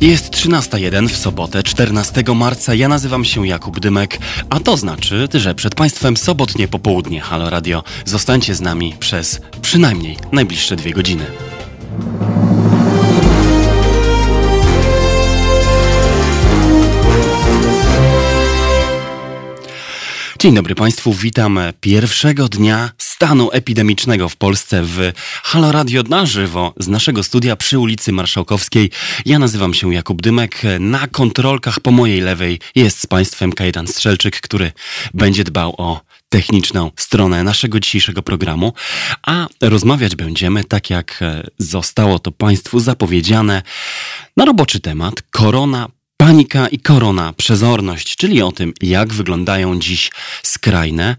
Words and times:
Jest 0.00 0.30
13.01 0.30 1.08
w 1.08 1.16
sobotę, 1.16 1.62
14 1.62 2.24
marca. 2.34 2.74
Ja 2.74 2.88
nazywam 2.88 3.24
się 3.24 3.46
Jakub 3.46 3.80
Dymek, 3.80 4.18
a 4.50 4.60
to 4.60 4.76
znaczy, 4.76 5.28
że 5.34 5.54
przed 5.54 5.74
Państwem 5.74 6.16
sobotnie 6.16 6.68
popołudnie 6.68 7.20
Halo 7.20 7.50
Radio. 7.50 7.82
Zostańcie 8.04 8.54
z 8.54 8.60
nami 8.60 8.94
przez 8.98 9.40
przynajmniej 9.62 10.16
najbliższe 10.32 10.76
dwie 10.76 10.92
godziny. 10.92 11.24
Dzień 20.46 20.54
dobry 20.54 20.74
Państwu, 20.74 21.12
witam 21.12 21.58
pierwszego 21.80 22.48
dnia 22.48 22.90
stanu 22.98 23.50
epidemicznego 23.52 24.28
w 24.28 24.36
Polsce 24.36 24.82
w 24.84 25.12
Halo 25.42 25.72
Radio 25.72 26.02
na 26.02 26.26
żywo 26.26 26.74
z 26.78 26.88
naszego 26.88 27.22
studia 27.22 27.56
przy 27.56 27.78
ulicy 27.78 28.12
Marszałkowskiej. 28.12 28.90
Ja 29.24 29.38
nazywam 29.38 29.74
się 29.74 29.94
Jakub 29.94 30.22
Dymek. 30.22 30.62
Na 30.80 31.08
kontrolkach 31.08 31.80
po 31.80 31.90
mojej 31.90 32.20
lewej 32.20 32.60
jest 32.74 33.00
z 33.00 33.06
Państwem 33.06 33.52
Kajetan 33.52 33.86
Strzelczyk, 33.86 34.40
który 34.40 34.72
będzie 35.14 35.44
dbał 35.44 35.74
o 35.78 36.00
techniczną 36.28 36.90
stronę 36.96 37.44
naszego 37.44 37.80
dzisiejszego 37.80 38.22
programu, 38.22 38.72
a 39.22 39.46
rozmawiać 39.60 40.16
będziemy, 40.16 40.64
tak 40.64 40.90
jak 40.90 41.20
zostało 41.58 42.18
to 42.18 42.32
Państwu 42.32 42.80
zapowiedziane, 42.80 43.62
na 44.36 44.44
roboczy 44.44 44.80
temat 44.80 45.22
korona 45.30 45.88
Panika 46.26 46.68
i 46.68 46.78
korona, 46.78 47.32
przezorność, 47.32 48.16
czyli 48.16 48.42
o 48.42 48.52
tym, 48.52 48.72
jak 48.82 49.12
wyglądają 49.12 49.78
dziś 49.78 50.10
skrajne 50.42 51.16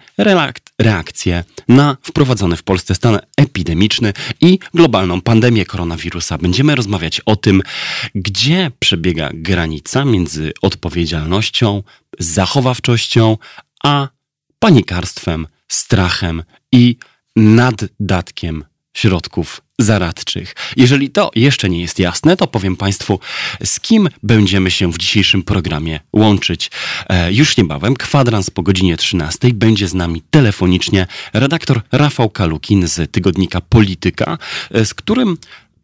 reakcje 0.80 1.44
na 1.68 1.98
wprowadzony 2.02 2.58
w 2.58 2.64
Polsce 2.64 2.96
stan 2.96 3.20
epidemiczny 3.38 4.14
i 4.42 4.60
globalną 4.74 5.22
pandemię 5.22 5.66
koronawirusa. 5.66 6.38
Będziemy 6.38 6.76
rozmawiać 6.76 7.20
o 7.20 7.36
tym, 7.36 7.62
gdzie 8.16 8.72
przebiega 8.80 9.30
granica 9.34 10.06
między 10.06 10.52
odpowiedzialnością, 10.62 11.84
zachowawczością, 12.20 13.38
a 13.84 14.08
panikarstwem, 14.60 15.48
strachem 15.68 16.44
i 16.72 16.98
naddatkiem 17.36 18.64
środków 18.98 19.62
zaradczych. 19.80 20.56
Jeżeli 20.78 21.10
to 21.10 21.32
jeszcze 21.36 21.70
nie 21.70 21.82
jest 21.82 22.00
jasne, 22.00 22.38
to 22.38 22.48
powiem 22.48 22.76
Państwu, 22.76 23.20
z 23.64 23.80
kim 23.80 24.10
będziemy 24.24 24.72
się 24.72 24.92
w 24.92 24.98
dzisiejszym 24.98 25.44
programie 25.44 26.00
łączyć. 26.14 26.72
E, 27.10 27.34
już 27.34 27.58
niebawem, 27.58 27.96
kwadrans 27.96 28.50
po 28.50 28.64
godzinie 28.64 28.98
13 28.98 29.54
będzie 29.54 29.88
z 29.88 29.94
nami 29.94 30.22
telefonicznie 30.30 31.08
redaktor 31.34 31.82
Rafał 31.92 32.30
Kalukin 32.30 32.88
z 32.88 33.12
tygodnika 33.12 33.62
Polityka, 33.62 34.38
e, 34.72 34.86
z 34.86 34.94
którym 34.94 35.38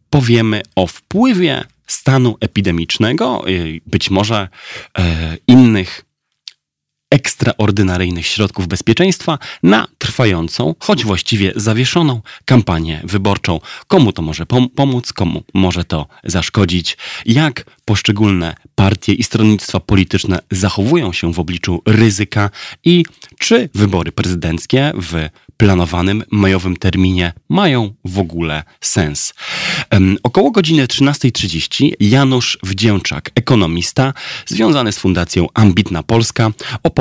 powiemy 0.09 0.61
o 0.75 0.87
wpływie 0.87 1.63
stanu 1.87 2.37
epidemicznego, 2.39 3.45
być 3.85 4.09
może 4.09 4.49
e, 4.97 5.37
innych 5.47 6.05
ekstraordynaryjnych 7.13 8.27
środków 8.27 8.67
bezpieczeństwa 8.67 9.39
na 9.63 9.87
trwającą, 9.97 10.75
choć 10.79 11.03
właściwie 11.03 11.51
zawieszoną 11.55 12.21
kampanię 12.45 13.01
wyborczą. 13.03 13.59
Komu 13.87 14.13
to 14.13 14.21
może 14.21 14.45
pom 14.45 14.69
pomóc, 14.69 15.13
komu 15.13 15.43
może 15.53 15.83
to 15.83 16.07
zaszkodzić, 16.23 16.97
jak 17.25 17.65
poszczególne 17.85 18.55
partie 18.75 19.13
i 19.13 19.23
stronnictwa 19.23 19.79
polityczne 19.79 20.39
zachowują 20.51 21.13
się 21.13 21.33
w 21.33 21.39
obliczu 21.39 21.81
ryzyka 21.85 22.49
i 22.83 23.05
czy 23.39 23.69
wybory 23.73 24.11
prezydenckie 24.11 24.91
w 24.95 25.29
planowanym 25.57 26.23
majowym 26.31 26.77
terminie 26.77 27.33
mają 27.49 27.93
w 28.05 28.19
ogóle 28.19 28.63
sens. 28.81 29.33
Um, 29.91 30.17
około 30.23 30.51
godziny 30.51 30.85
13.30 30.85 31.91
Janusz 31.99 32.57
Wdzięczak, 32.63 33.31
ekonomista 33.35 34.13
związany 34.45 34.91
z 34.91 34.99
Fundacją 34.99 35.47
Ambitna 35.53 36.03
Polska, 36.03 36.51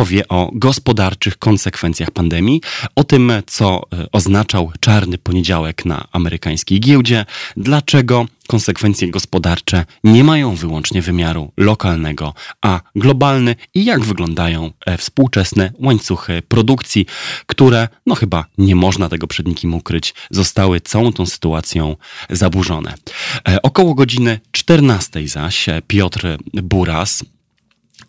opowie 0.03 0.29
o 0.29 0.51
gospodarczych 0.53 1.39
konsekwencjach 1.39 2.11
pandemii, 2.11 2.61
o 2.97 3.05
tym, 3.05 3.33
co 3.47 3.83
e, 3.93 4.07
oznaczał 4.13 4.73
czarny 4.81 5.19
poniedziałek 5.19 5.85
na 5.85 6.09
amerykańskiej 6.13 6.81
giełdzie, 6.81 7.25
dlaczego 7.57 8.27
konsekwencje 8.47 9.11
gospodarcze 9.11 9.85
nie 10.05 10.25
mają 10.25 10.55
wyłącznie 10.55 11.03
wymiaru 11.03 11.53
lokalnego, 11.57 12.35
a 12.63 12.81
globalny 12.97 13.57
i 13.75 13.85
jak 13.85 14.01
wyglądają 14.01 14.71
e, 14.87 14.99
współczesne 14.99 15.73
łańcuchy 15.79 16.43
produkcji, 16.49 17.07
które, 17.47 17.89
no 18.07 18.15
chyba 18.15 18.45
nie 18.59 18.77
można 18.77 19.09
tego 19.09 19.27
przed 19.27 19.47
nikim 19.47 19.75
ukryć, 19.75 20.15
zostały 20.31 20.81
całą 20.81 21.13
tą 21.13 21.27
sytuacją 21.27 21.97
zaburzone. 22.31 22.95
E, 23.49 23.63
około 23.63 23.95
godziny 23.95 24.41
14 24.53 25.29
zaś 25.29 25.67
Piotr 25.87 26.39
Buras, 26.53 27.25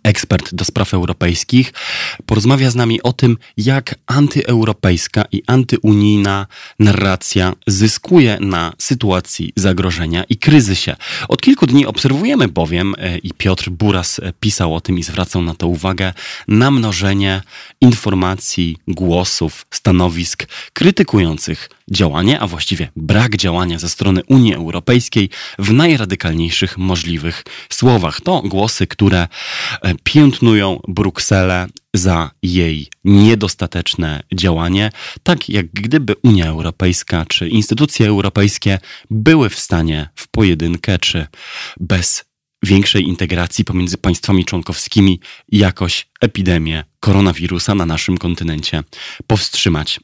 ekspert 0.03 0.53
do 0.53 0.65
spraw 0.65 0.93
europejskich, 0.93 1.73
porozmawia 2.25 2.71
z 2.71 2.75
nami 2.75 3.01
o 3.01 3.13
tym, 3.13 3.37
jak 3.57 3.95
antyeuropejska 4.07 5.25
i 5.31 5.43
antyunijna 5.47 6.47
narracja 6.79 7.53
zyskuje 7.67 8.37
na 8.39 8.73
sytuacji 8.77 9.53
zagrożenia 9.55 10.23
i 10.23 10.37
kryzysie. 10.37 10.95
Od 11.27 11.41
kilku 11.41 11.67
dni 11.67 11.85
obserwujemy 11.85 12.47
bowiem, 12.47 12.95
e, 12.97 13.17
i 13.17 13.33
Piotr 13.33 13.69
Buras 13.69 14.21
pisał 14.39 14.75
o 14.75 14.81
tym 14.81 14.99
i 14.99 15.03
zwracał 15.03 15.41
na 15.41 15.55
to 15.55 15.67
uwagę, 15.67 16.13
namnożenie 16.47 17.41
informacji, 17.81 18.77
głosów, 18.87 19.65
stanowisk 19.71 20.47
krytykujących 20.73 21.69
działanie, 21.91 22.39
a 22.39 22.47
właściwie 22.47 22.91
brak 22.95 23.37
działania 23.37 23.79
ze 23.79 23.89
strony 23.89 24.21
Unii 24.27 24.53
Europejskiej 24.53 25.29
w 25.59 25.71
najradykalniejszych 25.73 26.77
możliwych 26.77 27.43
słowach. 27.69 28.21
To 28.21 28.41
głosy, 28.41 28.87
które 28.87 29.27
e, 29.81 29.95
piętnują 30.03 30.79
Brukselę 30.87 31.67
za 31.93 32.31
jej 32.43 32.87
niedostateczne 33.03 34.23
działanie, 34.33 34.91
tak 35.23 35.49
jak 35.49 35.65
gdyby 35.67 36.15
Unia 36.23 36.47
Europejska 36.47 37.25
czy 37.25 37.49
instytucje 37.49 38.07
europejskie 38.07 38.79
były 39.09 39.49
w 39.49 39.59
stanie 39.59 40.09
w 40.15 40.27
pojedynkę 40.27 40.99
czy 40.99 41.27
bez 41.79 42.25
większej 42.63 43.03
integracji 43.03 43.65
pomiędzy 43.65 43.97
państwami 43.97 44.45
członkowskimi 44.45 45.19
jakoś 45.51 46.07
epidemię 46.21 46.83
koronawirusa 46.99 47.75
na 47.75 47.85
naszym 47.85 48.17
kontynencie 48.17 48.83
powstrzymać. 49.27 49.99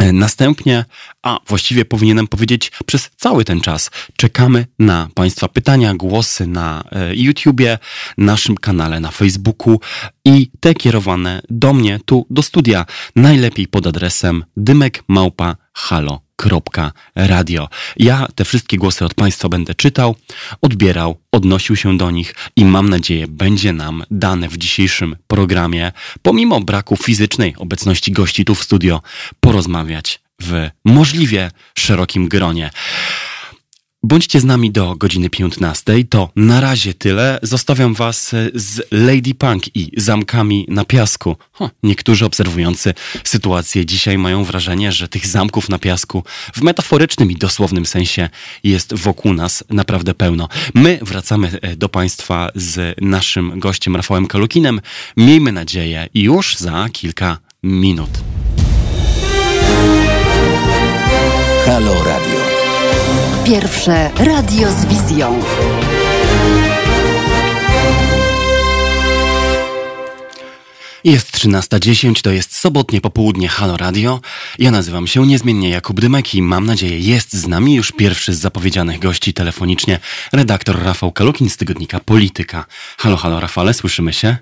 E, 0.00 0.12
następnie, 0.12 0.84
a 1.22 1.38
właściwie 1.46 1.84
powinienem 1.84 2.26
powiedzieć 2.26 2.72
przez 2.86 3.10
cały 3.16 3.44
ten 3.44 3.60
czas, 3.60 3.90
czekamy 4.16 4.66
na 4.78 5.08
Państwa 5.14 5.48
pytania, 5.48 5.94
głosy 5.94 6.46
na 6.46 6.84
e, 6.92 7.16
YouTubie, 7.16 7.78
naszym 8.18 8.56
kanale 8.56 9.00
na 9.00 9.10
Facebooku 9.10 9.80
i 10.24 10.50
te 10.60 10.74
kierowane 10.74 11.42
do 11.50 11.72
mnie 11.72 12.00
tu 12.04 12.26
do 12.30 12.42
studia, 12.42 12.86
najlepiej 13.16 13.68
pod 13.68 13.86
adresem 13.86 14.44
dymek 14.56 15.02
małpa 16.44 16.72
halo 16.72 16.92
radio. 17.14 17.68
Ja 17.96 18.26
te 18.34 18.44
wszystkie 18.44 18.76
głosy 18.76 19.04
od 19.04 19.14
Państwa 19.14 19.48
będę 19.48 19.74
czytał, 19.74 20.16
odbierał, 20.62 21.16
odnosił 21.32 21.76
się 21.76 21.96
do 21.96 22.10
nich 22.10 22.34
i 22.56 22.64
mam 22.64 22.88
nadzieję 22.88 23.26
będzie 23.28 23.72
nam 23.72 24.04
dane 24.10 24.48
w 24.48 24.56
dzisiejszym 24.56 25.16
programie, 25.26 25.92
pomimo 26.22 26.60
braku 26.60 26.96
fizycznej 26.96 27.54
obecności 27.58 28.12
gości 28.12 28.44
tu 28.44 28.54
w 28.54 28.62
studio, 28.62 29.02
porozmawiać 29.40 30.20
w 30.42 30.70
możliwie 30.84 31.50
szerokim 31.78 32.28
gronie. 32.28 32.70
Bądźcie 34.02 34.40
z 34.40 34.44
nami 34.44 34.70
do 34.70 34.96
godziny 34.96 35.30
15. 35.30 36.04
To 36.04 36.30
na 36.36 36.60
razie 36.60 36.94
tyle. 36.94 37.38
Zostawiam 37.42 37.94
Was 37.94 38.34
z 38.54 38.86
Lady 38.90 39.34
Punk 39.34 39.76
i 39.76 39.90
zamkami 39.96 40.66
na 40.68 40.84
piasku. 40.84 41.36
Ho, 41.52 41.70
niektórzy 41.82 42.24
obserwujący 42.24 42.94
sytuację 43.24 43.86
dzisiaj 43.86 44.18
mają 44.18 44.44
wrażenie, 44.44 44.92
że 44.92 45.08
tych 45.08 45.26
zamków 45.26 45.68
na 45.68 45.78
piasku 45.78 46.24
w 46.54 46.62
metaforycznym 46.62 47.30
i 47.30 47.36
dosłownym 47.36 47.86
sensie 47.86 48.28
jest 48.64 48.94
wokół 48.94 49.32
nas 49.32 49.64
naprawdę 49.70 50.14
pełno. 50.14 50.48
My 50.74 50.98
wracamy 51.02 51.58
e, 51.62 51.76
do 51.76 51.88
Państwa 51.88 52.50
z 52.54 52.96
naszym 53.00 53.60
gościem 53.60 53.96
Rafałem 53.96 54.26
Kalukinem. 54.26 54.80
Miejmy 55.16 55.52
nadzieję 55.52 56.08
już 56.14 56.56
za 56.56 56.88
kilka 56.92 57.38
minut. 57.62 58.10
Halo 61.66 62.04
Radio. 62.04 62.49
Pierwsze 63.46 64.10
radio 64.18 64.72
z 64.72 64.84
wizją. 64.84 65.40
Jest 71.04 71.36
13.10, 71.36 72.22
to 72.22 72.30
jest 72.30 72.56
sobotnie 72.56 73.00
popołudnie 73.00 73.48
Halo 73.48 73.76
Radio. 73.76 74.20
Ja 74.58 74.70
nazywam 74.70 75.06
się 75.06 75.26
niezmiennie 75.26 75.68
Jakub 75.68 76.00
Dymek 76.00 76.34
i 76.34 76.42
mam 76.42 76.66
nadzieję 76.66 76.98
jest 76.98 77.32
z 77.32 77.48
nami 77.48 77.74
już 77.74 77.92
pierwszy 77.92 78.34
z 78.34 78.38
zapowiedzianych 78.38 78.98
gości 78.98 79.34
telefonicznie, 79.34 79.98
redaktor 80.32 80.82
Rafał 80.82 81.12
Kalukin 81.12 81.50
z 81.50 81.56
tygodnika 81.56 82.00
Polityka. 82.00 82.66
Halo, 82.98 83.16
halo 83.16 83.40
Rafale, 83.40 83.74
słyszymy 83.74 84.12
się? 84.12 84.36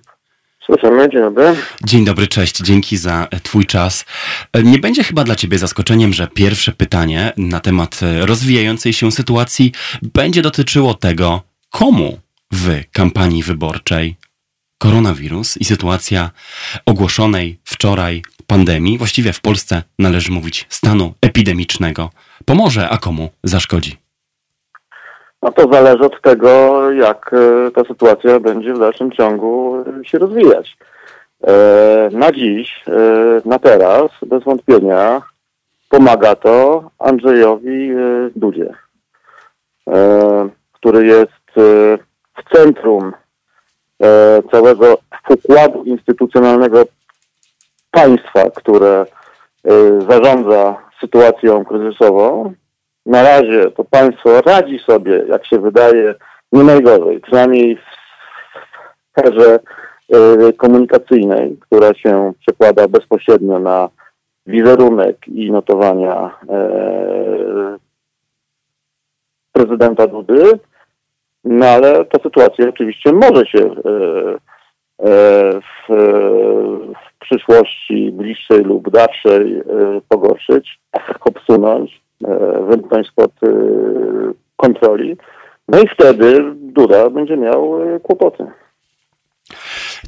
Słyszymy, 0.69 1.09
dzień 1.09 1.21
dobry. 1.21 1.55
Dzień 1.85 2.05
dobry, 2.05 2.29
cześć, 2.29 2.57
dzięki 2.57 2.97
za 2.97 3.29
e, 3.31 3.41
Twój 3.41 3.67
czas. 3.67 4.05
E, 4.53 4.63
nie 4.63 4.79
będzie 4.79 5.05
chyba 5.05 5.25
dla 5.25 5.37
Ciebie 5.37 5.59
zaskoczeniem, 5.59 6.13
że 6.13 6.27
pierwsze 6.27 6.73
pytanie 6.73 7.33
na 7.37 7.61
temat 7.61 8.01
e, 8.03 8.27
rozwijającej 8.27 8.93
się 8.93 9.13
sytuacji 9.13 9.73
będzie 10.03 10.43
dotyczyło 10.43 10.95
tego, 10.95 11.43
komu 11.71 12.19
w 12.53 12.81
kampanii 12.93 13.43
wyborczej 13.43 14.17
koronawirus 14.79 15.57
i 15.57 15.65
sytuacja 15.65 16.31
ogłoszonej 16.87 17.59
wczoraj 17.65 18.23
pandemii, 18.47 18.99
właściwie 18.99 19.33
w 19.33 19.41
Polsce 19.41 19.83
należy 19.99 20.33
mówić 20.33 20.67
stanu 20.69 21.15
epidemicznego, 21.21 22.11
pomoże, 22.45 22.89
a 22.89 22.99
komu 22.99 23.31
zaszkodzi? 23.45 24.08
No 25.43 25.53
to 25.53 25.73
zależy 25.73 26.05
od 26.05 26.23
tego, 26.23 26.83
jak 26.93 27.31
e, 27.33 27.71
ta 27.71 27.85
sytuacja 27.85 28.41
będzie 28.41 28.75
w 28.75 28.79
dalszym 28.79 29.13
ciągu 29.13 29.77
e, 29.77 30.05
się 30.05 30.19
rozwijać. 30.19 30.77
E, 31.47 32.09
na 32.13 32.33
dziś, 32.33 32.85
na 33.45 33.59
teraz, 33.59 34.11
bez 34.27 34.45
wątpienia, 34.45 35.23
pomaga 35.89 36.35
to 36.35 36.83
Andrzejowi 36.99 37.91
Dudzie, 38.37 38.75
który 40.73 41.07
jest 41.07 41.33
w 42.37 42.55
centrum 42.55 43.13
całego 44.51 44.99
układu 45.29 45.85
instytucjonalnego 45.85 46.85
państwa, 47.91 48.51
które 48.57 49.07
zarządza 50.09 50.77
sytuacją 51.01 51.65
kryzysową 51.65 52.55
na 53.09 53.23
razie 53.23 53.71
to 53.71 53.85
państwo 53.85 54.41
radzi 54.41 54.79
sobie, 54.79 55.25
jak 55.29 55.47
się 55.47 55.59
wydaje, 55.59 56.15
nie 56.53 56.65
najgorzej. 56.65 57.21
Przynajmniej 57.21 57.77
w 57.77 57.81
sferze 59.11 59.59
y, 60.49 60.53
komunikacyjnej, 60.53 61.57
która 61.61 61.95
się 61.95 62.33
przekłada 62.41 62.89
bezpośrednio 62.89 63.59
na 63.59 63.89
wizerunek 64.47 65.29
i 65.29 65.51
notowania 65.51 66.31
e, 66.49 67.79
prezydenta 69.53 70.07
Dudy. 70.07 70.43
No 71.45 71.67
ale 71.67 72.05
ta 72.05 72.19
sytuacja 72.23 72.69
oczywiście 72.69 73.13
może 73.13 73.47
się 73.47 73.71
w, 75.61 75.89
w 75.89 77.19
przyszłości 77.21 78.13
bliższej 78.13 78.63
lub 78.65 78.91
dalszej 78.91 79.63
pogorszyć, 80.09 80.81
obsunąć. 81.21 82.08
E, 82.25 82.65
wymknąć 82.71 83.09
spod 83.09 83.33
e, 83.43 83.49
kontroli. 84.57 85.17
No 85.69 85.81
i 85.81 85.89
wtedy 85.89 86.55
Duda 86.55 87.11
będzie 87.11 87.37
miał 87.37 87.83
e, 87.83 88.01
kłopoty. 88.01 88.47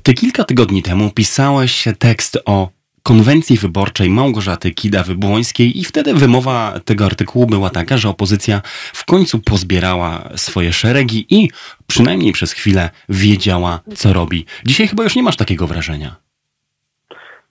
Ty 0.03 0.15
kilka 0.15 0.45
tygodni 0.45 0.83
temu 0.83 1.11
pisałeś 1.11 1.89
tekst 1.99 2.39
o 2.47 2.69
konwencji 3.03 3.57
wyborczej 3.57 4.11
Małgorzaty 4.11 4.71
Kidawy-Błońskiej 4.71 5.73
i 5.75 5.85
wtedy 5.85 6.15
wymowa 6.15 6.81
tego 6.85 7.05
artykułu 7.05 7.47
była 7.47 7.71
taka, 7.71 7.99
że 7.99 8.09
opozycja 8.09 8.63
w 8.93 9.05
końcu 9.05 9.39
pozbierała 9.39 10.29
swoje 10.37 10.73
szeregi 10.73 11.27
i 11.31 11.49
przynajmniej 11.87 12.33
przez 12.33 12.53
chwilę 12.53 12.91
wiedziała, 13.09 13.81
co 13.95 14.13
robi. 14.13 14.45
Dzisiaj 14.67 14.89
chyba 14.89 15.03
już 15.03 15.17
nie 15.17 15.23
masz 15.23 15.37
takiego 15.37 15.67
wrażenia. 15.67 16.30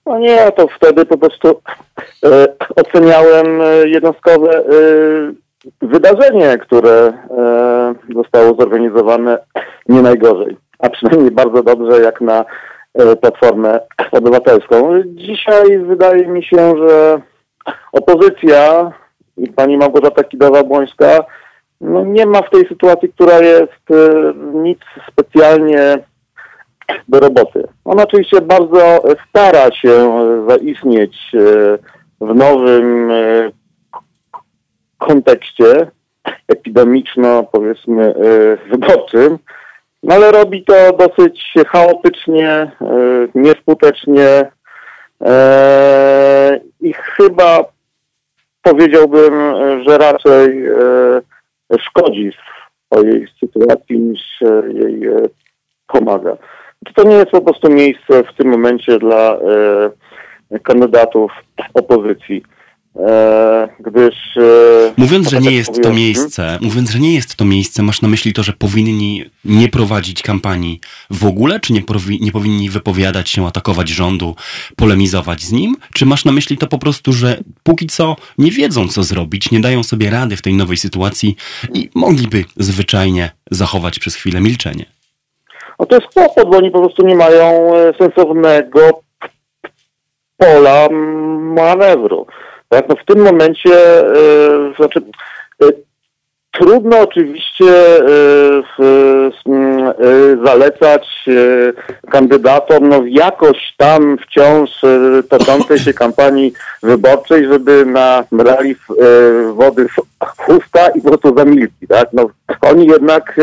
No 0.06 0.18
nie, 0.18 0.52
to 0.52 0.66
wtedy 0.68 1.06
po 1.06 1.18
prostu 1.18 1.60
e, 2.24 2.46
oceniałem 2.76 3.60
e, 3.60 3.88
jednostkowe 3.88 4.50
e, 4.50 4.62
wydarzenie, 5.82 6.58
które 6.58 7.12
e, 7.38 7.94
zostało 8.14 8.54
zorganizowane 8.54 9.38
nie 9.88 10.02
najgorzej, 10.02 10.56
a 10.78 10.90
przynajmniej 10.90 11.30
bardzo 11.30 11.62
dobrze 11.62 12.00
jak 12.00 12.20
na 12.20 12.44
e, 12.94 13.16
Platformę 13.16 13.80
Obywatelską. 14.12 15.02
Dzisiaj 15.06 15.78
wydaje 15.78 16.26
mi 16.26 16.44
się, 16.44 16.74
że 16.76 17.20
opozycja 17.92 18.92
i 19.36 19.48
pani 19.48 19.76
Małgorzata 19.76 20.22
Kidawa-Błońska 20.22 21.24
no 21.80 22.04
nie 22.04 22.26
ma 22.26 22.42
w 22.42 22.50
tej 22.50 22.68
sytuacji, 22.68 23.12
która 23.12 23.38
jest 23.38 23.90
e, 23.90 24.32
nic 24.54 24.78
specjalnie 25.12 25.98
do 27.08 27.20
roboty. 27.20 27.68
On 27.84 28.00
oczywiście 28.00 28.40
bardzo 28.40 29.02
stara 29.28 29.72
się 29.72 30.10
zaistnieć 30.48 31.16
e, 31.34 31.38
w 32.20 32.34
nowym 32.34 33.10
e, 33.10 33.50
kontekście 34.98 35.90
epidemiczno, 36.48 37.44
powiedzmy, 37.52 38.14
e, 38.14 38.14
wyborczym, 38.70 39.38
no 40.02 40.14
ale 40.14 40.32
robi 40.32 40.64
to 40.64 40.74
dosyć 40.92 41.54
chaotycznie, 41.68 42.70
nieskutecznie 43.34 44.50
i 46.80 46.92
chyba 46.92 47.64
powiedziałbym, 48.62 49.54
że 49.88 49.98
raczej 49.98 50.64
szkodzi 51.78 52.32
swojej 52.86 53.26
sytuacji 53.40 53.98
niż 53.98 54.40
jej 54.74 55.00
pomaga. 55.86 56.36
Czy 56.86 56.94
to 56.94 57.02
nie 57.02 57.14
jest 57.14 57.30
po 57.30 57.40
prostu 57.40 57.70
miejsce 57.70 58.24
w 58.24 58.36
tym 58.36 58.48
momencie 58.48 58.98
dla 58.98 59.38
e, 60.50 60.58
kandydatów 60.58 61.32
opozycji? 61.74 62.42
E, 62.96 63.68
gdyż... 63.80 64.14
E, 64.36 64.92
mówiąc, 64.96 65.30
że 65.30 65.40
nie 65.40 65.50
jest 65.50 65.82
to 65.82 65.92
miejsce, 65.92 66.58
mówiąc, 66.60 66.90
że 66.90 66.98
nie 66.98 67.14
jest 67.14 67.36
to 67.36 67.44
miejsce, 67.44 67.82
masz 67.82 68.02
na 68.02 68.08
myśli 68.08 68.32
to, 68.32 68.42
że 68.42 68.52
powinni 68.52 69.24
nie 69.44 69.68
prowadzić 69.68 70.22
kampanii 70.22 70.80
w 71.10 71.26
ogóle, 71.26 71.60
czy 71.60 71.72
nie, 71.72 71.82
nie 72.20 72.32
powinni 72.32 72.70
wypowiadać 72.70 73.30
się, 73.30 73.46
atakować 73.46 73.88
rządu, 73.88 74.36
polemizować 74.76 75.42
z 75.42 75.52
nim? 75.52 75.76
Czy 75.94 76.06
masz 76.06 76.24
na 76.24 76.32
myśli 76.32 76.58
to 76.58 76.66
po 76.66 76.78
prostu, 76.78 77.12
że 77.12 77.38
póki 77.62 77.86
co 77.86 78.16
nie 78.38 78.50
wiedzą, 78.50 78.88
co 78.88 79.02
zrobić, 79.02 79.50
nie 79.50 79.60
dają 79.60 79.82
sobie 79.82 80.10
rady 80.10 80.36
w 80.36 80.42
tej 80.42 80.54
nowej 80.54 80.76
sytuacji 80.76 81.36
i 81.74 81.90
mogliby 81.94 82.44
zwyczajnie 82.56 83.30
zachować 83.50 83.98
przez 83.98 84.14
chwilę 84.14 84.40
milczenie? 84.40 84.99
No 85.80 85.86
to 85.86 85.94
jest 85.96 86.14
kłopot, 86.14 86.50
bo 86.50 86.56
oni 86.56 86.70
po 86.70 86.80
prostu 86.80 87.06
nie 87.06 87.14
mają 87.14 87.76
e, 87.76 87.92
sensownego 87.98 88.80
pola 90.36 90.88
manewru. 91.54 92.26
Tak? 92.68 92.88
No 92.88 92.94
w 92.96 93.04
tym 93.04 93.24
momencie, 93.24 93.70
yy, 93.70 94.74
znaczy, 94.76 95.00
yy, 95.60 95.72
trudno 96.50 97.00
oczywiście 97.00 97.72
zalecać 100.44 101.28
kandydatom 102.10 102.88
no, 102.88 103.02
jakoś 103.06 103.74
tam 103.76 104.18
wciąż 104.18 104.70
toczącej 105.28 105.78
się 105.78 105.92
kampanii 106.04 106.52
wyborczej, 106.82 107.46
żeby 107.46 107.86
nabrali 107.86 108.76
wody 109.52 109.86
w 109.88 110.48
usta 110.48 110.88
i 110.94 111.00
po 111.00 111.08
prostu 111.08 111.38
zamilkli. 111.38 111.88
Tak? 111.88 112.08
No, 112.12 112.30
oni 112.62 112.86
jednak 112.86 113.36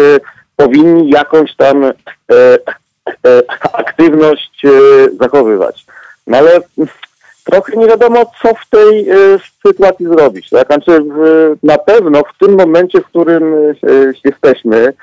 powinni 0.57 1.09
jakąś 1.09 1.55
tam 1.55 1.83
e, 1.85 1.93
e, 2.31 3.41
aktywność 3.73 4.65
e, 4.65 4.69
zachowywać. 5.19 5.85
No 6.27 6.37
ale 6.37 6.61
trochę 7.43 7.77
nie 7.77 7.87
wiadomo, 7.87 8.31
co 8.41 8.53
w 8.53 8.69
tej 8.69 9.09
e, 9.09 9.15
sytuacji 9.67 10.05
zrobić. 10.05 10.49
Tak? 10.49 10.67
Znaczy, 10.67 11.01
w, 11.01 11.55
na 11.63 11.77
pewno 11.77 12.23
w 12.23 12.37
tym 12.39 12.57
momencie, 12.57 13.01
w 13.01 13.05
którym 13.05 13.43
e, 13.53 13.75
jesteśmy, 14.25 14.93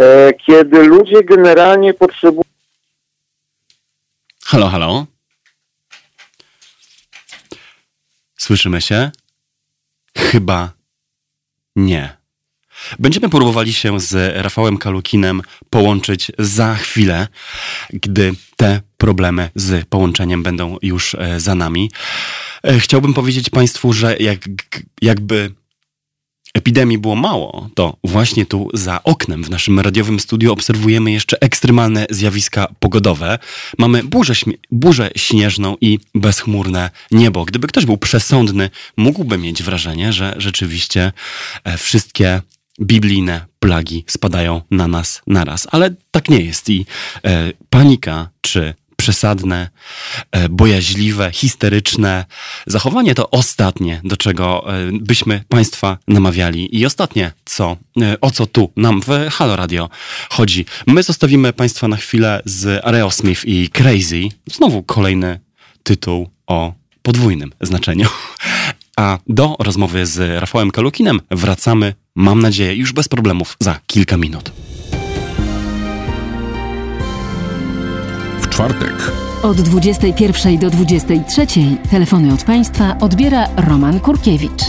e, 0.00 0.32
kiedy 0.32 0.82
ludzie 0.82 1.24
generalnie 1.24 1.94
potrzebują. 1.94 2.42
Halo, 4.44 4.68
halo. 4.68 5.06
Słyszymy 8.36 8.80
się? 8.80 9.10
Chyba 10.18 10.70
nie. 11.76 12.21
Będziemy 12.98 13.28
próbowali 13.28 13.72
się 13.72 14.00
z 14.00 14.36
Rafałem 14.36 14.78
Kalukinem 14.78 15.42
połączyć 15.70 16.32
za 16.38 16.74
chwilę, 16.74 17.28
gdy 17.92 18.34
te 18.56 18.80
problemy 18.96 19.50
z 19.54 19.88
połączeniem 19.88 20.42
będą 20.42 20.76
już 20.82 21.14
e, 21.14 21.40
za 21.40 21.54
nami. 21.54 21.90
E, 22.62 22.80
chciałbym 22.80 23.14
powiedzieć 23.14 23.50
Państwu, 23.50 23.92
że 23.92 24.16
jak, 24.16 24.48
jakby 25.02 25.54
epidemii 26.54 26.98
było 26.98 27.16
mało, 27.16 27.68
to 27.74 27.96
właśnie 28.04 28.46
tu 28.46 28.68
za 28.74 29.02
oknem 29.02 29.44
w 29.44 29.50
naszym 29.50 29.80
radiowym 29.80 30.20
studiu 30.20 30.52
obserwujemy 30.52 31.12
jeszcze 31.12 31.40
ekstremalne 31.40 32.06
zjawiska 32.10 32.68
pogodowe. 32.80 33.38
Mamy 33.78 34.04
burzę, 34.04 34.34
burzę 34.70 35.10
śnieżną 35.16 35.76
i 35.80 35.98
bezchmurne 36.14 36.90
niebo. 37.10 37.44
Gdyby 37.44 37.68
ktoś 37.68 37.86
był 37.86 37.98
przesądny, 37.98 38.70
mógłby 38.96 39.38
mieć 39.38 39.62
wrażenie, 39.62 40.12
że 40.12 40.34
rzeczywiście 40.36 41.12
e, 41.64 41.78
wszystkie 41.78 42.42
biblijne 42.82 43.46
plagi 43.60 44.04
spadają 44.06 44.62
na 44.70 44.88
nas 44.88 45.22
naraz. 45.26 45.68
Ale 45.70 45.94
tak 46.10 46.28
nie 46.28 46.40
jest 46.40 46.70
i 46.70 46.86
e, 47.24 47.52
panika 47.70 48.28
czy 48.40 48.74
przesadne, 49.02 49.70
e, 50.32 50.48
bojaźliwe, 50.48 51.30
histeryczne 51.32 52.24
zachowanie 52.66 53.14
to 53.14 53.30
ostatnie, 53.30 54.00
do 54.04 54.16
czego 54.16 54.64
e, 54.66 54.90
byśmy 54.92 55.44
Państwa 55.48 55.98
namawiali. 56.08 56.78
I 56.78 56.86
ostatnie, 56.86 57.32
co, 57.44 57.76
e, 58.02 58.20
o 58.20 58.30
co 58.30 58.46
tu 58.46 58.72
nam 58.76 59.02
w 59.02 59.08
Halo 59.30 59.56
Radio 59.56 59.90
chodzi. 60.30 60.64
My 60.86 61.02
zostawimy 61.02 61.52
Państwa 61.52 61.88
na 61.88 61.96
chwilę 61.96 62.42
z 62.44 62.84
Aerosmith 62.84 63.44
i 63.44 63.68
Crazy. 63.70 64.22
Znowu 64.46 64.82
kolejny 64.82 65.40
tytuł 65.82 66.30
o 66.46 66.72
podwójnym 67.02 67.52
znaczeniu. 67.60 68.08
A 68.96 69.18
do 69.26 69.56
rozmowy 69.58 70.06
z 70.06 70.40
Rafałem 70.40 70.70
Kalukinem 70.70 71.20
wracamy, 71.30 71.94
mam 72.16 72.42
nadzieję, 72.42 72.74
już 72.74 72.92
bez 72.92 73.08
problemów 73.08 73.56
za 73.60 73.80
kilka 73.86 74.16
minut. 74.16 74.52
czwartek. 78.52 79.12
Od 79.42 79.60
21 79.60 80.58
do 80.58 80.70
23 80.70 81.46
telefony 81.90 82.34
od 82.34 82.44
Państwa 82.44 82.96
odbiera 83.00 83.48
Roman 83.56 84.00
Kurkiewicz. 84.00 84.62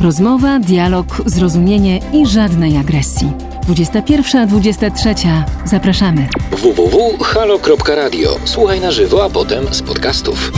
Rozmowa, 0.00 0.58
dialog, 0.58 1.22
zrozumienie 1.26 2.00
i 2.12 2.26
żadnej 2.26 2.76
agresji. 2.76 3.32
21-23. 3.68 5.42
Zapraszamy. 5.64 6.28
www.halo.radio. 6.50 8.38
Słuchaj 8.44 8.80
na 8.80 8.90
żywo, 8.90 9.24
a 9.24 9.30
potem 9.30 9.74
z 9.74 9.82
podcastów. 9.82 10.52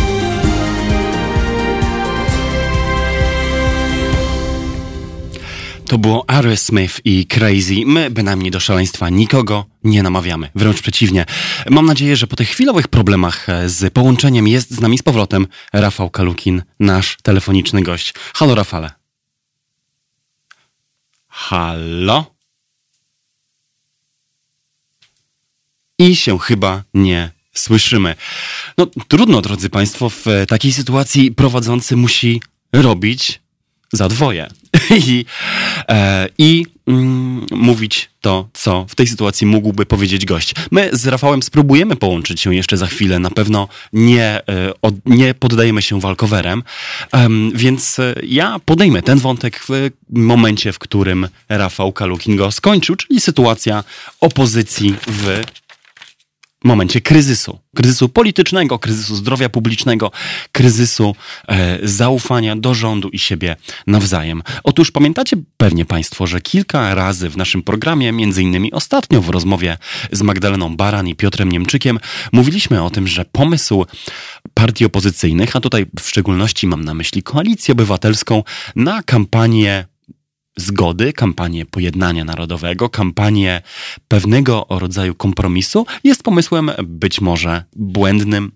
To 5.91 5.99
było 5.99 6.25
Aerosmith 6.31 7.01
i 7.05 7.27
Crazy. 7.27 7.75
My 7.87 8.11
bynajmniej 8.11 8.51
do 8.51 8.61
szaleństwa 8.61 9.09
nikogo 9.09 9.67
nie 9.85 10.03
namawiamy. 10.03 10.51
Wręcz 10.55 10.83
przeciwnie. 10.83 11.27
Mam 11.71 11.87
nadzieję, 11.87 12.17
że 12.17 12.27
po 12.27 12.37
tych 12.37 12.49
chwilowych 12.49 12.89
problemach 12.89 13.49
e, 13.49 13.69
z 13.69 13.93
połączeniem 13.93 14.49
jest 14.49 14.71
z 14.71 14.81
nami 14.81 14.99
z 14.99 15.03
powrotem 15.03 15.47
Rafał 15.73 16.11
Kalukin, 16.11 16.63
nasz 16.81 17.17
telefoniczny 17.23 17.83
gość. 17.83 18.15
Halo 18.35 18.55
Rafale. 18.55 18.91
Halo? 21.29 22.35
I 25.99 26.17
się 26.17 26.39
chyba 26.39 26.85
nie 26.95 27.31
słyszymy. 27.55 28.15
No 28.79 28.87
trudno, 29.09 29.41
drodzy 29.41 29.71
Państwo, 29.71 30.11
w 30.11 30.27
e, 30.27 30.47
takiej 30.47 30.73
sytuacji 30.73 31.33
prowadzący 31.33 31.97
musi 31.97 32.43
robić 32.73 33.41
za 33.93 34.09
dwoje. 34.09 34.49
I, 35.07 35.25
e, 35.89 36.29
i 36.39 36.67
mm, 36.87 37.47
mówić 37.51 38.11
to, 38.21 38.49
co 38.53 38.87
w 38.89 38.95
tej 38.95 39.07
sytuacji 39.07 39.47
mógłby 39.47 39.87
powiedzieć 39.87 40.27
gość. 40.27 40.55
My 40.71 40.91
z 40.93 41.07
Rafałem 41.07 41.43
spróbujemy 41.43 41.97
połączyć 41.97 42.41
się 42.41 42.55
jeszcze 42.55 42.77
za 42.77 42.87
chwilę. 42.87 43.19
Na 43.19 43.31
pewno 43.31 43.69
nie, 43.93 44.25
e, 44.25 44.43
od, 44.83 44.95
nie 45.07 45.35
poddajemy 45.35 45.83
się 45.83 46.01
walkowerem, 46.01 46.63
Em, 47.13 47.53
więc 47.55 47.99
e, 47.99 48.15
ja 48.23 48.61
podejmę 48.65 49.03
ten 49.03 49.19
wątek 49.19 49.61
w 49.69 49.91
momencie, 50.09 50.73
w 50.73 50.79
którym 50.79 51.29
Rafał 51.49 51.93
Kalukin 51.93 52.37
go 52.37 52.51
skończył, 52.51 52.97
czyli 52.97 53.21
sytuacja 53.21 53.85
opozycji 54.21 54.95
w 55.07 55.43
momencie 56.65 57.01
kryzysu. 57.01 57.59
Kryzysu 57.77 58.09
politycznego, 58.09 58.79
kryzysu 58.79 59.17
zdrowia 59.17 59.49
publicznego, 59.49 60.11
kryzysu 60.53 61.17
e, 61.49 61.79
zaufania 61.83 62.57
do 62.57 62.75
rządu 62.75 63.09
i 63.09 63.19
siebie 63.19 63.57
nawzajem. 63.87 64.43
Otóż 64.65 64.91
pamiętacie 64.91 65.37
pewnie 65.57 65.85
Państwo, 65.85 66.27
że 66.27 66.41
kilka 66.41 66.95
razy 66.95 67.31
w 67.31 67.37
naszym 67.37 67.63
programie, 67.63 68.13
między 68.13 68.43
innymi 68.43 68.73
ostatnio 68.73 69.23
w 69.23 69.29
rozmowie 69.29 69.79
z 70.13 70.23
Magdaleną 70.23 70.77
Baran 70.77 71.09
i 71.09 71.15
Piotrem 71.15 71.53
Niemczykiem, 71.53 71.99
mówiliśmy 72.33 72.83
o 72.83 72.91
tym, 72.91 73.09
że 73.09 73.25
pomysł 73.25 73.87
partii 74.55 74.85
opozycyjnych, 74.85 75.57
a 75.57 75.61
tutaj 75.61 75.87
w 76.01 76.09
szczególności 76.09 76.67
mam 76.67 76.85
na 76.85 76.95
myśli 76.95 77.23
koalicję 77.23 77.73
obywatelską, 77.73 78.43
na 78.77 79.03
kampanię 79.03 79.85
zgody, 80.57 81.13
kampanię 81.13 81.67
pojednania 81.67 82.25
narodowego, 82.25 82.89
kampanię 82.89 83.63
pewnego 84.09 84.67
rodzaju 84.71 85.15
kompromisu 85.15 85.87
jest 86.05 86.23
pomysłem 86.23 86.71
być 86.83 87.21
może 87.21 87.65
błędnym 87.77 88.53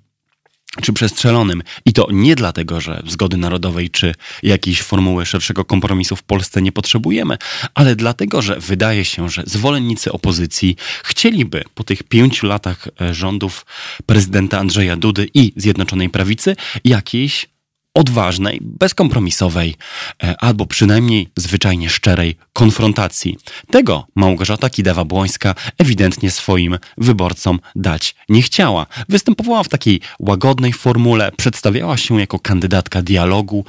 czy 0.82 0.92
przestrzelonym. 0.92 1.62
I 1.84 1.92
to 1.92 2.08
nie 2.12 2.36
dlatego, 2.36 2.80
że 2.80 3.02
zgody 3.06 3.36
narodowej 3.36 3.90
czy 3.90 4.14
jakiejś 4.42 4.82
formuły 4.82 5.26
szerszego 5.26 5.64
kompromisu 5.64 6.16
w 6.16 6.22
Polsce 6.22 6.62
nie 6.62 6.72
potrzebujemy, 6.72 7.38
ale 7.74 7.96
dlatego, 7.96 8.42
że 8.42 8.60
wydaje 8.60 9.04
się, 9.04 9.28
że 9.28 9.42
zwolennicy 9.46 10.12
opozycji 10.12 10.76
chcieliby 11.04 11.64
po 11.74 11.84
tych 11.84 12.02
pięciu 12.02 12.46
latach 12.46 12.88
e, 13.00 13.14
rządów 13.14 13.66
prezydenta 14.06 14.58
Andrzeja 14.58 14.96
Dudy 14.96 15.28
i 15.34 15.52
Zjednoczonej 15.56 16.10
Prawicy 16.10 16.56
jakiejś 16.84 17.53
odważnej, 17.94 18.58
bezkompromisowej, 18.62 19.74
e, 20.22 20.34
albo 20.40 20.66
przynajmniej 20.66 21.28
zwyczajnie 21.36 21.90
szczerej 21.90 22.36
konfrontacji. 22.52 23.36
Tego 23.70 24.06
Małgorzata 24.14 24.68
Kidawa-Błońska 24.68 25.54
ewidentnie 25.78 26.30
swoim 26.30 26.78
wyborcom 26.98 27.60
dać 27.76 28.14
nie 28.28 28.42
chciała. 28.42 28.86
Występowała 29.08 29.62
w 29.62 29.68
takiej 29.68 30.00
łagodnej 30.18 30.72
formule, 30.72 31.32
przedstawiała 31.36 31.96
się 31.96 32.20
jako 32.20 32.38
kandydatka 32.38 33.02
dialogu, 33.02 33.64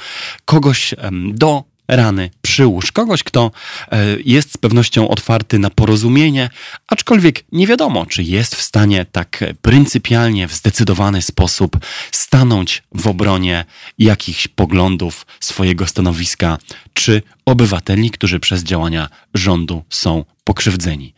kogoś 0.46 0.96
do 1.34 1.75
rany 1.88 2.30
przyłóż. 2.42 2.92
Kogoś, 2.92 3.24
kto 3.24 3.52
e, 3.92 3.98
jest 4.26 4.54
z 4.54 4.58
pewnością 4.58 5.08
otwarty 5.08 5.60
na 5.60 5.70
porozumienie, 5.70 6.50
aczkolwiek 6.88 7.44
nie 7.52 7.68
wiadomo, 7.68 8.06
czy 8.06 8.24
jest 8.24 8.56
w 8.56 8.62
stanie 8.62 9.06
tak 9.12 9.44
pryncypialnie, 9.62 10.48
w 10.48 10.54
zdecydowany 10.54 11.22
sposób 11.22 11.78
stanąć 12.12 12.84
w 12.92 13.08
obronie 13.08 13.66
jakichś 14.00 14.48
poglądów 14.48 15.26
swojego 15.40 15.88
stanowiska, 15.88 16.58
czy 16.94 17.22
obywateli, 17.46 18.12
którzy 18.12 18.40
przez 18.40 18.64
działania 18.64 19.10
rządu 19.34 19.84
są 19.90 20.26
pokrzywdzeni. 20.44 21.14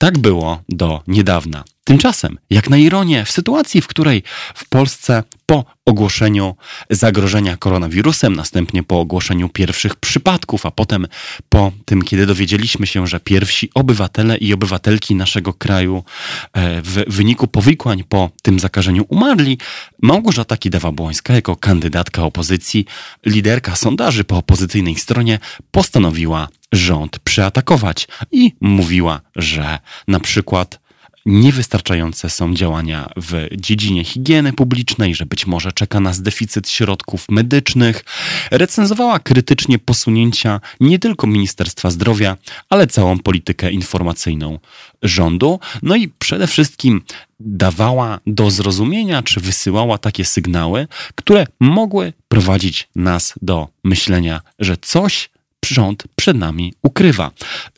Tak 0.00 0.18
było 0.18 0.62
do 0.68 1.02
niedawna. 1.06 1.64
Tymczasem, 1.84 2.38
jak 2.50 2.70
na 2.70 2.76
ironię, 2.76 3.24
w 3.24 3.30
sytuacji, 3.30 3.80
w 3.80 3.86
której 3.86 4.22
w 4.54 4.68
Polsce 4.68 5.22
po 5.46 5.64
ogłoszeniu 5.84 6.56
zagrożenia 6.90 7.56
koronawirusem, 7.56 8.36
następnie 8.36 8.82
po 8.82 9.00
ogłoszeniu 9.00 9.48
pierwszych 9.48 9.96
przypadków, 9.96 10.66
a 10.66 10.70
potem 10.70 11.06
po 11.48 11.72
tym, 11.84 12.02
kiedy 12.02 12.26
dowiedzieliśmy 12.26 12.86
się, 12.86 13.06
że 13.06 13.20
pierwsi 13.20 13.70
obywatele 13.74 14.36
i 14.36 14.52
obywatelki 14.52 15.14
naszego 15.14 15.52
kraju 15.52 16.04
e, 16.52 16.82
w 16.82 17.04
wyniku 17.06 17.46
powikłań 17.46 18.04
po 18.08 18.30
tym 18.42 18.60
zakażeniu 18.60 19.04
umarli, 19.08 19.58
Małgorzata 20.02 20.56
Kidawa-Błońska 20.56 21.34
jako 21.34 21.56
kandydatka 21.56 22.22
opozycji, 22.22 22.86
liderka 23.26 23.76
sondaży 23.76 24.24
po 24.24 24.36
opozycyjnej 24.36 24.96
stronie 24.96 25.38
postanowiła 25.70 26.48
rząd 26.72 27.18
przeatakować 27.18 28.08
i 28.32 28.52
mówiła, 28.60 29.20
że 29.36 29.78
na 30.08 30.20
przykład 30.20 30.80
niewystarczające 31.26 32.30
są 32.30 32.54
działania 32.54 33.10
w 33.16 33.48
dziedzinie 33.56 34.04
higieny 34.04 34.52
publicznej, 34.52 35.14
że 35.14 35.26
być 35.26 35.46
może 35.46 35.72
czeka 35.72 36.00
nas 36.00 36.22
deficyt 36.22 36.68
środków 36.68 37.28
medycznych. 37.28 38.04
Recenzowała 38.50 39.18
krytycznie 39.18 39.78
posunięcia 39.78 40.60
nie 40.80 40.98
tylko 40.98 41.26
Ministerstwa 41.26 41.90
Zdrowia, 41.90 42.36
ale 42.68 42.86
całą 42.86 43.18
politykę 43.18 43.70
informacyjną 43.70 44.58
rządu. 45.02 45.60
No 45.82 45.96
i 45.96 46.08
przede 46.08 46.46
wszystkim 46.46 47.02
dawała 47.40 48.20
do 48.26 48.50
zrozumienia, 48.50 49.22
czy 49.22 49.40
wysyłała 49.40 49.98
takie 49.98 50.24
sygnały, 50.24 50.88
które 51.14 51.46
mogły 51.60 52.12
prowadzić 52.28 52.88
nas 52.96 53.34
do 53.42 53.68
myślenia, 53.84 54.40
że 54.58 54.76
coś 54.76 55.30
rząd 55.66 56.04
przed 56.16 56.36
nami 56.36 56.74
ukrywa. 56.82 57.30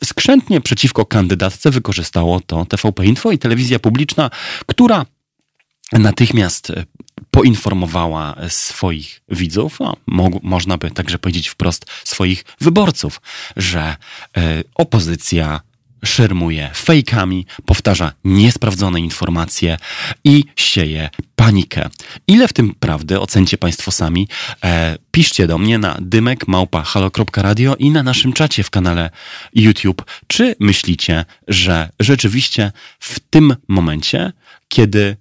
Skrzętnie 0.03 0.61
przeciwko 0.61 1.05
kandydatce 1.05 1.71
wykorzystało 1.71 2.39
to 2.39 2.65
TVP 2.65 3.05
Info 3.05 3.31
i 3.31 3.37
telewizja 3.37 3.79
publiczna, 3.79 4.29
która 4.65 5.05
natychmiast 5.91 6.69
e, 6.69 6.85
poinformowała 7.31 8.35
swoich 8.49 9.21
widzów, 9.29 9.81
a 9.81 9.93
mo 10.07 10.29
można 10.43 10.77
by 10.77 10.91
także 10.91 11.19
powiedzieć 11.19 11.47
wprost 11.47 11.85
swoich 12.03 12.45
wyborców, 12.61 13.21
że 13.55 13.95
e, 14.37 14.63
opozycja 14.75 15.61
szermuje 16.05 16.69
fejkami, 16.73 17.45
powtarza 17.65 18.11
niesprawdzone 18.23 18.99
informacje 18.99 19.77
i 20.23 20.43
sieje 20.55 21.09
panikę. 21.35 21.89
Ile 22.27 22.47
w 22.47 22.53
tym 22.53 22.75
prawdy, 22.79 23.19
ocencie 23.19 23.57
Państwo 23.57 23.91
sami. 23.91 24.27
E, 24.63 24.97
piszcie 25.11 25.47
do 25.47 25.57
mnie 25.57 25.77
na 25.77 25.97
dymek 26.01 26.47
małpa 26.47 26.83
halo.radio 26.83 27.75
i 27.75 27.89
na 27.89 28.03
naszym 28.03 28.33
czacie 28.33 28.63
w 28.63 28.69
kanale 28.69 29.09
YouTube. 29.55 30.05
Czy 30.27 30.55
myślicie, 30.59 31.25
że 31.47 31.89
rzeczywiście 31.99 32.71
w 32.99 33.19
tym 33.19 33.55
momencie, 33.67 34.33
kiedy 34.67 35.17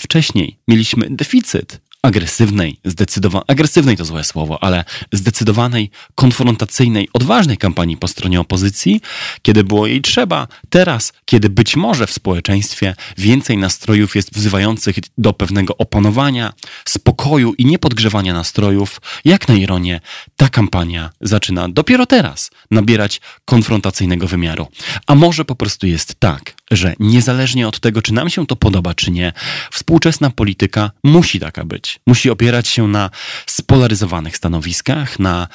wcześniej 0.00 0.58
mieliśmy 0.68 1.06
deficyt 1.10 1.85
agresywnej, 2.06 2.80
zdecydowanej, 2.84 3.44
agresywnej 3.48 3.96
to 3.96 4.04
złe 4.04 4.24
słowo, 4.24 4.62
ale 4.62 4.84
zdecydowanej, 5.12 5.90
konfrontacyjnej, 6.14 7.08
odważnej 7.12 7.56
kampanii 7.56 7.96
po 7.96 8.08
stronie 8.08 8.40
opozycji, 8.40 9.00
kiedy 9.42 9.64
było 9.64 9.86
jej 9.86 10.02
trzeba. 10.02 10.48
Teraz, 10.70 11.12
kiedy 11.24 11.50
być 11.50 11.76
może 11.76 12.06
w 12.06 12.12
społeczeństwie 12.12 12.94
więcej 13.18 13.58
nastrojów 13.58 14.16
jest 14.16 14.34
wzywających 14.34 14.96
do 15.18 15.32
pewnego 15.32 15.76
opanowania, 15.76 16.52
spokoju 16.84 17.54
i 17.58 17.66
niepodgrzewania 17.66 18.34
nastrojów, 18.34 19.00
jak 19.24 19.48
na 19.48 19.54
ironię, 19.54 20.00
ta 20.36 20.48
kampania 20.48 21.10
zaczyna 21.20 21.68
dopiero 21.68 22.06
teraz 22.06 22.50
nabierać 22.70 23.20
konfrontacyjnego 23.44 24.26
wymiaru. 24.26 24.66
A 25.06 25.14
może 25.14 25.44
po 25.44 25.54
prostu 25.54 25.86
jest 25.86 26.20
tak, 26.20 26.54
że 26.70 26.94
niezależnie 27.00 27.68
od 27.68 27.80
tego, 27.80 28.02
czy 28.02 28.14
nam 28.14 28.30
się 28.30 28.46
to 28.46 28.56
podoba, 28.56 28.94
czy 28.94 29.10
nie, 29.10 29.32
współczesna 29.70 30.30
polityka 30.30 30.90
musi 31.04 31.40
taka 31.40 31.64
być. 31.64 32.00
Musi 32.06 32.30
opierać 32.30 32.68
się 32.68 32.88
na 32.88 33.10
spolaryzowanych 33.46 34.36
stanowiskach, 34.36 35.18
na 35.18 35.48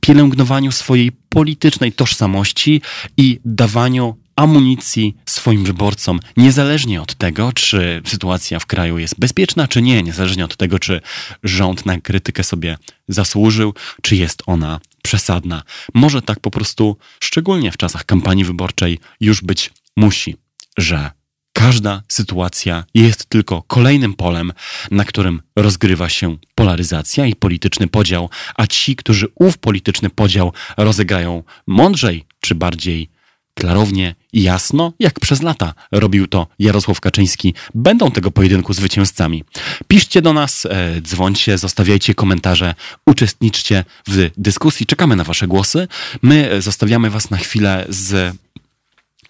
pielęgnowaniu 0.00 0.72
swojej 0.72 1.12
politycznej 1.28 1.92
tożsamości 1.92 2.82
i 3.16 3.40
dawaniu 3.44 4.16
amunicji 4.36 5.16
swoim 5.26 5.64
wyborcom, 5.64 6.20
niezależnie 6.36 7.02
od 7.02 7.14
tego, 7.14 7.52
czy 7.52 8.02
sytuacja 8.06 8.58
w 8.58 8.66
kraju 8.66 8.98
jest 8.98 9.18
bezpieczna, 9.18 9.68
czy 9.68 9.82
nie, 9.82 10.02
niezależnie 10.02 10.44
od 10.44 10.56
tego, 10.56 10.78
czy 10.78 11.00
rząd 11.42 11.86
na 11.86 12.00
krytykę 12.00 12.44
sobie 12.44 12.78
zasłużył, 13.08 13.74
czy 14.02 14.16
jest 14.16 14.42
ona 14.46 14.80
przesadna. 15.02 15.62
Może 15.94 16.22
tak 16.22 16.40
po 16.40 16.50
prostu, 16.50 16.96
szczególnie 17.20 17.72
w 17.72 17.76
czasach 17.76 18.04
kampanii 18.04 18.44
wyborczej, 18.44 18.98
już 19.20 19.42
być 19.42 19.70
musi, 19.98 20.36
że 20.76 21.10
każda 21.52 22.02
sytuacja 22.08 22.84
jest 22.94 23.26
tylko 23.26 23.62
kolejnym 23.62 24.14
polem, 24.14 24.52
na 24.90 25.04
którym 25.04 25.42
rozgrywa 25.56 26.08
się 26.08 26.36
polaryzacja 26.54 27.26
i 27.26 27.34
polityczny 27.34 27.88
podział, 27.88 28.30
a 28.54 28.66
ci, 28.66 28.96
którzy 28.96 29.26
ów 29.34 29.58
polityczny 29.58 30.10
podział 30.10 30.52
rozegrają 30.76 31.42
mądrzej 31.66 32.24
czy 32.40 32.54
bardziej 32.54 33.10
klarownie 33.54 34.14
i 34.32 34.42
jasno, 34.42 34.92
jak 34.98 35.20
przez 35.20 35.42
lata 35.42 35.74
robił 35.92 36.26
to 36.26 36.46
Jarosław 36.58 37.00
Kaczyński, 37.00 37.54
będą 37.74 38.10
tego 38.10 38.30
pojedynku 38.30 38.72
zwycięzcami. 38.72 39.44
Piszcie 39.88 40.22
do 40.22 40.32
nas, 40.32 40.66
e, 40.66 41.00
dzwońcie, 41.00 41.58
zostawiajcie 41.58 42.14
komentarze, 42.14 42.74
uczestniczcie 43.06 43.84
w 44.06 44.30
dyskusji. 44.36 44.86
Czekamy 44.86 45.16
na 45.16 45.24
Wasze 45.24 45.46
głosy. 45.46 45.88
My 46.22 46.50
e, 46.50 46.62
zostawiamy 46.62 47.10
Was 47.10 47.30
na 47.30 47.36
chwilę 47.36 47.86
z 47.88 48.36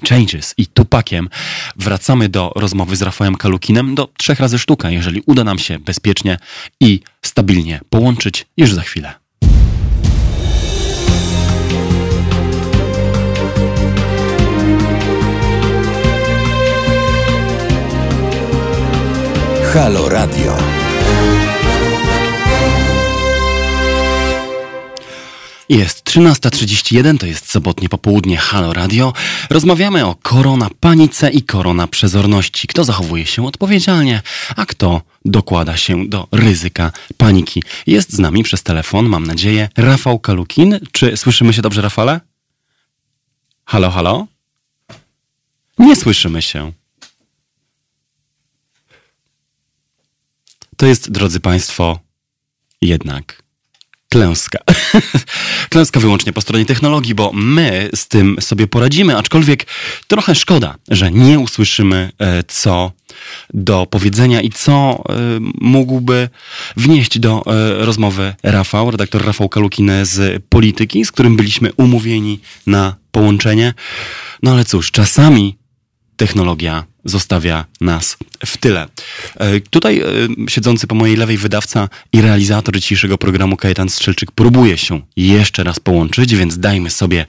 Changes 0.05 0.55
i 0.57 0.67
Tupakiem 0.67 1.29
wracamy 1.77 2.29
do 2.29 2.53
rozmowy 2.57 2.97
z 2.97 3.03
Rafałem 3.03 3.35
Kalukinem 3.35 3.95
do 3.95 4.09
trzech 4.17 4.41
razy 4.41 4.59
sztuka, 4.59 4.91
jeżeli 4.91 5.23
uda 5.27 5.45
nam 5.45 5.59
się 5.59 5.79
bezpiecznie 5.79 6.39
i 6.81 7.01
stabilnie 7.23 7.81
połączyć 7.91 8.47
już 8.57 8.73
za 8.75 8.83
chwilę. 8.83 9.15
Halo 19.73 20.09
Radio. 20.09 20.68
Jest 25.69 26.05
13.31, 26.05 27.19
to 27.19 27.27
jest 27.27 27.51
sobotnie 27.51 27.89
popołudnie 27.89 28.37
Halo 28.37 28.73
Radio. 28.73 29.13
Rozmawiamy 29.51 30.07
o 30.07 30.15
korona 30.15 30.71
panice 30.81 31.31
i 31.31 31.43
korona 31.43 31.87
przezorności. 31.87 32.69
Kto 32.69 32.85
zachowuje 32.85 33.27
się 33.27 33.47
odpowiedzialnie, 33.47 34.23
a 34.57 34.67
kto 34.67 35.03
dokłada 35.25 35.77
się 35.77 36.09
do 36.09 36.29
ryzyka 36.33 36.93
paniki. 37.17 37.63
Jest 37.87 38.13
z 38.13 38.19
nami 38.19 38.43
przez 38.43 38.63
telefon, 38.63 39.07
mam 39.09 39.27
nadzieję, 39.27 39.69
Rafał 39.77 40.19
Kalukin. 40.19 40.81
Czy 40.93 41.17
słyszymy 41.17 41.53
się 41.53 41.63
dobrze, 41.63 41.83
Rafale? 41.83 42.21
Halo, 43.65 43.91
halo? 43.91 44.27
Nie 45.79 45.97
słyszymy 45.97 46.43
się. 46.43 46.73
To 50.77 50.87
jest, 50.87 51.11
drodzy 51.11 51.41
Państwo, 51.41 51.99
jednak 52.81 53.48
klęska. 54.09 54.59
klęska 55.71 56.01
wyłącznie 56.01 56.33
po 56.33 56.41
stronie 56.41 56.67
technologii, 56.67 57.15
bo 57.15 57.31
my 57.35 57.91
z 57.95 58.09
tym 58.09 58.37
sobie 58.41 58.67
poradzimy, 58.67 59.17
aczkolwiek 59.17 59.67
trochę 60.07 60.35
szkoda, 60.35 60.75
że 60.89 61.13
nie 61.13 61.39
usłyszymy, 61.39 62.11
e, 62.19 62.43
co 62.49 62.93
do 63.55 63.87
powiedzenia 63.87 64.41
i 64.41 64.51
co 64.51 65.05
e, 65.09 65.15
mógłby 65.61 66.29
wnieść 66.77 67.19
do 67.19 67.43
e, 67.47 67.85
rozmowy 67.85 68.35
Rafał, 68.43 68.91
redaktor 68.91 69.25
Rafał 69.25 69.49
Kalukin 69.49 69.91
z 70.03 70.45
Polityki, 70.49 71.05
z 71.05 71.13
którym 71.13 71.37
byliśmy 71.37 71.73
umówieni 71.77 72.41
na 72.67 72.97
połączenie. 73.11 73.75
No 74.43 74.53
ale 74.53 74.65
cóż, 74.65 74.91
czasami 74.91 75.59
technologia 76.17 76.85
zostawia 77.09 77.65
nas 77.81 78.17
w 78.47 78.57
tyle. 78.57 78.89
E, 79.37 79.61
tutaj 79.61 80.01
e, 80.01 80.05
siedzący 80.49 80.87
po 80.87 80.95
mojej 80.95 81.17
lewej 81.17 81.39
wydawca 81.39 81.89
i 82.13 82.21
realizator 82.21 82.75
dzisiejszego 82.75 83.19
programu 83.19 83.57
Kajetan 83.57 83.89
Strzelczyk 83.89 84.33
próbuje 84.33 84.79
się 84.79 85.01
jeszcze 85.17 85.65
raz 85.65 85.81
połączyć, 85.81 86.35
więc 86.35 86.59
dajmy 86.59 86.91
sobie 86.91 87.27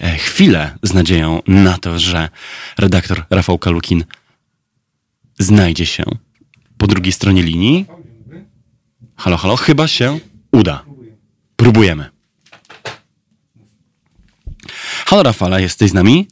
e, 0.00 0.16
chwilę 0.16 0.78
z 0.82 0.92
nadzieją 0.92 1.42
na 1.46 1.78
to, 1.78 1.98
że 1.98 2.28
redaktor 2.78 3.24
Rafał 3.30 3.58
Kalukin 3.58 4.04
znajdzie 5.38 5.86
się 5.86 6.04
po 6.78 6.86
drugiej 6.86 7.12
stronie 7.12 7.42
linii. 7.42 7.86
Halo, 9.16 9.36
halo, 9.36 9.56
chyba 9.56 9.88
się 9.88 10.18
uda. 10.52 10.84
Próbujemy. 11.56 12.10
Halo 15.06 15.22
Rafala, 15.22 15.60
jesteś 15.60 15.90
z 15.90 15.94
nami? 15.94 16.28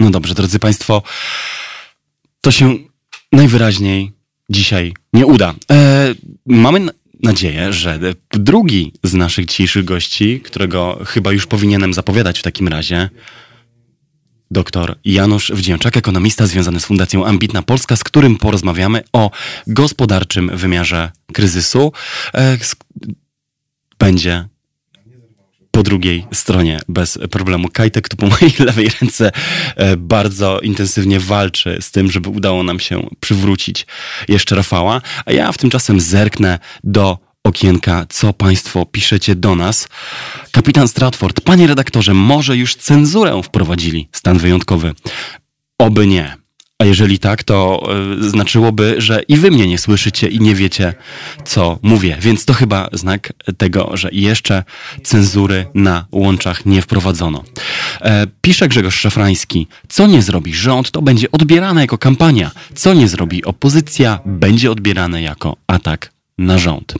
No 0.00 0.10
dobrze, 0.10 0.34
drodzy 0.34 0.58
Państwo, 0.58 1.02
to 2.40 2.50
się 2.50 2.76
najwyraźniej 3.32 4.12
dzisiaj 4.50 4.94
nie 5.12 5.26
uda. 5.26 5.54
E, 5.70 6.14
mamy 6.46 6.88
nadzieję, 7.22 7.72
że 7.72 7.98
drugi 8.30 8.92
z 9.02 9.14
naszych 9.14 9.46
dzisiejszych 9.46 9.84
gości, 9.84 10.40
którego 10.40 10.98
chyba 11.06 11.32
już 11.32 11.46
powinienem 11.46 11.94
zapowiadać 11.94 12.38
w 12.38 12.42
takim 12.42 12.68
razie, 12.68 13.10
Doktor 14.50 14.98
Janusz 15.04 15.52
Wdzięczak, 15.52 15.96
ekonomista 15.96 16.46
związany 16.46 16.80
z 16.80 16.84
Fundacją 16.84 17.26
Ambitna 17.26 17.62
Polska, 17.62 17.96
z 17.96 18.04
którym 18.04 18.36
porozmawiamy 18.36 19.02
o 19.12 19.30
gospodarczym 19.66 20.50
wymiarze 20.54 21.10
kryzysu. 21.32 21.92
E, 22.34 22.58
będzie 23.98 24.48
po 25.78 25.82
drugiej 25.82 26.26
stronie 26.32 26.80
bez 26.88 27.18
problemu. 27.30 27.68
Kajtek 27.68 28.08
tu 28.08 28.16
po 28.16 28.26
mojej 28.26 28.52
lewej 28.66 28.90
ręce 29.00 29.32
e, 29.76 29.96
bardzo 29.96 30.60
intensywnie 30.60 31.20
walczy 31.20 31.78
z 31.80 31.90
tym, 31.90 32.10
żeby 32.10 32.28
udało 32.28 32.62
nam 32.62 32.80
się 32.80 33.08
przywrócić 33.20 33.86
jeszcze 34.28 34.56
Rafała, 34.56 35.00
a 35.26 35.32
ja 35.32 35.52
w 35.52 35.58
tymczasem 35.58 36.00
zerknę 36.00 36.58
do 36.84 37.18
okienka, 37.44 38.06
co 38.08 38.32
Państwo 38.32 38.86
piszecie 38.86 39.34
do 39.34 39.54
nas. 39.54 39.88
Kapitan 40.52 40.88
Stratford, 40.88 41.40
panie 41.40 41.66
redaktorze, 41.66 42.14
może 42.14 42.56
już 42.56 42.74
cenzurę 42.74 43.42
wprowadzili 43.42 44.08
stan 44.12 44.38
wyjątkowy? 44.38 44.94
Oby 45.78 46.06
nie. 46.06 46.37
A 46.82 46.84
jeżeli 46.84 47.18
tak, 47.18 47.44
to 47.44 47.88
y, 48.20 48.30
znaczyłoby, 48.30 48.94
że 48.98 49.22
i 49.28 49.36
wy 49.36 49.50
mnie 49.50 49.66
nie 49.66 49.78
słyszycie 49.78 50.28
i 50.28 50.40
nie 50.40 50.54
wiecie, 50.54 50.94
co 51.44 51.78
mówię. 51.82 52.16
Więc 52.20 52.44
to 52.44 52.52
chyba 52.52 52.88
znak 52.92 53.32
tego, 53.56 53.96
że 53.96 54.08
jeszcze 54.12 54.64
cenzury 55.02 55.66
na 55.74 56.06
łączach 56.12 56.66
nie 56.66 56.82
wprowadzono. 56.82 57.44
E, 58.00 58.26
pisze 58.40 58.68
Grzegorz 58.68 59.00
Szafrański. 59.00 59.66
Co 59.88 60.06
nie 60.06 60.22
zrobi 60.22 60.54
rząd, 60.54 60.90
to 60.90 61.02
będzie 61.02 61.30
odbierane 61.30 61.80
jako 61.80 61.98
kampania. 61.98 62.50
Co 62.74 62.94
nie 62.94 63.08
zrobi 63.08 63.44
opozycja, 63.44 64.20
będzie 64.26 64.70
odbierane 64.70 65.22
jako 65.22 65.56
atak 65.66 66.12
na 66.38 66.58
rząd. 66.58 66.94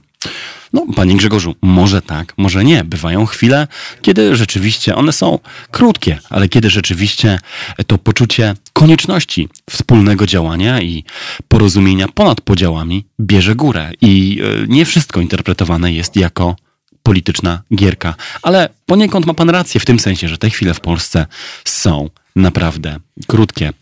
No, 0.72 0.87
panie 0.96 1.16
Grzegorzu, 1.16 1.54
może 1.62 2.02
tak, 2.02 2.35
może 2.37 2.64
nie. 2.64 2.85
Bywają 2.85 3.26
chwile, 3.26 3.66
kiedy 4.02 4.37
rzeczywiście 4.37 4.94
one 4.94 5.12
są 5.12 5.38
krótkie, 5.70 6.18
ale 6.31 6.48
kiedy 6.48 6.70
rzeczywiście 6.70 7.38
to 7.87 7.98
poczucie 7.98 8.54
konieczności 8.72 9.48
wspólnego 9.70 10.26
działania 10.26 10.83
i 10.83 11.04
porozumienia 11.48 12.09
ponad 12.09 12.40
podziałami 12.40 13.04
bierze 13.20 13.54
górę. 13.54 13.90
I 14.00 14.40
e, 14.42 14.66
nie 14.68 14.85
wszystko 14.85 15.20
interpretowane 15.20 15.92
jest 15.92 16.16
jako 16.16 16.57
polityczna 17.02 17.62
gierka. 17.74 18.14
Ale 18.42 18.68
poniekąd 18.87 19.26
ma 19.26 19.35
pan 19.35 19.50
rację 19.50 19.81
w 19.81 19.85
tym 19.85 19.98
sensie, 19.98 20.28
że 20.28 20.38
te 20.38 20.50
chwile 20.50 20.74
w 20.74 20.81
Polsce 20.81 21.26
są 21.64 22.11
naprawdę 22.37 23.00
krótkie. 23.26 23.72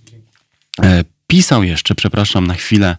E, 0.83 1.05
pisał 1.27 1.62
jeszcze, 1.62 1.94
przepraszam, 1.94 2.46
na 2.46 2.55
chwilę 2.55 2.96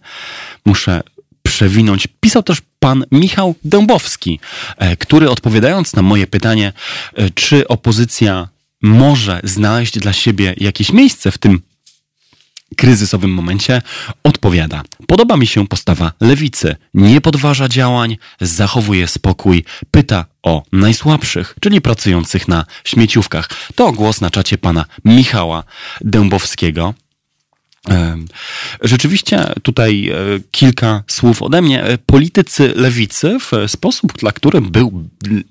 muszę 0.66 1.02
przewinąć. 1.48 2.08
Pisał 2.20 2.42
też 2.42 2.58
pan 2.78 3.04
Michał 3.12 3.54
Dębowski, 3.64 4.40
e, 4.76 4.96
który 4.96 5.30
odpowiadając 5.30 5.94
na 5.94 6.02
moje 6.02 6.26
pytanie, 6.26 6.72
e, 7.14 7.30
czy 7.30 7.68
opozycja 7.68 8.48
może 8.82 9.40
znaleźć 9.44 9.98
dla 9.98 10.12
siebie 10.12 10.54
jakieś 10.56 10.92
miejsce 10.92 11.30
w 11.30 11.38
tym 11.38 11.60
kryzysowym 12.76 13.30
momencie, 13.30 13.82
odpowiada: 14.24 14.82
Podoba 15.06 15.36
mi 15.36 15.46
się 15.46 15.66
postawa 15.66 16.12
lewicy. 16.20 16.76
Nie 16.94 17.20
podważa 17.20 17.68
działań, 17.68 18.16
zachowuje 18.40 19.08
spokój, 19.08 19.64
pyta 19.90 20.24
o 20.42 20.62
najsłabszych, 20.72 21.54
czyli 21.60 21.80
pracujących 21.80 22.48
na 22.48 22.64
śmieciówkach. 22.84 23.48
To 23.74 23.92
głos 23.92 24.20
na 24.20 24.30
czacie 24.30 24.58
pana 24.58 24.84
Michała 25.04 25.64
Dębowskiego. 26.00 26.94
Rzeczywiście 28.80 29.52
tutaj 29.62 30.08
e, 30.08 30.14
kilka 30.50 31.02
słów 31.06 31.42
ode 31.42 31.62
mnie. 31.62 31.84
E, 31.84 31.98
politycy 31.98 32.72
lewicy 32.76 33.38
w 33.40 33.70
sposób, 33.70 34.12
dla 34.12 34.32
który 34.32 34.60
był 34.60 35.08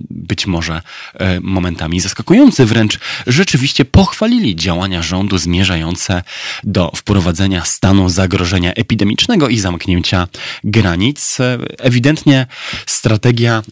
być 0.09 0.47
może 0.47 0.81
e, 1.13 1.39
momentami 1.39 1.99
zaskakujący 1.99 2.65
wręcz, 2.65 2.99
rzeczywiście 3.27 3.85
pochwalili 3.85 4.55
działania 4.55 5.01
rządu 5.01 5.37
zmierzające 5.37 6.23
do 6.63 6.91
wprowadzenia 6.95 7.65
stanu 7.65 8.09
zagrożenia 8.09 8.73
epidemicznego 8.73 9.49
i 9.49 9.59
zamknięcia 9.59 10.27
granic. 10.63 11.37
Ewidentnie 11.79 12.47
strategia 12.85 13.63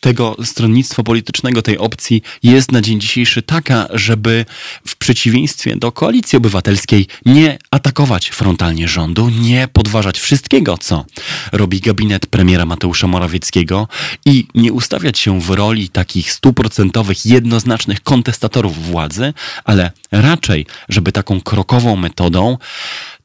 tego 0.00 0.36
stronnictwa 0.44 1.02
politycznego, 1.02 1.62
tej 1.62 1.78
opcji 1.78 2.22
jest 2.42 2.72
na 2.72 2.80
dzień 2.80 3.00
dzisiejszy 3.00 3.42
taka, 3.42 3.88
żeby 3.90 4.44
w 4.86 4.96
przeciwieństwie 4.96 5.76
do 5.76 5.92
koalicji 5.92 6.36
obywatelskiej 6.36 7.06
nie 7.24 7.58
atakować 7.76 8.28
frontalnie 8.28 8.88
rządu, 8.88 9.28
nie 9.28 9.68
podważać 9.68 10.18
wszystkiego, 10.18 10.78
co 10.78 11.04
robi 11.52 11.80
gabinet 11.80 12.26
premiera 12.26 12.66
Mateusza 12.66 13.06
Morawieckiego 13.06 13.88
i 14.24 14.46
nie 14.54 14.72
ustawiać 14.72 15.18
się 15.18 15.40
w 15.40 15.50
roli 15.50 15.88
takich 15.88 16.32
stuprocentowych, 16.32 17.26
jednoznacznych 17.26 18.00
kontestatorów 18.00 18.86
władzy, 18.86 19.34
ale 19.64 19.92
raczej, 20.12 20.66
żeby 20.88 21.12
taką 21.12 21.40
krokową 21.40 21.96
metodą 21.96 22.58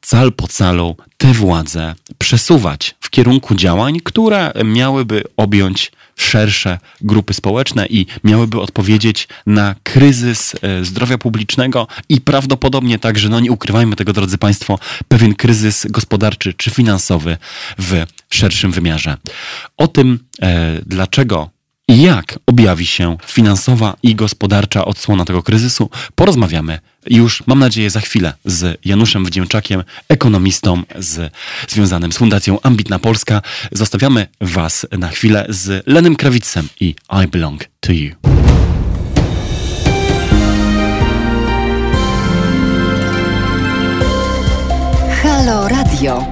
cal 0.02 0.32
po 0.32 0.48
calu 0.48 0.96
te 1.16 1.32
władze 1.32 1.94
przesuwać 2.18 2.94
w 3.00 3.10
kierunku 3.10 3.54
działań, 3.54 4.00
które 4.04 4.52
miałyby 4.64 5.22
objąć 5.36 5.92
szersze 6.16 6.78
grupy 7.00 7.34
społeczne 7.34 7.86
i 7.86 8.06
miałyby 8.24 8.60
odpowiedzieć 8.60 9.28
na 9.46 9.74
kryzys 9.82 10.54
e, 10.62 10.84
zdrowia 10.84 11.18
publicznego 11.18 11.86
i 12.08 12.20
prawdopodobnie 12.20 12.98
także, 12.98 13.28
no 13.28 13.40
nie 13.40 13.52
ukrywajmy 13.52 13.96
tego, 13.96 14.12
drodzy 14.12 14.38
Państwo, 14.38 14.78
pewien 15.08 15.34
kryzys 15.34 15.86
gospodarczy 15.90 16.54
czy 16.54 16.70
finansowy 16.70 17.36
w 17.78 18.04
szerszym 18.30 18.72
wymiarze. 18.72 19.16
O 19.76 19.88
tym, 19.88 20.18
e, 20.42 20.80
dlaczego 20.86 21.50
jak 21.88 22.38
objawi 22.46 22.86
się 22.86 23.16
finansowa 23.26 23.96
i 24.02 24.14
gospodarcza 24.14 24.84
odsłona 24.84 25.24
tego 25.24 25.42
kryzysu, 25.42 25.90
porozmawiamy 26.14 26.78
już, 27.10 27.42
mam 27.46 27.58
nadzieję, 27.58 27.90
za 27.90 28.00
chwilę 28.00 28.32
z 28.44 28.78
Januszem 28.84 29.24
Wdzięczakiem, 29.24 29.84
ekonomistą 30.08 30.82
z, 30.98 31.32
związanym 31.68 32.12
z 32.12 32.18
Fundacją 32.18 32.60
Ambitna 32.62 32.98
Polska. 32.98 33.42
Zostawiamy 33.72 34.26
Was 34.40 34.86
na 34.98 35.08
chwilę 35.08 35.46
z 35.48 35.82
Lenem 35.86 36.16
Krawicem 36.16 36.68
i 36.80 36.94
I 37.24 37.28
Belong 37.28 37.64
to 37.80 37.92
You. 37.92 38.10
Halo 45.22 45.68
Radio. 45.68 46.26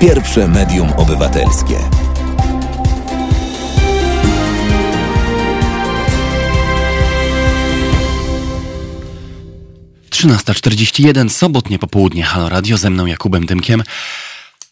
Pierwsze 0.00 0.48
medium 0.48 0.92
obywatelskie. 0.92 1.95
13.41, 10.16 11.28
sobotnie 11.28 11.78
popołudnie, 11.78 12.22
Halo 12.22 12.48
Radio, 12.48 12.76
ze 12.76 12.90
mną 12.90 13.06
Jakubem 13.06 13.46
Dymkiem. 13.46 13.82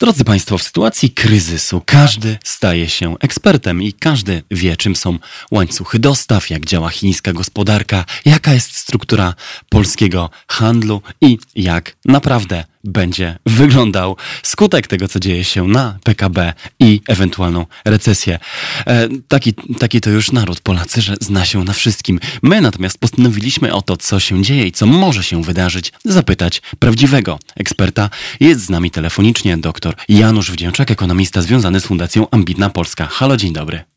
Drodzy 0.00 0.24
Państwo, 0.24 0.58
w 0.58 0.62
sytuacji 0.62 1.10
kryzysu 1.10 1.82
każdy 1.86 2.38
staje 2.44 2.88
się 2.88 3.16
ekspertem 3.20 3.82
i 3.82 3.92
każdy 3.92 4.42
wie, 4.50 4.76
czym 4.76 4.96
są 4.96 5.18
łańcuchy 5.50 5.98
dostaw, 5.98 6.50
jak 6.50 6.66
działa 6.66 6.90
chińska 6.90 7.32
gospodarka, 7.32 8.04
jaka 8.24 8.52
jest 8.52 8.76
struktura 8.76 9.34
polskiego 9.68 10.30
handlu 10.48 11.02
i 11.20 11.38
jak 11.56 11.96
naprawdę 12.04 12.64
będzie 12.84 13.38
wyglądał 13.46 14.16
skutek 14.42 14.86
tego, 14.86 15.08
co 15.08 15.20
dzieje 15.20 15.44
się 15.44 15.68
na 15.68 15.98
PKB 16.02 16.52
i 16.80 17.00
ewentualną 17.08 17.66
recesję. 17.84 18.38
E, 18.86 19.08
taki, 19.28 19.54
taki 19.54 20.00
to 20.00 20.10
już 20.10 20.32
naród 20.32 20.60
Polacy, 20.60 21.02
że 21.02 21.14
zna 21.20 21.44
się 21.44 21.64
na 21.64 21.72
wszystkim. 21.72 22.20
My 22.42 22.60
natomiast 22.60 22.98
postanowiliśmy 22.98 23.74
o 23.74 23.82
to, 23.82 23.96
co 23.96 24.20
się 24.20 24.42
dzieje 24.42 24.66
i 24.66 24.72
co 24.72 24.86
może 24.86 25.22
się 25.22 25.42
wydarzyć, 25.42 25.92
zapytać 26.04 26.62
prawdziwego 26.78 27.38
eksperta. 27.56 28.10
Jest 28.40 28.64
z 28.64 28.70
nami 28.70 28.90
telefonicznie 28.90 29.56
dr 29.56 29.94
Janusz 30.08 30.50
Wdzięczak, 30.50 30.90
ekonomista 30.90 31.42
związany 31.42 31.80
z 31.80 31.86
Fundacją 31.86 32.30
Ambitna 32.30 32.70
Polska. 32.70 33.06
Halo, 33.06 33.36
dzień 33.36 33.52
dobry. 33.52 33.93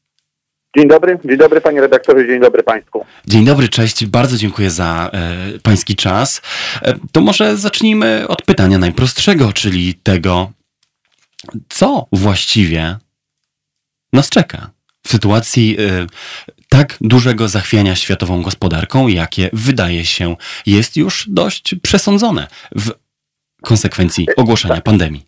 Dzień 0.75 0.87
dobry, 0.87 1.19
dzień 1.25 1.37
dobry 1.37 1.61
panie 1.61 1.81
redaktorze, 1.81 2.27
dzień 2.27 2.39
dobry 2.39 2.63
państwu. 2.63 3.05
Dzień 3.27 3.45
dobry, 3.45 3.69
cześć, 3.69 4.05
bardzo 4.05 4.37
dziękuję 4.37 4.71
za 4.71 5.09
e, 5.13 5.59
pański 5.59 5.95
czas. 5.95 6.41
E, 6.81 6.93
to 7.11 7.21
może 7.21 7.57
zacznijmy 7.57 8.27
od 8.27 8.41
pytania 8.41 8.77
najprostszego, 8.77 9.53
czyli 9.53 9.93
tego, 9.93 10.51
co 11.69 12.07
właściwie 12.11 12.97
nas 14.13 14.29
czeka 14.29 14.69
w 15.03 15.09
sytuacji 15.09 15.77
e, 15.79 16.07
tak 16.69 16.97
dużego 17.01 17.47
zachwiania 17.47 17.95
światową 17.95 18.41
gospodarką, 18.41 19.07
jakie 19.07 19.49
wydaje 19.53 20.05
się 20.05 20.35
jest 20.65 20.97
już 20.97 21.25
dość 21.29 21.75
przesądzone 21.81 22.47
w 22.75 22.91
konsekwencji 23.61 24.27
ogłoszenia 24.37 24.81
pandemii. 24.81 25.26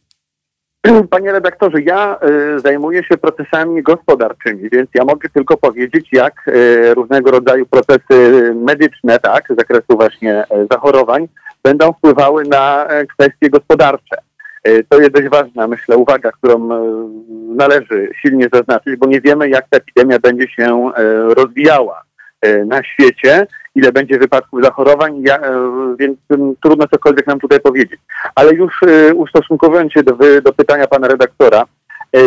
Panie 1.10 1.32
redaktorze, 1.32 1.82
ja 1.82 2.20
y, 2.56 2.60
zajmuję 2.60 3.04
się 3.04 3.18
procesami 3.18 3.84
gospodarczymi, 3.84 4.70
więc 4.70 4.90
ja 4.94 5.06
mogę 5.06 5.30
tylko 5.30 5.58
powiedzieć, 5.58 6.10
jak 6.12 6.48
y, 6.48 6.94
różnego 6.94 7.32
rodzaju 7.32 7.66
procesy 7.66 8.54
medyczne, 8.56 9.20
tak, 9.20 9.44
z 9.50 9.56
zakresu 9.56 9.98
właśnie 9.98 10.44
y, 10.44 10.68
zachorowań, 10.72 11.28
będą 11.64 11.94
wpływały 11.94 12.44
na 12.44 12.88
y, 13.02 13.08
kwestie 13.08 13.50
gospodarcze. 13.50 14.18
Y, 14.68 14.86
to 14.90 15.00
jest 15.00 15.12
dość 15.12 15.28
ważna, 15.28 15.68
myślę, 15.68 15.98
uwaga, 15.98 16.32
którą 16.32 16.70
należy 17.56 18.10
silnie 18.22 18.48
zaznaczyć, 18.54 18.96
bo 18.96 19.08
nie 19.08 19.22
wiemy, 19.22 19.50
jak 19.50 19.70
ta 19.70 19.78
epidemia 19.78 20.20
będzie 20.20 20.48
się 20.48 20.92
rozwijała 21.30 22.02
na 22.66 22.84
świecie 22.84 23.48
ile 23.80 23.92
będzie 23.92 24.20
wypadków 24.20 24.64
zachorowań, 24.64 25.22
ja, 25.28 25.38
e, 25.40 25.96
więc 26.00 26.18
trudno 26.64 26.88
cokolwiek 26.88 27.28
nam 27.28 27.40
tutaj 27.40 27.60
powiedzieć. 27.60 28.00
Ale 28.36 28.54
już 28.54 28.84
e, 28.84 29.14
ustosunkowując 29.14 29.94
się 29.94 30.04
do, 30.04 30.18
do 30.44 30.54
pytania 30.54 30.88
pana 30.88 31.08
redaktora, 31.08 31.64
e, 32.16 32.20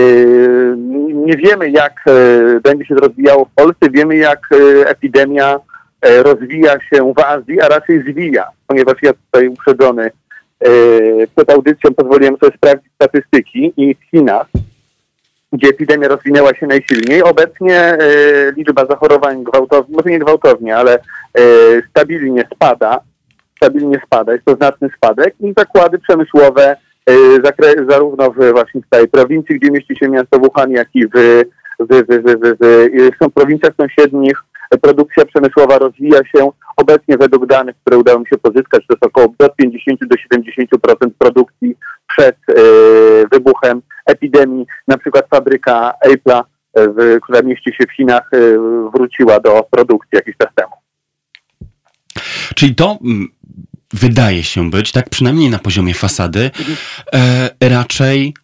nie 1.15 1.37
wiemy, 1.37 1.71
jak 1.71 2.05
będzie 2.63 2.85
się 2.85 2.95
rozwijało 2.95 3.45
w 3.45 3.55
Polsce, 3.55 3.91
wiemy, 3.91 4.17
jak 4.17 4.49
epidemia 4.87 5.59
rozwija 6.23 6.81
się 6.81 7.13
w 7.17 7.21
Azji, 7.21 7.61
a 7.61 7.69
raczej 7.69 8.03
zwija, 8.03 8.49
ponieważ 8.67 8.95
ja 9.03 9.13
tutaj 9.13 9.49
uprzedzony 9.49 10.11
przed 11.37 11.51
audycją 11.51 11.95
pozwoliłem 11.95 12.37
sobie 12.37 12.57
sprawdzić 12.57 12.93
statystyki 12.95 13.73
i 13.77 13.95
w 13.95 14.11
Chinach 14.11 14.47
gdzie 15.53 15.69
epidemia 15.69 16.09
rozwinęła 16.09 16.55
się 16.55 16.67
najsilniej. 16.67 17.23
Obecnie 17.23 17.99
liczba 18.57 18.87
zachorowań 18.87 19.45
gwałtownie, 19.45 19.97
może 19.97 20.11
nie 20.11 20.19
gwałtownie, 20.19 20.77
ale 20.77 20.99
stabilnie 21.91 22.49
spada. 22.55 23.01
Stabilnie 23.57 24.01
spada, 24.07 24.33
jest 24.33 24.45
to 24.45 24.55
znaczny 24.55 24.89
spadek 24.97 25.35
i 25.41 25.53
zakłady 25.59 25.99
przemysłowe 25.99 26.77
e, 27.07 27.15
zarówno 27.89 28.31
w 28.31 28.53
właśnie 28.53 28.81
w 28.81 28.89
tej 28.91 29.09
prowincji, 29.09 29.59
gdzie 29.59 29.71
mieści 29.71 29.97
się 29.97 30.09
miasto 30.09 30.39
Wuhan, 30.39 30.71
jak 30.71 30.89
i 30.95 31.07
w, 31.07 31.11
w, 31.81 31.89
w, 31.89 32.07
w, 32.09 32.57
w, 32.61 33.27
w 33.27 33.33
prowincjach 33.35 33.73
sąsiednich 33.81 34.43
produkcja 34.79 35.25
przemysłowa 35.25 35.79
rozwija 35.79 36.19
się. 36.25 36.51
Obecnie 36.77 37.19
według 37.19 37.47
danych, 37.47 37.77
które 37.81 37.99
udało 37.99 38.21
mi 38.21 38.27
się 38.27 38.39
pozyskać, 38.39 38.87
to 38.87 38.95
jest 38.95 39.07
około 39.07 39.27
od 39.39 39.57
50 39.57 40.01
do 40.01 40.17
70% 41.07 41.11
produkcji 41.19 41.77
przed 42.09 42.37
e, 42.49 42.55
wybuchem 43.33 43.83
epidemii. 44.07 44.67
Na 44.89 44.99
przykład 44.99 45.25
fabryka 45.31 45.93
Apple'a, 46.07 46.43
e, 46.77 47.21
która 47.21 47.43
mieści 47.43 47.73
się 47.73 47.85
w 47.87 47.97
Chinach, 47.97 48.31
e, 48.33 48.39
wróciła 48.95 49.41
do 49.41 49.67
produkcji 49.71 50.17
jakiś 50.17 50.37
czas 50.37 50.55
temu. 50.55 50.82
Czyli 52.55 52.75
to 52.75 52.99
mm, 53.05 53.29
wydaje 53.93 54.45
się 54.45 54.71
być, 54.71 54.93
tak 54.93 55.11
przynajmniej 55.11 55.51
na 55.51 55.59
poziomie 55.59 55.95
fasady, 55.95 56.51
e, 57.13 57.51
raczej 57.61 58.35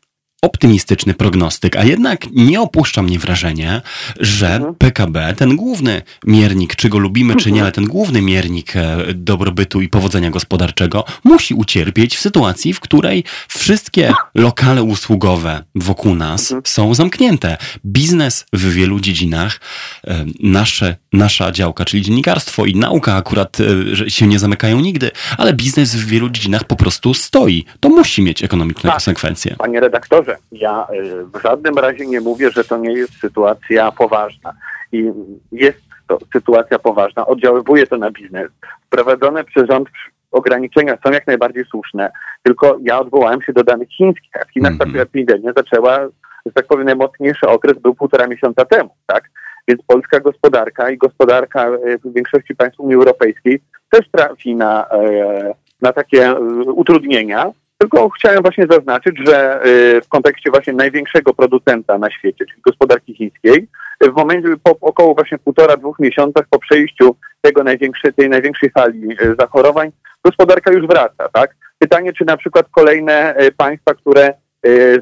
optymistyczny 0.42 1.14
prognostyk, 1.14 1.77
a 1.77 1.85
jednak 1.85 2.27
nie 2.33 2.61
opuszcza 2.61 3.03
mnie 3.03 3.18
wrażenie, 3.18 3.83
że 4.20 4.55
mhm. 4.55 4.74
PKB, 4.74 5.35
ten 5.37 5.57
główny 5.57 6.03
miernik, 6.27 6.77
czy 6.77 6.88
go 6.88 6.98
lubimy, 6.98 7.37
czy 7.37 7.48
nie, 7.48 7.61
mhm. 7.61 7.62
ale 7.62 7.72
ten 7.72 7.85
główny 7.85 8.22
miernik 8.22 8.77
e, 8.77 8.96
dobrobytu 9.14 9.81
i 9.81 9.88
powodzenia 9.88 10.31
gospodarczego 10.31 11.05
musi 11.24 11.55
ucierpieć 11.55 12.16
w 12.16 12.20
sytuacji, 12.20 12.74
w 12.74 12.81
której 12.81 13.24
wszystkie 13.48 14.12
lokale 14.35 14.83
usługowe 14.83 15.64
wokół 15.74 16.14
nas 16.14 16.42
mhm. 16.42 16.62
są 16.66 16.94
zamknięte. 16.94 17.57
Biznes 17.87 18.46
w 18.53 18.72
wielu 18.72 19.01
dziedzinach, 19.01 19.61
e, 20.07 20.24
nasze, 20.40 20.96
nasza 21.12 21.53
działka, 21.53 21.85
czyli 21.85 22.03
dziennikarstwo 22.03 22.64
i 22.64 22.74
nauka 22.74 23.14
akurat 23.14 23.59
e, 23.61 24.11
się 24.11 24.27
nie 24.27 24.38
zamykają 24.38 24.81
nigdy, 24.81 25.11
ale 25.38 25.53
biznes 25.53 25.96
w 25.96 26.07
wielu 26.07 26.31
dziedzinach 26.31 26.64
po 26.64 26.77
prostu 26.77 27.14
stoi. 27.14 27.64
To 27.81 27.88
musi 27.88 28.22
mieć 28.22 28.44
ekonomiczne 28.44 28.83
tak. 28.83 28.92
konsekwencje. 28.92 29.57
Panie 29.59 29.81
redaktorze, 29.81 30.27
ja 30.52 30.86
y, 30.92 31.24
w 31.24 31.42
żadnym 31.42 31.74
razie 31.74 32.06
nie 32.06 32.20
mówię, 32.20 32.50
że 32.50 32.64
to 32.64 32.76
nie 32.76 32.92
jest 32.92 33.20
sytuacja 33.20 33.92
poważna. 33.92 34.52
I 34.92 35.12
jest 35.52 35.80
to 36.08 36.18
sytuacja 36.32 36.78
poważna, 36.78 37.26
oddziaływuje 37.26 37.86
to 37.86 37.96
na 37.96 38.10
biznes. 38.10 38.48
Wprowadzone 38.86 39.44
przez 39.44 39.68
rząd 39.68 39.88
ograniczenia 40.30 40.98
są 41.04 41.12
jak 41.12 41.26
najbardziej 41.26 41.64
słuszne, 41.64 42.10
tylko 42.42 42.78
ja 42.82 42.98
odwołałem 42.98 43.42
się 43.42 43.52
do 43.52 43.64
danych 43.64 43.88
chińskich, 43.88 44.30
a 44.40 44.44
w 44.44 44.52
Chinach 44.52 44.72
mm 44.72 44.88
-hmm. 44.88 44.96
ta 44.96 45.02
epidemia 45.02 45.52
zaczęła, 45.56 45.98
że 46.46 46.52
tak 46.54 46.66
powiem, 46.66 46.86
najmocniejszy 46.86 47.48
okres 47.48 47.78
był 47.78 47.94
półtora 47.94 48.26
miesiąca 48.26 48.64
temu, 48.64 48.90
tak? 49.06 49.30
Więc 49.68 49.82
polska 49.86 50.20
gospodarka 50.20 50.90
i 50.90 50.98
gospodarka 50.98 51.68
y, 51.68 51.98
w 52.04 52.14
większości 52.14 52.54
państw 52.54 52.80
Unii 52.80 52.94
Europejskiej 52.94 53.60
też 53.90 54.10
trafi 54.12 54.56
na, 54.56 54.88
e, 54.90 55.54
na 55.82 55.92
takie 55.92 56.30
y, 56.30 56.36
utrudnienia, 56.72 57.52
tylko 57.78 58.08
chciałem 58.08 58.42
właśnie 58.42 58.66
zaznaczyć, 58.70 59.16
że 59.26 59.66
y, 59.66 60.00
w 60.00 60.08
kontekście 60.08 60.50
właśnie 60.50 60.72
największego 60.72 61.34
producenta 61.34 61.98
na 61.98 62.10
świecie, 62.10 62.46
czyli 62.46 62.62
gospodarki 62.62 63.14
chińskiej, 63.14 63.68
w 64.00 64.16
momencie 64.16 64.48
po 64.62 64.76
około 64.80 65.14
właśnie 65.14 65.38
półtora, 65.38 65.76
dwóch 65.76 65.98
miesiącach 65.98 66.44
po 66.50 66.58
przejściu 66.58 67.16
tego 67.40 67.64
największej, 67.64 68.12
tej 68.12 68.28
największej 68.28 68.70
fali 68.70 69.12
e, 69.12 69.34
zachorowań, 69.38 69.90
gospodarka 70.24 70.72
już 70.72 70.86
wraca, 70.86 71.28
tak? 71.32 71.56
Pytanie, 71.78 72.12
czy 72.12 72.24
na 72.24 72.36
przykład 72.36 72.66
kolejne 72.70 73.34
e, 73.34 73.52
państwa, 73.52 73.94
które 73.94 74.34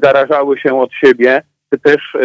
zarażały 0.03 0.59
się 0.59 0.81
od 0.81 0.93
siebie, 0.93 1.41
czy 1.73 1.79
też 1.79 2.17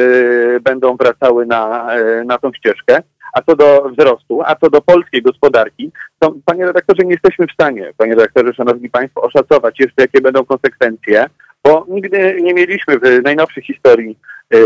będą 0.62 0.96
wracały 0.96 1.46
na, 1.46 1.88
na 2.24 2.38
tą 2.38 2.52
ścieżkę. 2.52 3.02
A 3.32 3.42
co 3.42 3.56
do 3.56 3.90
wzrostu, 3.90 4.42
a 4.44 4.54
co 4.54 4.70
do 4.70 4.80
polskiej 4.80 5.22
gospodarki, 5.22 5.92
to 6.18 6.34
panie 6.44 6.66
redaktorze, 6.66 7.02
nie 7.04 7.10
jesteśmy 7.10 7.46
w 7.46 7.52
stanie, 7.52 7.92
panie 7.96 8.14
redaktorze, 8.14 8.54
szanowni 8.54 8.90
państwo, 8.90 9.22
oszacować 9.22 9.80
jeszcze, 9.80 10.02
jakie 10.02 10.20
będą 10.20 10.44
konsekwencje, 10.44 11.26
bo 11.64 11.86
nigdy 11.88 12.38
nie 12.42 12.54
mieliśmy 12.54 12.98
w 12.98 13.22
najnowszej 13.24 13.62
historii 13.62 14.18
e, 14.54 14.58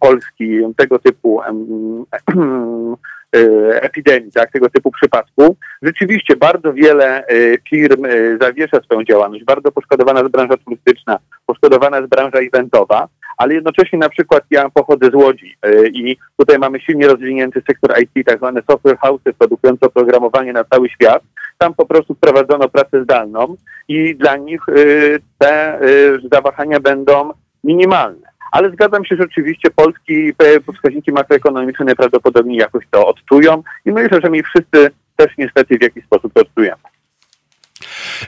Polski 0.00 0.60
tego 0.76 0.98
typu 0.98 1.42
em, 1.42 2.04
e, 3.36 3.82
epidemii, 3.82 4.32
tak, 4.32 4.52
tego 4.52 4.70
typu 4.70 4.90
przypadku. 4.90 5.56
Rzeczywiście 5.82 6.36
bardzo 6.36 6.72
wiele 6.72 7.26
e, 7.26 7.58
firm 7.70 8.02
zawiesza 8.40 8.80
swoją 8.80 9.04
działalność. 9.04 9.44
Bardzo 9.44 9.72
poszkodowana 9.72 10.20
jest 10.20 10.32
branża 10.32 10.56
turystyczna, 10.56 11.18
poszkodowana 11.46 11.96
jest 11.96 12.08
branża 12.08 12.38
eventowa, 12.38 13.08
ale 13.42 13.54
jednocześnie 13.54 13.98
na 13.98 14.08
przykład 14.08 14.44
ja 14.50 14.70
pochodzę 14.70 15.10
z 15.10 15.14
Łodzi 15.14 15.56
e, 15.62 15.86
i 15.86 16.16
tutaj 16.36 16.58
mamy 16.58 16.80
silnie 16.80 17.06
rozwinięty 17.06 17.62
sektor 17.66 17.94
IT, 18.02 18.26
tak 18.26 18.38
zwane 18.38 18.62
software 18.70 18.98
houses 18.98 19.34
produkujące 19.38 19.86
oprogramowanie 19.86 20.52
na 20.52 20.64
cały 20.64 20.88
świat. 20.88 21.22
Tam 21.58 21.74
po 21.74 21.86
prostu 21.86 22.14
wprowadzono 22.14 22.68
pracę 22.68 23.04
zdalną 23.04 23.56
i 23.88 24.16
dla 24.16 24.36
nich 24.36 24.60
e, 24.68 24.72
te 25.38 25.74
e, 25.74 25.80
zawahania 26.32 26.80
będą 26.80 27.30
minimalne. 27.64 28.28
Ale 28.52 28.70
zgadzam 28.70 29.04
się, 29.04 29.16
że 29.16 29.22
rzeczywiście 29.22 29.70
polski 29.70 30.32
wskaźniki 30.74 31.12
makroekonomiczne 31.12 31.84
najprawdopodobniej 31.84 32.58
jakoś 32.58 32.84
to 32.90 33.06
odczują 33.06 33.62
i 33.84 33.92
myślę, 33.92 34.20
że 34.24 34.30
my 34.30 34.42
wszyscy 34.42 34.90
też 35.16 35.32
niestety 35.38 35.78
w 35.78 35.82
jakiś 35.82 36.04
sposób 36.04 36.32
to 36.32 36.40
odczujemy. 36.40 36.91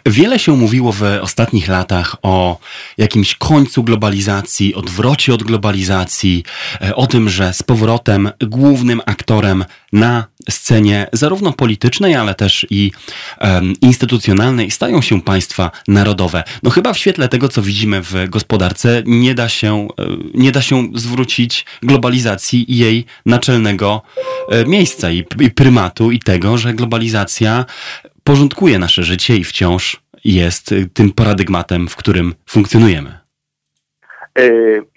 Wiele 0.06 0.38
się 0.38 0.56
mówiło 0.56 0.92
w 0.92 1.02
ostatnich 1.20 1.68
latach 1.68 2.16
o 2.22 2.58
jakimś 2.98 3.34
końcu 3.34 3.84
globalizacji, 3.84 4.74
odwrocie 4.74 5.34
od 5.34 5.42
globalizacji, 5.42 6.44
e, 6.80 6.96
o 6.96 7.06
tym, 7.06 7.28
że 7.28 7.52
z 7.52 7.62
powrotem 7.62 8.30
głównym 8.40 9.00
aktorem 9.06 9.64
na 9.92 10.24
scenie 10.50 11.06
zarówno 11.12 11.52
politycznej, 11.52 12.14
ale 12.14 12.34
też 12.34 12.66
i 12.70 12.92
em, 13.38 13.72
instytucjonalnej 13.80 14.70
stają 14.70 15.02
się 15.02 15.22
państwa 15.22 15.70
narodowe. 15.88 16.44
No 16.62 16.70
chyba 16.70 16.92
w 16.92 16.98
świetle 16.98 17.28
tego, 17.28 17.48
co 17.48 17.62
widzimy 17.62 18.02
w 18.02 18.14
gospodarce, 18.28 19.02
nie 19.06 19.34
da 19.34 19.48
się, 19.48 19.88
e, 19.98 20.06
nie 20.34 20.52
da 20.52 20.62
się 20.62 20.88
zwrócić 20.94 21.64
globalizacji 21.82 22.72
i 22.72 22.76
jej 22.76 23.04
naczelnego 23.26 24.02
e, 24.50 24.64
miejsca 24.66 25.10
i, 25.10 25.24
i 25.40 25.50
prymatu 25.50 26.10
i 26.10 26.18
tego, 26.18 26.58
że 26.58 26.74
globalizacja 26.74 27.64
porządkuje 28.24 28.78
nasze 28.78 29.02
życie 29.02 29.36
i 29.36 29.44
wciąż 29.44 30.02
jest 30.24 30.72
y, 30.72 30.88
tym 30.94 31.12
paradygmatem, 31.12 31.88
w 31.88 31.96
którym 31.96 32.34
funkcjonujemy. 32.46 33.18
E, 34.38 34.42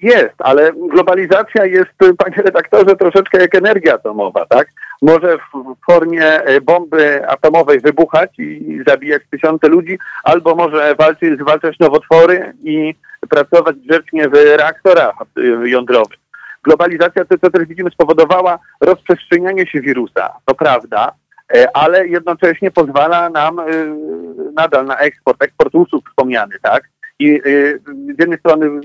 Jest, 0.02 0.36
ale 0.40 0.72
globalizacja 0.74 1.66
jest, 1.66 1.92
panie 2.18 2.36
redaktorze, 2.36 2.96
troszeczkę 2.96 3.42
jak 3.42 3.56
energia 3.56 3.94
atomowa, 3.94 4.46
tak? 4.46 4.68
Może 5.02 5.38
w 5.38 5.86
formie 5.86 6.26
e, 6.26 6.62
bomby 6.62 7.28
atomowej 7.28 7.80
wybuchać 7.80 8.40
i 8.40 8.80
zabijać 8.88 9.22
tysiące 9.32 9.68
ludzi, 9.68 10.00
albo 10.24 10.56
może 10.56 10.96
walczyć, 10.96 11.40
zwalczać 11.40 11.80
nowotwory 11.80 12.54
i 12.64 12.96
pracować 13.30 13.76
grzecznie 13.76 14.30
w 14.30 14.34
reaktorach 14.34 15.16
jądrowych. 15.64 16.20
Globalizacja, 16.64 17.26
to 17.26 17.38
co 17.38 17.50
też 17.50 17.68
widzimy, 17.68 17.90
spowodowała 17.90 18.60
rozprzestrzenianie 18.82 19.68
się 19.68 19.82
wirusa, 19.82 20.34
to 20.46 20.56
prawda, 20.56 21.12
ale 21.74 22.08
jednocześnie 22.08 22.72
pozwala 22.72 23.30
nam 23.30 23.60
e, 23.60 23.64
nadal 24.56 24.86
na 24.86 24.98
eksport, 24.98 25.44
eksport 25.44 25.76
usług 25.76 26.10
wspomniany, 26.10 26.56
tak? 26.62 26.84
I 27.20 27.42
y, 27.48 27.80
z 28.16 28.20
jednej 28.20 28.40
strony 28.40 28.82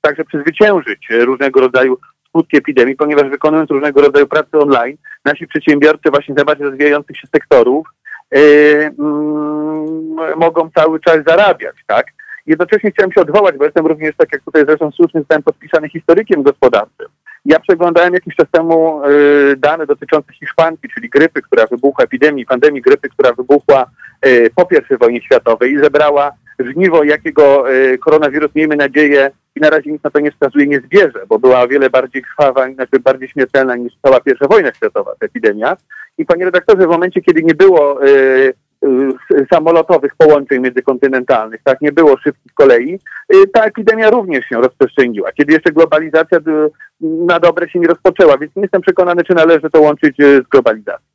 także 0.00 0.24
przezwyciężyć 0.24 1.08
różnego 1.10 1.60
rodzaju 1.60 1.98
skutki 2.28 2.56
epidemii, 2.56 2.96
ponieważ 2.96 3.30
wykonując 3.30 3.70
różnego 3.70 4.00
rodzaju 4.00 4.26
pracę 4.26 4.58
online, 4.58 4.96
nasi 5.24 5.46
przedsiębiorcy 5.46 6.10
właśnie 6.10 6.34
z 6.34 6.36
najbardziej 6.36 6.66
rozwijających 6.66 7.16
się 7.16 7.28
sektorów 7.34 7.86
mm, 8.30 8.96
mogą 10.36 10.70
cały 10.76 11.00
czas 11.00 11.18
zarabiać, 11.26 11.76
tak? 11.86 12.06
Jednocześnie 12.46 12.90
chciałem 12.90 13.12
się 13.12 13.20
odwołać, 13.20 13.56
bo 13.56 13.64
jestem 13.64 13.86
również, 13.86 14.16
tak 14.16 14.32
jak 14.32 14.42
tutaj 14.42 14.64
zresztą 14.66 14.90
słusznie 14.90 15.20
zostałem 15.20 15.42
podpisany 15.42 15.88
historykiem 15.88 16.42
gospodarczym. 16.42 17.06
Ja 17.44 17.60
przeglądałem 17.60 18.14
jakiś 18.14 18.36
czas 18.36 18.46
temu 18.50 19.02
y, 19.04 19.56
dane 19.56 19.86
dotyczące 19.86 20.32
Hiszpanki, 20.32 20.88
czyli 20.94 21.08
grypy, 21.08 21.42
która 21.42 21.66
wybuchła, 21.66 22.04
epidemii, 22.04 22.46
pandemii 22.46 22.82
grypy, 22.82 23.08
która 23.08 23.32
wybuchła 23.32 23.86
y, 24.26 24.50
po 24.54 24.68
I 24.92 24.96
wojnie 24.96 25.22
światowej 25.22 25.72
i 25.72 25.78
zebrała 25.78 26.32
żniwo, 26.58 27.04
jakiego 27.04 27.72
y, 27.72 27.98
koronawirus, 27.98 28.54
miejmy 28.54 28.76
nadzieję, 28.76 29.30
i 29.56 29.60
na 29.60 29.70
razie 29.70 29.92
nic 29.92 30.02
na 30.02 30.10
to 30.10 30.20
nie 30.20 30.32
wskazuje, 30.32 30.66
nie 30.66 30.80
zbierze, 30.80 31.26
bo 31.28 31.38
była 31.38 31.62
o 31.62 31.68
wiele 31.68 31.90
bardziej 31.90 32.22
krwawa, 32.22 32.72
znaczy 32.72 33.00
bardziej 33.00 33.28
śmiertelna 33.28 33.76
niż 33.76 33.92
cała 34.02 34.20
pierwsza 34.20 34.46
wojna 34.48 34.72
światowa, 34.74 35.14
ta 35.20 35.26
epidemia. 35.26 35.76
I 36.18 36.24
panie 36.24 36.44
redaktorze, 36.44 36.86
w 36.86 36.90
momencie, 36.90 37.20
kiedy 37.20 37.42
nie 37.42 37.54
było 37.54 38.00
samolotowych 39.52 40.14
połączeń 40.18 40.60
międzykontynentalnych, 40.60 41.60
tak, 41.64 41.80
nie 41.80 41.92
było 41.92 42.16
szybkich 42.16 42.54
kolei, 42.54 42.98
y, 43.34 43.48
ta 43.52 43.64
epidemia 43.64 44.10
również 44.10 44.46
się 44.46 44.56
rozprzestrzeniła. 44.56 45.32
Kiedy 45.32 45.52
jeszcze 45.52 45.72
globalizacja 45.72 46.38
y, 46.38 46.42
na 47.00 47.40
dobre 47.40 47.68
się 47.68 47.78
nie 47.78 47.86
rozpoczęła, 47.86 48.38
więc 48.38 48.56
nie 48.56 48.62
jestem 48.62 48.82
przekonany, 48.82 49.24
czy 49.24 49.34
należy 49.34 49.70
to 49.70 49.80
łączyć 49.80 50.20
y, 50.20 50.42
z 50.46 50.48
globalizacją. 50.48 51.13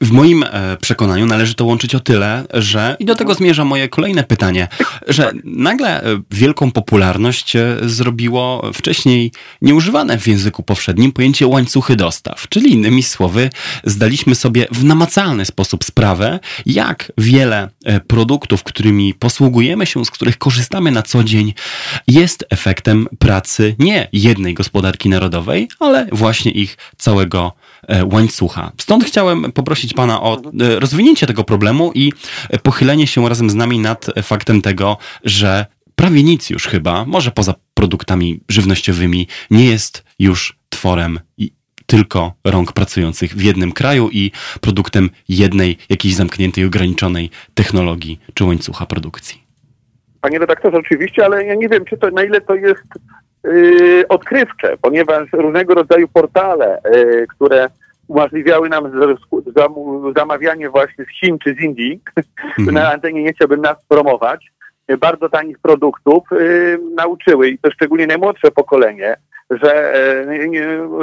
W 0.00 0.10
moim 0.10 0.42
e, 0.42 0.76
przekonaniu 0.76 1.26
należy 1.26 1.54
to 1.54 1.64
łączyć 1.64 1.94
o 1.94 2.00
tyle, 2.00 2.44
że, 2.54 2.96
i 2.98 3.04
do 3.04 3.14
tego 3.14 3.34
zmierza 3.34 3.64
moje 3.64 3.88
kolejne 3.88 4.24
pytanie, 4.24 4.68
że 5.08 5.32
nagle 5.44 6.02
e, 6.02 6.20
wielką 6.30 6.72
popularność 6.72 7.56
e, 7.56 7.76
zrobiło 7.82 8.70
wcześniej 8.74 9.32
nieużywane 9.62 10.18
w 10.18 10.26
języku 10.26 10.62
powszednim 10.62 11.12
pojęcie 11.12 11.46
łańcuchy 11.46 11.96
dostaw. 11.96 12.48
Czyli 12.48 12.72
innymi 12.72 13.02
słowy, 13.02 13.50
zdaliśmy 13.84 14.34
sobie 14.34 14.66
w 14.70 14.84
namacalny 14.84 15.44
sposób 15.44 15.84
sprawę, 15.84 16.40
jak 16.66 17.12
wiele 17.18 17.68
produktów, 18.06 18.62
którymi 18.62 19.14
posługujemy 19.14 19.86
się, 19.86 20.04
z 20.04 20.10
których 20.10 20.38
korzystamy 20.38 20.90
na 20.90 21.02
co 21.02 21.24
dzień, 21.24 21.54
jest 22.08 22.44
efektem 22.50 23.08
pracy 23.18 23.76
nie 23.78 24.08
jednej 24.12 24.54
gospodarki 24.54 25.08
narodowej, 25.08 25.68
ale 25.80 26.06
właśnie 26.12 26.52
ich 26.52 26.76
całego 26.98 27.52
łańcucha. 28.12 28.72
Stąd 28.80 29.04
chciałem 29.04 29.52
poprosić 29.52 29.94
Pana 29.94 30.22
o 30.22 30.36
e, 30.36 30.80
rozwinięcie 30.80 31.26
tego 31.26 31.44
problemu 31.44 31.92
i 31.94 32.12
e, 32.50 32.58
pochylenie 32.58 33.06
się 33.06 33.28
razem 33.28 33.50
z 33.50 33.54
nami 33.54 33.78
nad 33.78 34.06
e, 34.08 34.22
faktem 34.22 34.62
tego, 34.62 34.96
że 35.24 35.66
prawie 35.96 36.22
nic 36.22 36.50
już 36.50 36.66
chyba, 36.66 37.04
może 37.04 37.30
poza 37.30 37.54
produktami 37.74 38.40
żywnościowymi, 38.48 39.28
nie 39.50 39.66
jest 39.66 40.04
już 40.18 40.58
tworem 40.68 41.20
tylko 41.86 42.32
rąk 42.44 42.72
pracujących 42.72 43.34
w 43.34 43.42
jednym 43.42 43.72
kraju 43.72 44.08
i 44.12 44.30
produktem 44.60 45.10
jednej 45.28 45.78
jakiejś 45.88 46.14
zamkniętej, 46.14 46.64
ograniczonej 46.64 47.30
technologii 47.54 48.20
czy 48.34 48.44
łańcucha 48.44 48.86
produkcji. 48.86 49.44
Panie 50.20 50.38
redaktorze, 50.38 50.76
oczywiście, 50.76 51.24
ale 51.24 51.44
ja 51.44 51.54
nie 51.54 51.68
wiem, 51.68 51.84
czy 51.84 51.96
to, 51.96 52.10
na 52.10 52.24
ile 52.24 52.40
to 52.40 52.54
jest 52.54 52.84
odkrywcze, 54.08 54.76
ponieważ 54.82 55.28
różnego 55.32 55.74
rodzaju 55.74 56.08
portale, 56.08 56.80
yy, 56.94 57.26
które 57.26 57.68
umożliwiały 58.08 58.68
nam 58.68 58.92
zamawianie 60.16 60.70
właśnie 60.70 61.04
z 61.04 61.20
Chin 61.20 61.38
czy 61.38 61.54
z 61.54 61.60
Indii, 61.60 62.00
Mhm. 62.58 62.74
na 62.74 62.92
antenie 62.92 63.22
nie 63.22 63.32
chciałbym 63.32 63.60
nas 63.60 63.84
promować, 63.88 64.52
yy, 64.88 64.96
bardzo 64.96 65.28
tanich 65.28 65.58
produktów, 65.58 66.22
nauczyły, 66.94 67.48
i 67.48 67.58
to 67.58 67.70
szczególnie 67.70 68.06
najmłodsze 68.06 68.50
pokolenie, 68.50 69.16
że, 69.50 69.94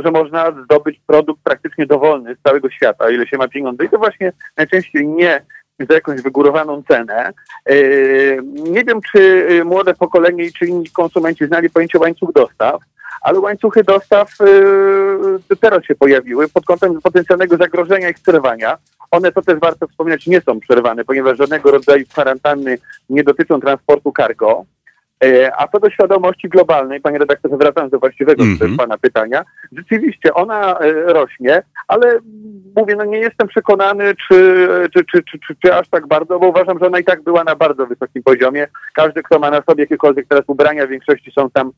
że 0.04 0.12
można 0.12 0.52
zdobyć 0.64 1.02
produkt 1.08 1.44
praktycznie 1.44 1.86
dowolny 1.86 2.36
z 2.36 2.42
całego 2.44 2.70
świata, 2.70 3.06
o 3.06 3.10
ile 3.10 3.28
się 3.28 3.38
ma 3.38 3.48
pieniądze. 3.48 3.86
I 3.86 3.90
to 3.90 3.98
właśnie 3.98 4.32
najczęściej 4.58 5.08
nie 5.08 5.42
za 5.80 5.94
jakąś 5.94 6.22
wygórowaną 6.22 6.84
cenę. 6.88 7.34
Yy, 7.70 8.42
Nie 8.44 8.84
wiem, 8.84 9.00
czy 9.12 9.48
yy, 9.50 9.64
młode 9.64 9.94
pokolenie 9.94 10.44
i 10.44 10.54
czy 10.54 10.66
inni 10.66 10.90
konsumenci 10.90 11.46
znali 11.46 11.70
pojęcie 11.70 12.00
łańcuch 12.00 12.34
dostaw, 12.34 12.82
ale 13.22 13.40
łańcuchy 13.40 13.84
dostaw 13.84 14.38
teraz 15.60 15.86
się 15.86 15.96
pojawiły 15.96 16.50
pod 16.50 16.66
kątem 16.66 17.02
potencjalnego 17.02 17.58
zagrożenia 17.58 18.10
ich 18.10 18.20
przerwania. 18.20 18.78
One, 19.12 19.32
to 19.32 19.42
też 19.42 19.60
warto 19.60 19.88
wspomnieć, 19.88 20.28
nie 20.28 20.42
są 20.42 20.60
przerwane, 20.60 21.06
ponieważ 21.06 21.38
żadnego 21.38 21.72
rodzaju 21.72 22.06
kwarantanny 22.06 22.78
nie 23.10 23.24
dotyczą 23.24 23.62
transportu 23.62 24.14
cargo. 24.18 24.66
E, 25.24 25.52
A 25.58 25.68
co 25.68 25.80
do 25.80 25.90
świadomości 25.90 26.50
globalnej, 26.50 27.02
panie 27.02 27.20
redaktorze, 27.20 27.58
wracając 27.58 27.92
do 27.92 28.00
właściwego 28.00 28.44
Mhm. 28.44 28.78
pana 28.78 28.98
pytania, 28.98 29.44
rzeczywiście 29.72 30.34
ona 30.34 30.80
e, 30.80 30.92
rośnie, 30.94 31.64
ale 31.88 32.20
mówię, 32.76 32.96
no 32.96 33.06
nie 33.06 33.18
jestem 33.18 33.48
przekonany, 33.48 34.16
czy, 34.28 34.68
czy, 34.94 35.06
czy, 35.06 35.24
czy, 35.24 35.40
czy, 35.48 35.56
czy 35.64 35.76
aż 35.76 35.90
tak 35.90 36.08
bardzo, 36.08 36.40
bo 36.40 36.48
uważam, 36.48 36.80
że 36.80 36.88
ona 36.88 37.00
i 37.00 37.04
tak 37.04 37.24
była 37.24 37.44
na 37.44 37.56
bardzo 37.56 37.86
wysokim 37.88 38.24
poziomie. 38.24 38.68
Każdy, 38.96 39.24
kto 39.24 39.40
ma 39.40 39.52
na 39.52 39.62
sobie 39.62 39.84
jakiekolwiek 39.84 40.28
teraz 40.28 40.44
ubrania, 40.48 40.86
w 40.88 40.90
większości 40.90 41.32
są 41.32 41.50
tam 41.50 41.72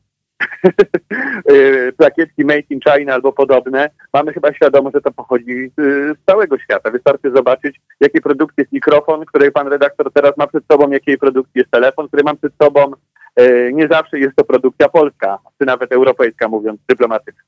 y, 1.50 1.92
plakietki 1.98 2.44
Made 2.44 2.62
in 2.70 2.80
China 2.80 3.14
albo 3.14 3.32
podobne, 3.32 3.90
mamy 4.14 4.32
chyba 4.32 4.52
świadomość, 4.52 4.94
że 4.94 5.00
to 5.00 5.12
pochodzi 5.12 5.70
z 5.78 6.16
całego 6.26 6.58
świata. 6.58 6.90
Wystarczy 6.90 7.30
zobaczyć, 7.30 7.80
jakiej 8.00 8.20
produkcji 8.20 8.60
jest 8.60 8.72
mikrofon, 8.72 9.24
który 9.24 9.50
pan 9.50 9.68
redaktor 9.68 10.12
teraz 10.12 10.36
ma 10.36 10.46
przed 10.46 10.64
sobą, 10.72 10.90
jakiej 10.90 11.18
produkcji 11.18 11.58
jest 11.58 11.70
telefon, 11.70 12.08
który 12.08 12.22
mam 12.22 12.36
przed 12.36 12.52
sobą. 12.62 12.92
Y, 13.40 13.70
nie 13.74 13.88
zawsze 13.88 14.18
jest 14.18 14.36
to 14.36 14.44
produkcja 14.44 14.88
polska, 14.88 15.38
czy 15.58 15.66
nawet 15.66 15.92
europejska, 15.92 16.48
mówiąc 16.48 16.80
dyplomatycznie. 16.88 17.42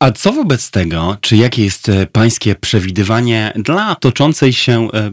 A 0.00 0.10
co 0.10 0.32
wobec 0.32 0.70
tego, 0.70 1.16
czy 1.20 1.36
jakie 1.36 1.64
jest 1.64 1.88
e, 1.88 2.06
pańskie 2.06 2.54
przewidywanie 2.54 3.52
dla 3.56 3.94
toczącej 3.94 4.52
się 4.52 4.88
e, 4.94 5.10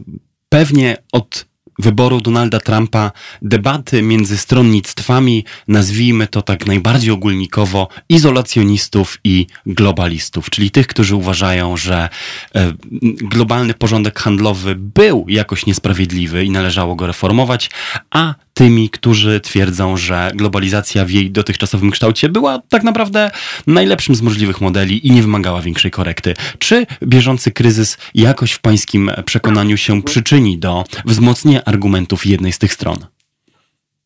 pewnie 0.48 0.96
od 1.12 1.46
wyboru 1.78 2.20
Donalda 2.20 2.60
Trumpa 2.60 3.12
debaty 3.42 4.02
między 4.02 4.38
stronnictwami, 4.38 5.44
nazwijmy 5.68 6.26
to 6.26 6.42
tak 6.42 6.66
najbardziej 6.66 7.10
ogólnikowo, 7.10 7.88
izolacjonistów 8.08 9.18
i 9.24 9.46
globalistów, 9.66 10.50
czyli 10.50 10.70
tych, 10.70 10.86
którzy 10.86 11.16
uważają, 11.16 11.76
że 11.76 12.08
e, 12.54 12.72
globalny 13.02 13.74
porządek 13.74 14.18
handlowy 14.18 14.74
był 14.74 15.26
jakoś 15.28 15.66
niesprawiedliwy 15.66 16.44
i 16.44 16.50
należało 16.50 16.94
go 16.94 17.06
reformować, 17.06 17.70
a 18.10 18.34
tymi, 18.56 18.90
którzy 18.90 19.40
twierdzą, 19.40 19.96
że 19.96 20.30
globalizacja 20.34 21.04
w 21.04 21.10
jej 21.10 21.30
dotychczasowym 21.30 21.90
kształcie 21.90 22.28
była 22.28 22.62
tak 22.68 22.82
naprawdę 22.82 23.30
najlepszym 23.66 24.14
z 24.14 24.22
możliwych 24.22 24.60
modeli 24.60 25.06
i 25.06 25.10
nie 25.10 25.22
wymagała 25.22 25.62
większej 25.62 25.90
korekty. 25.90 26.34
Czy 26.58 26.86
bieżący 27.02 27.50
kryzys 27.50 27.98
jakoś 28.14 28.52
w 28.52 28.60
pańskim 28.60 29.10
przekonaniu 29.24 29.76
się 29.76 30.02
przyczyni 30.02 30.58
do 30.58 30.84
wzmocnienia 31.04 31.64
argumentów 31.64 32.26
jednej 32.26 32.52
z 32.52 32.58
tych 32.58 32.72
stron? 32.72 33.15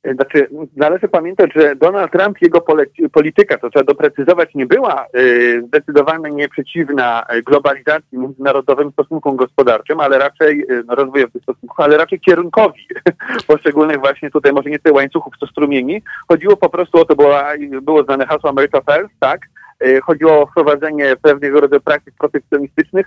Znaczy, 0.04 0.48
należy 0.76 1.08
pamiętać, 1.08 1.50
że 1.54 1.76
Donald 1.76 2.12
Trump, 2.12 2.42
jego 2.42 2.64
polityka, 3.12 3.58
to 3.58 3.70
trzeba 3.70 3.84
doprecyzować, 3.84 4.54
nie 4.54 4.66
była 4.66 5.06
y, 5.16 5.62
zdecydowanie 5.66 6.30
nieprzeciwna 6.30 7.26
globalizacji, 7.46 8.18
międzynarodowym 8.18 8.92
stosunkom 8.92 9.36
gospodarczym, 9.36 10.00
ale 10.00 10.18
raczej 10.18 10.60
y, 10.70 10.84
no, 10.86 10.94
stosunków, 11.42 11.80
ale 11.80 11.96
raczej 11.96 12.20
kierunkowi 12.20 12.86
poszczególnych 13.46 13.98
właśnie 14.00 14.30
tutaj, 14.30 14.52
może 14.52 14.70
nie 14.70 14.78
tyle 14.78 14.94
łańcuchów, 14.94 15.34
co 15.40 15.46
strumieni. 15.46 16.02
Chodziło 16.28 16.56
po 16.56 16.70
prostu 16.70 16.98
o 16.98 17.04
to, 17.04 17.16
było, 17.16 17.36
było 17.82 18.04
znane 18.04 18.26
hasło 18.26 18.50
America 18.50 18.80
First, 18.80 19.14
tak? 19.20 19.40
Chodziło 20.02 20.42
o 20.42 20.46
wprowadzenie 20.46 21.16
pewnego 21.22 21.60
rodzaju 21.60 21.80
praktyk 21.80 22.14
protekcjonistycznych, 22.18 23.06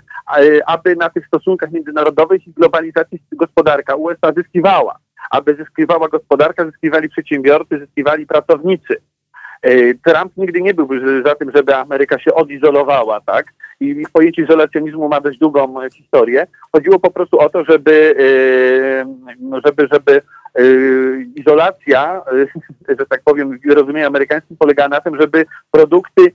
aby 0.66 0.96
na 0.96 1.10
tych 1.10 1.26
stosunkach 1.26 1.72
międzynarodowych 1.72 2.46
i 2.46 2.52
globalizacji 2.52 3.18
gospodarka 3.32 3.94
USA 3.94 4.32
zyskiwała 4.36 4.98
aby 5.30 5.54
zyskiwała 5.54 6.08
gospodarka, 6.08 6.66
zyskiwali 6.66 7.08
przedsiębiorcy, 7.08 7.78
zyskiwali 7.78 8.26
pracownicy. 8.26 8.96
E, 9.62 9.94
Trump 9.94 10.32
nigdy 10.36 10.62
nie 10.62 10.74
był 10.74 10.88
za 11.24 11.34
tym, 11.34 11.50
żeby 11.54 11.76
Ameryka 11.76 12.18
się 12.18 12.34
odizolowała, 12.34 13.20
tak? 13.20 13.46
I 13.80 14.04
pojęcie 14.12 14.42
izolacjonizmu 14.42 15.08
ma 15.08 15.20
dość 15.20 15.38
długą 15.38 15.88
historię. 15.90 16.46
Chodziło 16.72 16.98
po 16.98 17.10
prostu 17.10 17.40
o 17.40 17.48
to, 17.48 17.64
żeby, 17.64 18.14
e, 18.18 19.60
żeby, 19.66 19.88
żeby 19.92 20.22
e, 20.54 20.62
izolacja, 21.36 22.22
że 22.98 23.06
tak 23.06 23.22
powiem, 23.24 23.58
w 23.58 23.72
rozumieniu 23.72 24.06
amerykańskim 24.06 24.56
polega 24.56 24.88
na 24.88 25.00
tym, 25.00 25.20
żeby 25.20 25.46
produkty 25.70 26.32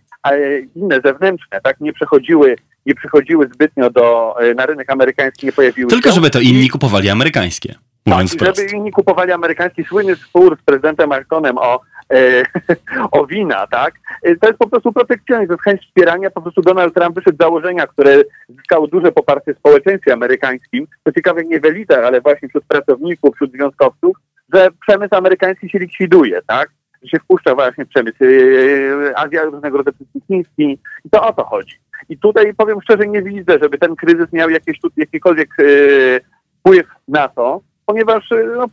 inne, 0.76 1.02
zewnętrzne, 1.06 1.62
tak, 1.62 1.80
nie 1.80 1.94
przechodziły 1.94 2.56
nie 2.86 2.96
przychodziły 2.96 3.50
zbytnio 3.54 3.90
do, 3.90 4.36
na 4.56 4.66
rynek 4.66 4.90
amerykański, 4.90 5.46
nie 5.46 5.52
pojawiły 5.52 5.90
Tylko, 5.90 6.10
się. 6.10 6.16
żeby 6.16 6.30
to 6.30 6.40
inni 6.40 6.70
kupowali 6.70 7.10
amerykańskie. 7.10 7.76
Mówiąc 8.06 8.38
tak, 8.38 8.56
żeby 8.56 8.70
inni 8.72 8.92
kupowali 8.92 9.32
amerykański 9.32 9.84
słynny 9.84 10.16
spór 10.16 10.58
z 10.62 10.66
prezydentem 10.66 11.10
Martonem 11.10 11.58
o, 11.58 11.82
e, 12.14 12.44
o 13.20 13.26
wina, 13.26 13.68
tak? 13.68 13.94
E, 14.24 14.36
to 14.36 14.48
jest 14.48 14.60
po 14.60 14.70
prostu 14.70 14.94
protekcjonizm, 14.94 15.58
chęć 15.58 15.82
wspierania. 15.82 16.32
Po 16.32 16.42
prostu 16.42 16.62
Donald 16.62 16.94
Trump 16.94 17.16
wyszedł 17.16 17.38
z 17.38 17.42
założenia, 17.42 17.88
które 17.88 18.24
zyskało 18.50 18.88
duże 18.88 19.12
poparcie 19.12 19.54
w 19.54 19.58
społeczeństwie 19.58 20.14
amerykańskim, 20.14 20.88
to 21.04 21.12
ciekawe 21.12 21.44
nie 21.44 21.60
w 21.60 21.66
elitach, 21.66 22.06
ale 22.06 22.22
właśnie 22.22 22.50
wśród 22.50 22.64
pracowników, 22.68 23.36
wśród 23.36 23.52
związkowców, 23.52 24.18
że 24.54 24.68
przemysł 24.88 25.16
amerykański 25.16 25.70
się 25.70 25.80
likwiduje, 25.80 26.42
tak? 26.48 26.70
Że 27.04 27.10
się 27.10 27.20
wpuszcza 27.20 27.56
właśnie 27.56 27.86
w 27.86 27.90
przemysł 27.90 28.24
yy, 28.24 29.14
Azja, 29.16 29.44
różnego 29.44 29.78
rodzaju 29.78 29.98
chiński 30.28 30.80
i 31.06 31.10
to 31.10 31.28
o 31.28 31.34
to 31.34 31.44
chodzi. 31.44 31.80
I 32.10 32.18
tutaj 32.18 32.54
powiem 32.54 32.82
szczerze, 32.82 33.08
nie 33.08 33.22
widzę, 33.22 33.60
żeby 33.62 33.78
ten 33.78 33.96
kryzys 33.96 34.34
miał 34.34 34.50
jakieś, 34.50 34.80
jakikolwiek 34.98 35.50
yy, 35.60 36.22
wpływ 36.60 36.88
na 37.08 37.28
to, 37.28 37.62
ponieważ 37.90 38.32
y, 38.32 38.52
no, 38.58 38.66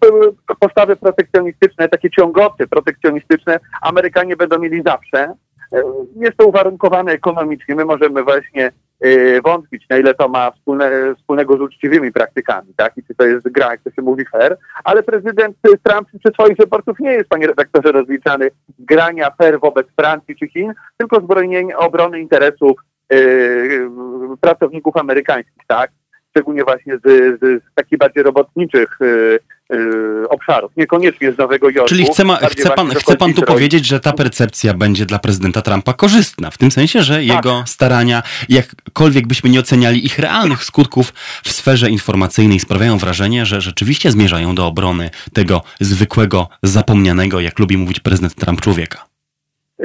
postawy 0.61 0.97
protekcjonistyczne, 0.97 1.89
takie 1.89 2.11
ciągoty 2.11 2.67
protekcjonistyczne 2.67 3.61
Amerykanie 3.83 4.37
będą 4.37 4.59
mieli 4.59 4.83
zawsze. 4.83 5.35
Y, 5.75 5.83
jest 6.17 6.37
to 6.37 6.47
uwarunkowane 6.47 7.13
ekonomicznie. 7.13 7.75
My 7.75 7.85
możemy 7.85 8.23
właśnie 8.23 8.73
y, 9.05 9.41
wątpić, 9.45 9.89
na 9.91 9.97
ile 9.97 10.15
to 10.15 10.29
ma 10.29 10.51
wspólne, 10.51 11.15
wspólnego 11.19 11.57
z 11.57 11.61
uczciwymi 11.61 12.13
praktykami, 12.13 12.75
tak? 12.77 12.93
I 12.97 13.03
czy 13.03 13.15
to 13.15 13.27
jest 13.27 13.49
gra, 13.49 13.71
jak 13.71 13.81
to 13.81 13.91
się 13.91 14.03
mówi, 14.03 14.25
fair. 14.33 14.59
Ale 14.85 15.03
prezydent 15.03 15.57
Trump 15.83 16.09
przez 16.19 16.33
swoich 16.33 16.57
wyborców 16.57 16.99
nie 17.01 17.13
jest, 17.13 17.29
panie 17.29 17.47
redaktorze, 17.47 17.93
rozliczany 17.93 18.51
grania 18.79 19.31
fair 19.39 19.61
wobec 19.61 19.87
Francji 20.01 20.37
czy 20.37 20.49
Chin, 20.49 20.73
tylko 20.97 21.21
z 21.21 21.25
bronienia 21.27 21.79
obrony 21.79 22.21
interesów 22.21 22.81
yy, 23.11 23.89
pracowników 24.41 24.97
amerykańskich, 24.97 25.63
tak? 25.67 25.91
Szczególnie 26.37 26.65
właśnie 26.65 26.97
z, 26.97 27.03
z, 27.03 27.41
z 27.41 27.75
takich 27.75 27.99
bardziej 27.99 28.23
robotniczych 28.23 29.01
y, 29.01 29.39
y, 29.75 30.29
obszarów, 30.29 30.73
niekoniecznie 30.77 31.33
z 31.33 31.39
Nowego 31.39 31.71
Jorku. 31.71 31.89
Czyli 31.89 32.05
chce, 32.05 32.25
ma, 32.25 32.37
chce, 32.37 32.71
pan, 32.71 32.91
chce 32.91 33.17
pan 33.17 33.35
tu 33.35 33.43
powiedzieć, 33.43 33.87
że 33.87 34.01
ta 34.01 34.13
percepcja 34.13 34.75
będzie 34.75 35.07
dla 35.07 35.19
prezydenta 35.19 35.63
Trumpa 35.63 35.93
korzystna, 35.93 36.51
w 36.51 36.59
tym 36.59 36.71
sensie, 36.71 37.03
że 37.03 37.15
tak. 37.15 37.25
jego 37.25 37.63
starania, 37.67 38.23
jakkolwiek 38.49 39.27
byśmy 39.27 39.51
nie 39.51 39.61
oceniali 39.61 40.07
ich 40.07 40.19
realnych 40.19 40.65
skutków 40.65 41.13
w 41.45 41.53
sferze 41.53 41.91
informacyjnej, 41.91 42.61
sprawiają 42.61 42.99
wrażenie, 42.99 43.47
że 43.47 43.61
rzeczywiście 43.61 44.11
zmierzają 44.11 44.55
do 44.55 44.67
obrony 44.67 45.11
tego 45.33 45.63
zwykłego, 45.81 46.49
zapomnianego, 46.63 47.41
jak 47.41 47.59
lubi 47.59 47.77
mówić 47.77 48.01
prezydent 48.01 48.35
Trump, 48.35 48.61
człowieka. 48.61 49.05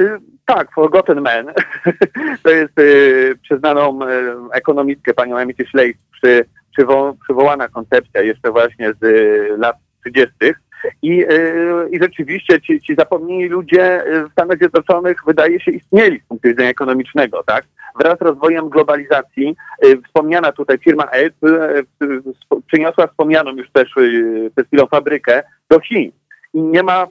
Y, 0.00 0.31
tak, 0.46 0.72
Forgotten 0.74 1.20
Man. 1.20 1.46
to 2.42 2.50
jest 2.50 2.78
y, 2.78 3.34
przyznaną 3.42 4.02
y, 4.02 4.08
ekonomistkę 4.52 5.14
panią 5.14 5.36
Emity 5.36 5.64
Schleich 5.64 5.96
przy, 6.12 6.44
przywo, 6.72 7.16
przywołana 7.24 7.68
koncepcja 7.68 8.22
jeszcze 8.22 8.50
właśnie 8.50 8.92
z 9.00 9.04
y, 9.04 9.56
lat 9.58 9.76
30. 10.00 10.32
I, 11.02 11.24
y, 11.24 11.88
I 11.90 11.98
rzeczywiście 11.98 12.60
ci, 12.60 12.80
ci 12.80 12.94
zapomnieni 12.94 13.48
ludzie 13.48 14.04
w 14.28 14.32
Stanach 14.32 14.58
Zjednoczonych 14.58 15.16
wydaje 15.26 15.60
się 15.60 15.70
istnieli 15.70 16.20
z 16.20 16.28
punktu 16.28 16.48
widzenia 16.48 16.70
ekonomicznego, 16.70 17.42
tak? 17.46 17.64
Wraz 18.00 18.18
z 18.18 18.22
rozwojem 18.22 18.68
globalizacji 18.68 19.56
y, 19.86 20.02
wspomniana 20.06 20.52
tutaj 20.52 20.78
firma 20.78 21.04
Apple 21.04 21.84
przyniosła 22.66 23.06
wspomnianą 23.06 23.50
już 23.50 23.70
też 23.70 23.90
przed 24.52 24.66
chwilą 24.66 24.86
fabrykę 24.86 25.42
do 25.68 25.80
Chin. 25.80 26.12
I 26.54 26.62
nie 26.62 26.82
ma, 26.82 27.06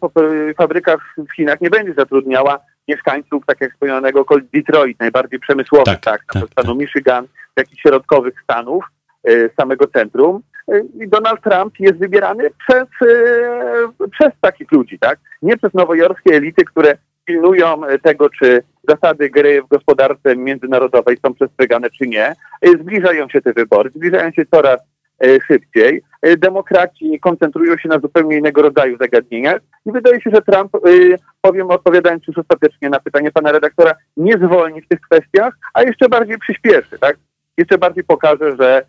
fabryka 0.57 0.97
w 0.97 1.35
Chinach 1.35 1.61
nie 1.61 1.69
będzie 1.69 1.93
zatrudniała 1.93 2.59
mieszkańców, 2.87 3.43
tak 3.45 3.61
jak 3.61 3.73
wspomnianego, 3.73 4.25
Detroit, 4.53 4.99
najbardziej 4.99 5.39
przemysłowy, 5.39 5.85
tak, 5.85 5.99
tak, 5.99 6.23
tak, 6.33 6.43
stanu 6.51 6.69
tak. 6.69 6.77
Michigan, 6.77 7.27
jakichś 7.57 7.81
środkowych 7.81 8.33
stanów, 8.43 8.85
y, 9.29 9.49
samego 9.59 9.87
centrum. 9.87 10.41
Y, 10.71 10.85
I 10.99 11.07
Donald 11.07 11.41
Trump 11.41 11.73
jest 11.79 11.99
wybierany 11.99 12.49
przez, 12.67 12.87
y, 13.01 14.09
przez 14.11 14.29
takich 14.41 14.71
ludzi, 14.71 14.99
tak? 14.99 15.19
Nie 15.41 15.57
przez 15.57 15.73
nowojorskie 15.73 16.35
elity, 16.35 16.65
które 16.65 16.97
pilnują 17.25 17.81
tego, 18.03 18.29
czy 18.29 18.63
zasady 18.87 19.29
gry 19.29 19.61
w 19.61 19.67
gospodarce 19.67 20.35
międzynarodowej 20.35 21.17
są 21.25 21.33
przestrzegane, 21.33 21.89
czy 21.89 22.07
nie. 22.07 22.35
Zbliżają 22.79 23.29
się 23.29 23.41
te 23.41 23.53
wybory, 23.53 23.89
zbliżają 23.95 24.31
się 24.31 24.45
coraz 24.53 24.79
szybciej. 25.47 26.01
Demokraci 26.37 27.19
koncentrują 27.19 27.77
się 27.77 27.89
na 27.89 27.99
zupełnie 27.99 28.37
innego 28.37 28.61
rodzaju 28.61 28.97
zagadnieniach 28.97 29.61
i 29.85 29.91
wydaje 29.91 30.21
się, 30.21 30.31
że 30.33 30.41
Trump, 30.41 30.71
powiem 31.41 31.71
odpowiadając 31.71 32.27
już 32.27 32.37
ostatecznie 32.37 32.89
na 32.89 32.99
pytanie 32.99 33.31
pana 33.31 33.51
redaktora, 33.51 33.93
nie 34.17 34.33
zwolni 34.33 34.81
w 34.81 34.87
tych 34.87 35.01
kwestiach, 35.01 35.53
a 35.73 35.81
jeszcze 35.81 36.09
bardziej 36.09 36.37
przyspieszy, 36.37 36.99
tak? 36.99 37.17
jeszcze 37.57 37.77
bardziej 37.77 38.03
pokaże, 38.03 38.55
że 38.59 38.85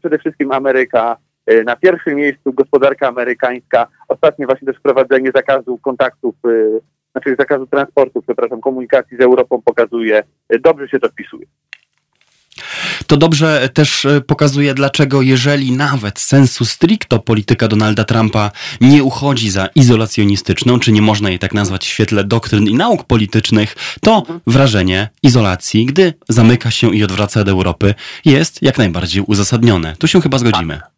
przede 0.00 0.18
wszystkim 0.18 0.52
Ameryka 0.52 1.16
na 1.64 1.76
pierwszym 1.76 2.14
miejscu, 2.14 2.52
gospodarka 2.52 3.08
amerykańska, 3.08 3.86
ostatnie 4.08 4.46
właśnie 4.46 4.66
też 4.66 4.76
wprowadzenie 4.76 5.30
zakazu 5.34 5.78
kontaktów, 5.78 6.34
znaczy 7.12 7.36
zakazu 7.38 7.66
transportu, 7.66 8.22
przepraszam, 8.22 8.60
komunikacji 8.60 9.16
z 9.16 9.20
Europą 9.20 9.62
pokazuje, 9.64 10.22
dobrze 10.60 10.88
się 10.88 10.98
to 10.98 11.08
wpisuje. 11.08 11.46
To 13.06 13.16
dobrze 13.16 13.68
też 13.74 14.04
e, 14.04 14.20
pokazuje, 14.20 14.74
dlaczego 14.74 15.22
jeżeli 15.22 15.72
nawet 15.72 16.18
sensu 16.18 16.64
stricto 16.64 17.18
polityka 17.18 17.68
Donalda 17.68 18.04
Trumpa 18.04 18.50
nie 18.80 19.04
uchodzi 19.04 19.50
za 19.50 19.66
izolacjonistyczną, 19.66 20.78
czy 20.78 20.92
nie 20.92 21.02
można 21.02 21.28
jej 21.28 21.38
tak 21.38 21.54
nazwać 21.54 21.84
w 21.84 21.88
świetle 21.88 22.24
doktryn 22.24 22.68
i 22.68 22.74
nauk 22.74 23.04
politycznych, 23.04 23.76
to 24.00 24.22
wrażenie 24.46 25.08
izolacji, 25.22 25.86
gdy 25.86 26.14
zamyka 26.28 26.70
się 26.70 26.94
i 26.94 27.04
odwraca 27.04 27.40
od 27.40 27.48
Europy, 27.48 27.94
jest 28.24 28.62
jak 28.62 28.78
najbardziej 28.78 29.22
uzasadnione. 29.26 29.96
Tu 29.98 30.08
się 30.08 30.20
chyba 30.20 30.38
zgodzimy. 30.38 30.93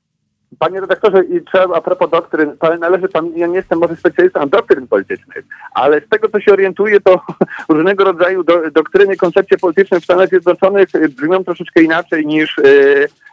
Panie 0.58 0.80
redaktorze, 0.80 1.24
i 1.24 1.44
trzeba 1.44 1.76
a 1.76 1.80
propos 1.80 2.10
doktryn, 2.10 2.56
ale 2.60 2.78
należy 2.78 3.08
pan, 3.08 3.30
ja 3.36 3.46
nie 3.46 3.56
jestem 3.56 3.78
może 3.78 3.96
specjalistą 3.96 4.48
doktryn 4.48 4.88
politycznych, 4.88 5.44
ale 5.74 6.00
z 6.00 6.08
tego 6.08 6.28
co 6.28 6.40
się 6.40 6.52
orientuję, 6.52 7.00
to 7.00 7.20
różnego 7.68 8.04
rodzaju 8.04 8.44
do, 8.44 8.70
doktryny, 8.70 9.16
koncepcje 9.16 9.58
polityczne 9.58 10.00
w 10.00 10.04
Stanach 10.04 10.28
Zjednoczonych 10.28 10.88
brzmią 11.16 11.44
troszeczkę 11.44 11.82
inaczej 11.82 12.26
niż 12.26 12.56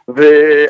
w 0.08 0.20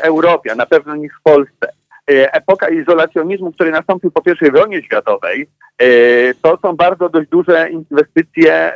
Europie, 0.02 0.52
a 0.52 0.54
na 0.54 0.66
pewno 0.66 0.96
niż 0.96 1.12
w 1.12 1.22
Polsce. 1.22 1.68
Epoka 2.06 2.68
izolacjonizmu, 2.68 3.52
który 3.52 3.70
nastąpił 3.70 4.10
po 4.10 4.22
I 4.46 4.50
wojnie 4.50 4.82
światowej, 4.82 5.46
to 6.42 6.58
są 6.62 6.76
bardzo 6.76 7.08
dość 7.08 7.28
duże 7.28 7.70
inwestycje 7.70 8.72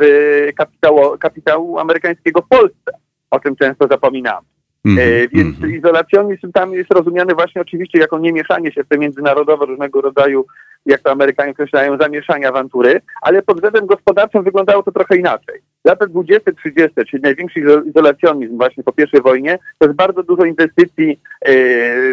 w 0.00 0.48
kapitał, 0.56 1.18
kapitału 1.18 1.78
amerykańskiego 1.78 2.42
w 2.42 2.48
Polsce. 2.48 2.92
O 3.30 3.40
tym 3.40 3.56
często 3.56 3.86
zapominamy. 3.86 4.55
Mm 4.86 4.98
-hmm, 4.98 5.28
Więc 5.32 5.56
-hmm. 5.56 5.76
izolacjonizm 5.76 6.52
tam 6.52 6.72
jest 6.72 6.92
rozumiany 6.92 7.34
właśnie 7.34 7.62
oczywiście 7.62 7.98
jako 7.98 8.18
niemieszanie 8.18 8.72
się 8.72 8.84
w 8.84 8.88
te 8.88 8.98
międzynarodowe 8.98 9.66
różnego 9.66 10.00
rodzaju, 10.00 10.46
jak 10.86 11.00
to 11.00 11.10
Amerykanie 11.10 11.52
określają, 11.52 11.98
zamieszania 12.00 12.48
awantury, 12.48 13.00
ale 13.22 13.42
pod 13.42 13.56
względem 13.56 13.86
gospodarczym 13.86 14.44
wyglądało 14.44 14.82
to 14.82 14.92
trochę 14.92 15.16
inaczej. 15.16 15.60
Lata 15.86 16.06
20-30, 16.06 17.06
czyli 17.10 17.22
największy 17.22 17.60
izolacjonizm 17.86 18.56
właśnie 18.56 18.82
po 18.82 18.92
pierwszej 18.92 19.20
wojnie, 19.20 19.58
to 19.78 19.86
jest 19.86 19.96
bardzo 19.96 20.22
dużo 20.22 20.44
inwestycji 20.44 21.20
e, 21.40 21.54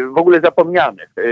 w 0.06 0.18
ogóle 0.18 0.40
zapomnianych. 0.40 1.08
E, 1.18 1.22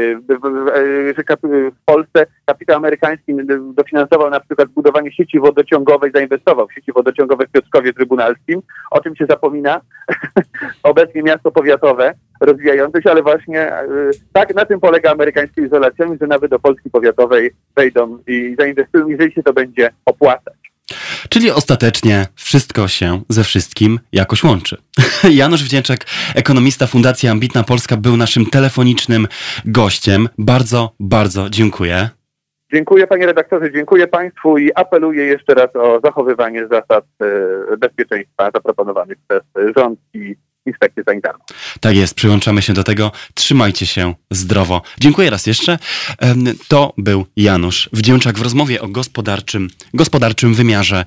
że 1.16 1.36
w 1.70 1.84
Polsce 1.84 2.26
kapitał 2.46 2.76
amerykański 2.76 3.32
dofinansował 3.74 4.30
na 4.30 4.40
przykład 4.40 4.68
budowanie 4.68 5.12
sieci 5.12 5.40
wodociągowej, 5.40 6.10
zainwestował 6.14 6.68
w 6.68 6.74
sieci 6.74 6.92
wodociągowe 6.92 7.46
w 7.46 7.50
Piotrkowie 7.50 7.92
Trybunalskim. 7.92 8.62
O 8.90 9.00
tym 9.00 9.16
się 9.16 9.26
zapomina. 9.26 9.80
Obecnie 10.82 11.22
miasto 11.22 11.50
powiatowe 11.50 12.14
rozwijające 12.40 13.02
się, 13.02 13.10
ale 13.10 13.22
właśnie 13.22 13.72
e, 13.72 13.86
tak 14.32 14.54
na 14.54 14.64
tym 14.64 14.80
polega 14.80 15.10
amerykański 15.10 15.60
izolacjonizm, 15.60 16.18
że 16.20 16.26
nawet 16.26 16.50
do 16.50 16.58
Polski 16.58 16.90
powiatowej 16.90 17.50
wejdą 17.76 18.18
i 18.26 18.56
zainwestują, 18.58 19.08
jeżeli 19.08 19.32
się 19.32 19.42
to 19.42 19.52
będzie 19.52 19.90
opłacać. 20.06 20.71
Czyli 21.28 21.50
ostatecznie 21.50 22.26
wszystko 22.34 22.88
się 22.88 23.22
ze 23.28 23.44
wszystkim 23.44 24.00
jakoś 24.12 24.44
łączy. 24.44 24.76
Janusz 25.30 25.64
Wdzięczek, 25.64 26.06
ekonomista 26.34 26.86
Fundacji 26.86 27.28
Ambitna 27.28 27.62
Polska, 27.62 27.96
był 27.96 28.16
naszym 28.16 28.46
telefonicznym 28.46 29.28
gościem. 29.64 30.28
Bardzo, 30.38 30.92
bardzo 31.00 31.50
dziękuję. 31.50 32.08
Dziękuję 32.72 33.06
panie 33.06 33.26
redaktorze, 33.26 33.72
dziękuję 33.72 34.08
państwu 34.08 34.58
i 34.58 34.70
apeluję 34.74 35.24
jeszcze 35.24 35.54
raz 35.54 35.76
o 35.76 36.00
zachowywanie 36.04 36.66
zasad 36.66 37.04
e, 37.22 37.76
bezpieczeństwa 37.76 38.50
zaproponowanych 38.54 39.18
przez 39.28 39.42
rząd 39.76 39.98
i 40.14 40.36
inspekcję 40.66 41.02
sanitarną. 41.04 41.44
Tak 41.80 41.96
jest, 41.96 42.14
przyłączamy 42.14 42.62
się 42.62 42.72
do 42.72 42.84
tego. 42.84 43.12
Trzymajcie 43.34 43.86
się 43.86 44.14
zdrowo. 44.30 44.82
Dziękuję 45.00 45.30
raz 45.30 45.46
jeszcze. 45.46 45.78
To 46.68 46.92
był 46.98 47.26
Janusz 47.36 47.88
Wdzięczak 47.92 48.38
w 48.38 48.42
rozmowie 48.42 48.80
o 48.80 48.88
gospodarczym, 48.88 49.70
gospodarczym 49.94 50.54
wymiarze 50.54 51.04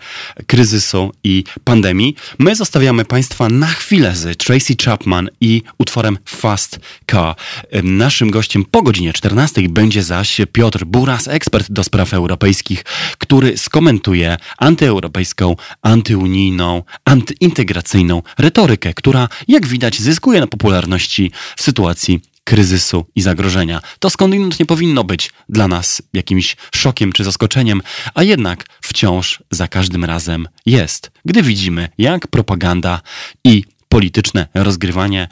kryzysu 0.48 1.12
i 1.24 1.44
pandemii. 1.64 2.16
My 2.40 2.56
zostawiamy 2.56 3.06
Państwa 3.06 3.50
na 3.50 3.68
chwilę 3.68 4.16
z 4.16 4.38
Tracy 4.38 4.76
Chapman 4.86 5.30
i 5.42 5.62
utworem 5.78 6.18
Fast 6.26 6.80
Car. 7.12 7.36
Naszym 7.84 8.32
gościem 8.32 8.66
po 8.72 8.82
godzinie 8.82 9.14
14 9.14 9.62
będzie 9.70 10.04
zaś 10.04 10.42
Piotr 10.52 10.86
Buras, 10.86 11.28
ekspert 11.28 11.72
do 11.72 11.84
spraw 11.84 12.14
europejskich, 12.14 12.84
który 13.18 13.58
skomentuje 13.58 14.38
antyeuropejską, 14.58 15.56
antyunijną, 15.82 16.84
antyintegracyjną 17.06 18.22
retorykę, 18.38 18.94
która 18.94 19.28
jak 19.48 19.68
widać, 19.68 20.02
zyskuje 20.02 20.40
na 20.40 20.48
popularności 20.48 21.32
w 21.56 21.62
sytuacji 21.62 22.22
kryzysu 22.44 23.06
i 23.16 23.22
zagrożenia. 23.22 23.82
To 24.00 24.10
skądinąd 24.10 24.60
nie 24.60 24.66
powinno 24.66 25.04
być 25.04 25.32
dla 25.50 25.68
nas 25.68 26.02
jakimś 26.14 26.56
szokiem 26.76 27.12
czy 27.12 27.24
zaskoczeniem, 27.24 27.82
a 28.14 28.24
jednak 28.24 28.66
wciąż 28.82 29.44
za 29.52 29.68
każdym 29.68 30.06
razem 30.06 30.48
jest, 30.66 31.12
gdy 31.26 31.44
widzimy, 31.44 31.90
jak 31.98 32.28
propaganda 32.28 33.02
i 33.44 33.64
polityczne 33.90 34.48
rozgrywanie 34.54 35.28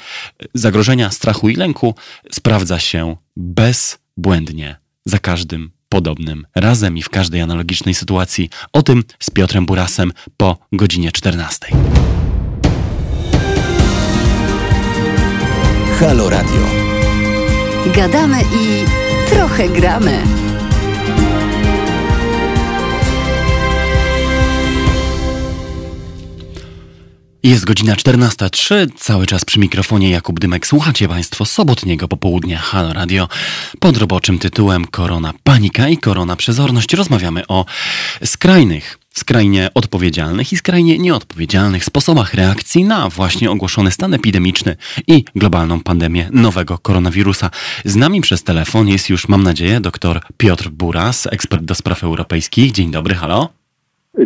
zagrożenia, 0.54 1.12
strachu 1.12 1.50
i 1.50 1.56
lęku 1.56 1.96
sprawdza 2.32 2.80
się 2.80 3.16
bezbłędnie 3.38 4.76
za 5.06 5.20
każdym 5.20 5.72
podobnym 5.90 6.46
razem 6.56 6.98
i 6.98 7.02
w 7.02 7.10
każdej 7.10 7.42
analogicznej 7.42 7.94
sytuacji. 7.94 8.50
O 8.74 8.82
tym 8.82 9.04
z 9.20 9.30
Piotrem 9.30 9.66
Burasem 9.66 10.12
po 10.38 10.58
godzinie 10.72 11.12
14. 11.12 11.68
Halo 16.00 16.30
Radio. 16.30 16.62
Gadamy 17.96 18.42
i 18.42 18.86
trochę 19.30 19.70
gramy. 19.70 20.24
Jest 27.44 27.66
godzina 27.66 27.96
14.03, 27.96 28.88
cały 28.98 29.26
czas 29.26 29.46
przy 29.46 29.60
mikrofonie 29.60 30.10
Jakub 30.10 30.40
Dymek. 30.40 30.68
Słuchacie 30.68 31.08
Państwo 31.08 31.46
sobotniego 31.46 32.08
popołudnia 32.08 32.60
Halo 32.60 32.94
Radio 32.94 33.28
pod 33.80 33.98
roboczym 33.98 34.40
tytułem 34.40 34.86
Korona 34.88 35.34
Panika 35.44 35.90
i 35.90 35.98
Korona 35.98 36.36
Przezorność. 36.36 36.94
Rozmawiamy 36.94 37.48
o 37.48 37.66
skrajnych 38.26 39.03
skrajnie 39.14 39.70
odpowiedzialnych 39.74 40.54
i 40.54 40.58
skrajnie 40.58 41.00
nieodpowiedzialnych 41.00 41.86
sposobach 41.86 42.34
reakcji 42.34 42.84
na 42.84 43.10
właśnie 43.10 43.52
ogłoszony 43.52 43.92
stan 43.92 44.14
epidemiczny 44.14 44.76
i 45.08 45.24
globalną 45.36 45.84
pandemię 45.84 46.30
nowego 46.32 46.78
koronawirusa. 46.78 47.50
Z 47.86 47.96
nami 47.96 48.22
przez 48.22 48.44
telefon 48.44 48.88
jest 48.88 49.10
już, 49.10 49.28
mam 49.28 49.44
nadzieję, 49.44 49.80
dr 49.80 50.22
Piotr 50.38 50.70
Buras, 50.70 51.28
ekspert 51.32 51.64
do 51.64 51.76
spraw 51.76 52.04
europejskich. 52.04 52.72
Dzień 52.72 52.92
dobry, 52.92 53.16
halo. 53.16 53.50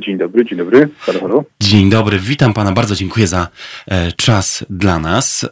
Dzień 0.01 0.17
dobry, 0.17 0.45
dzień 0.45 0.57
dobry. 0.57 0.89
Halo, 0.99 1.19
halo. 1.19 1.43
Dzień 1.59 1.89
dobry, 1.89 2.19
witam 2.19 2.53
pana, 2.53 2.71
bardzo 2.71 2.95
dziękuję 2.95 3.27
za 3.27 3.47
e, 3.87 4.11
czas 4.11 4.65
dla 4.69 4.99
nas. 4.99 5.49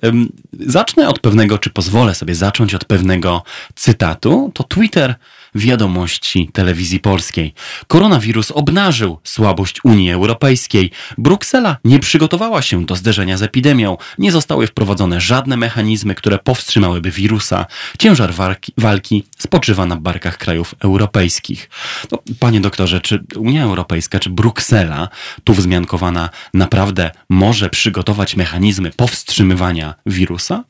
Zacznę 0.53 1.09
od 1.09 1.19
pewnego, 1.19 1.57
czy 1.57 1.69
pozwolę 1.69 2.15
sobie 2.15 2.35
zacząć 2.35 2.75
od 2.75 2.85
pewnego 2.85 3.43
cytatu. 3.75 4.51
To 4.53 4.63
Twitter 4.63 5.15
wiadomości 5.55 6.49
telewizji 6.53 6.99
polskiej. 6.99 7.53
Koronawirus 7.87 8.51
obnażył 8.51 9.19
słabość 9.23 9.79
Unii 9.83 10.11
Europejskiej. 10.11 10.91
Bruksela 11.17 11.77
nie 11.85 11.99
przygotowała 11.99 12.61
się 12.61 12.85
do 12.85 12.95
zderzenia 12.95 13.37
z 13.37 13.41
epidemią. 13.41 13.97
Nie 14.17 14.31
zostały 14.31 14.67
wprowadzone 14.67 15.21
żadne 15.21 15.57
mechanizmy, 15.57 16.15
które 16.15 16.39
powstrzymałyby 16.39 17.11
wirusa. 17.11 17.65
Ciężar 17.99 18.33
walki, 18.33 18.73
walki 18.77 19.23
spoczywa 19.37 19.85
na 19.85 19.95
barkach 19.95 20.37
krajów 20.37 20.75
europejskich. 20.79 21.69
No, 22.11 22.19
panie 22.39 22.61
doktorze, 22.61 23.01
czy 23.01 23.23
Unia 23.35 23.63
Europejska, 23.63 24.19
czy 24.19 24.29
Bruksela, 24.29 25.09
tu 25.43 25.53
wzmiankowana, 25.53 26.29
naprawdę 26.53 27.11
może 27.29 27.69
przygotować 27.69 28.35
mechanizmy 28.35 28.91
powstrzymywania 28.91 29.93
wirusa? 30.05 30.63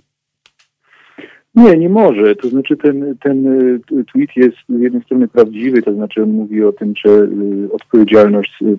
Nie, 1.56 1.78
nie 1.78 1.90
może. 1.90 2.36
To 2.36 2.50
znaczy 2.50 2.78
ten, 2.78 3.16
ten 3.24 3.48
y, 3.48 4.06
tweet 4.14 4.36
jest 4.36 4.58
z 4.70 4.82
jednej 4.82 5.04
strony 5.04 5.28
prawdziwy, 5.28 5.82
to 5.82 5.94
znaczy 5.94 6.24
on 6.24 6.30
mówi 6.30 6.64
o 6.64 6.72
tym, 6.72 6.94
że 7.06 7.10
y, 7.10 7.74
odpowiedzialność 7.74 8.54
y, 8.62 8.78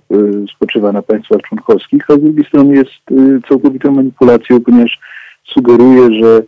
spoczywa 0.55 0.91
na 0.91 1.01
państwach 1.01 1.41
członkowskich, 1.41 2.09
a 2.09 2.13
z 2.13 2.21
drugiej 2.21 2.45
strony 2.45 2.75
jest 2.75 3.21
całkowitą 3.49 3.91
manipulacją, 3.91 4.61
ponieważ 4.61 4.99
sugeruje, 5.43 6.21
że 6.21 6.41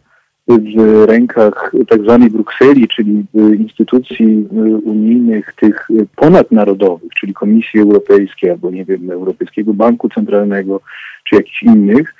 w 0.47 1.05
rękach 1.07 1.71
tak 1.89 2.01
Brukseli, 2.31 2.87
czyli 2.87 3.25
instytucji 3.59 4.47
unijnych, 4.83 5.53
tych 5.53 5.87
ponadnarodowych, 6.15 7.09
czyli 7.19 7.33
Komisji 7.33 7.79
Europejskiej 7.79 8.49
albo 8.49 8.71
nie 8.71 8.85
wiem, 8.85 9.11
Europejskiego 9.11 9.73
Banku 9.73 10.09
Centralnego, 10.09 10.81
czy 11.23 11.35
jakichś 11.35 11.63
innych, 11.63 12.13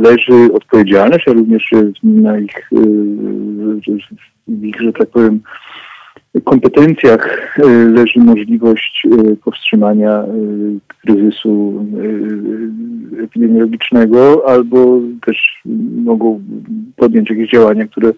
leży 0.00 0.52
odpowiedzialność, 0.52 1.28
a 1.28 1.32
również 1.32 1.70
na 2.02 2.38
ich, 2.38 2.72
y, 2.72 3.88
ich, 4.62 4.80
że 4.80 4.92
tak 4.92 5.10
powiem, 5.10 5.40
kompetencjach 6.44 7.56
leży 7.94 8.20
możliwość 8.20 9.06
powstrzymania 9.44 10.24
kryzysu 11.02 11.84
epidemiologicznego 13.24 14.42
albo 14.48 15.00
też 15.26 15.62
mogą 16.04 16.40
podjąć 16.96 17.30
jakieś 17.30 17.50
działania, 17.50 17.86
które 17.86 18.12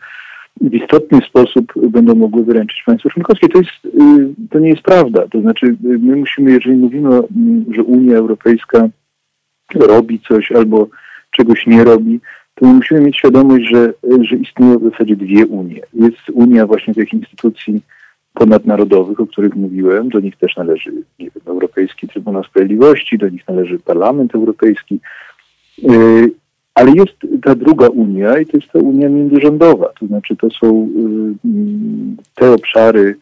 w 0.60 0.74
istotny 0.74 1.18
sposób 1.28 1.72
będą 1.90 2.14
mogły 2.14 2.44
wyręczyć 2.44 2.82
państwo 2.86 3.10
członkowskie. 3.10 3.48
To, 3.48 3.58
jest, 3.58 3.96
to 4.50 4.58
nie 4.58 4.68
jest 4.68 4.82
prawda. 4.82 5.28
To 5.28 5.40
znaczy 5.40 5.76
my 5.82 6.16
musimy, 6.16 6.50
jeżeli 6.50 6.76
mówimy, 6.76 7.08
że 7.74 7.82
Unia 7.82 8.16
Europejska 8.16 8.88
robi 9.74 10.20
coś 10.28 10.52
albo 10.52 10.88
czegoś 11.30 11.66
nie 11.66 11.84
robi, 11.84 12.20
to 12.54 12.66
my 12.66 12.74
musimy 12.74 13.00
mieć 13.00 13.16
świadomość, 13.16 13.64
że, 13.70 13.92
że 14.20 14.36
istnieją 14.36 14.78
w 14.78 14.90
zasadzie 14.90 15.16
dwie 15.16 15.46
Unie. 15.46 15.80
Jest 15.94 16.30
Unia 16.32 16.66
właśnie 16.66 16.94
tych 16.94 17.12
instytucji 17.12 17.82
ponadnarodowych, 18.34 19.20
o 19.20 19.26
których 19.26 19.56
mówiłem, 19.56 20.08
do 20.08 20.20
nich 20.20 20.36
też 20.36 20.56
należy 20.56 20.92
wiem, 21.18 21.30
Europejski 21.46 22.08
Trybunał 22.08 22.44
Sprawiedliwości, 22.44 23.18
do 23.18 23.28
nich 23.28 23.48
należy 23.48 23.78
Parlament 23.78 24.34
Europejski, 24.34 25.00
yy, 25.78 26.30
Ale 26.74 26.92
jest 26.92 27.42
ta 27.42 27.54
druga 27.54 27.88
Unia 27.88 28.38
i 28.38 28.46
to 28.46 28.56
jest 28.56 28.72
ta 28.72 28.78
Unia 28.78 29.08
międzyrządowa, 29.08 29.88
to 30.00 30.06
znaczy 30.06 30.36
to 30.36 30.50
są 30.50 30.88
te 32.34 32.52
obszary 32.52 33.16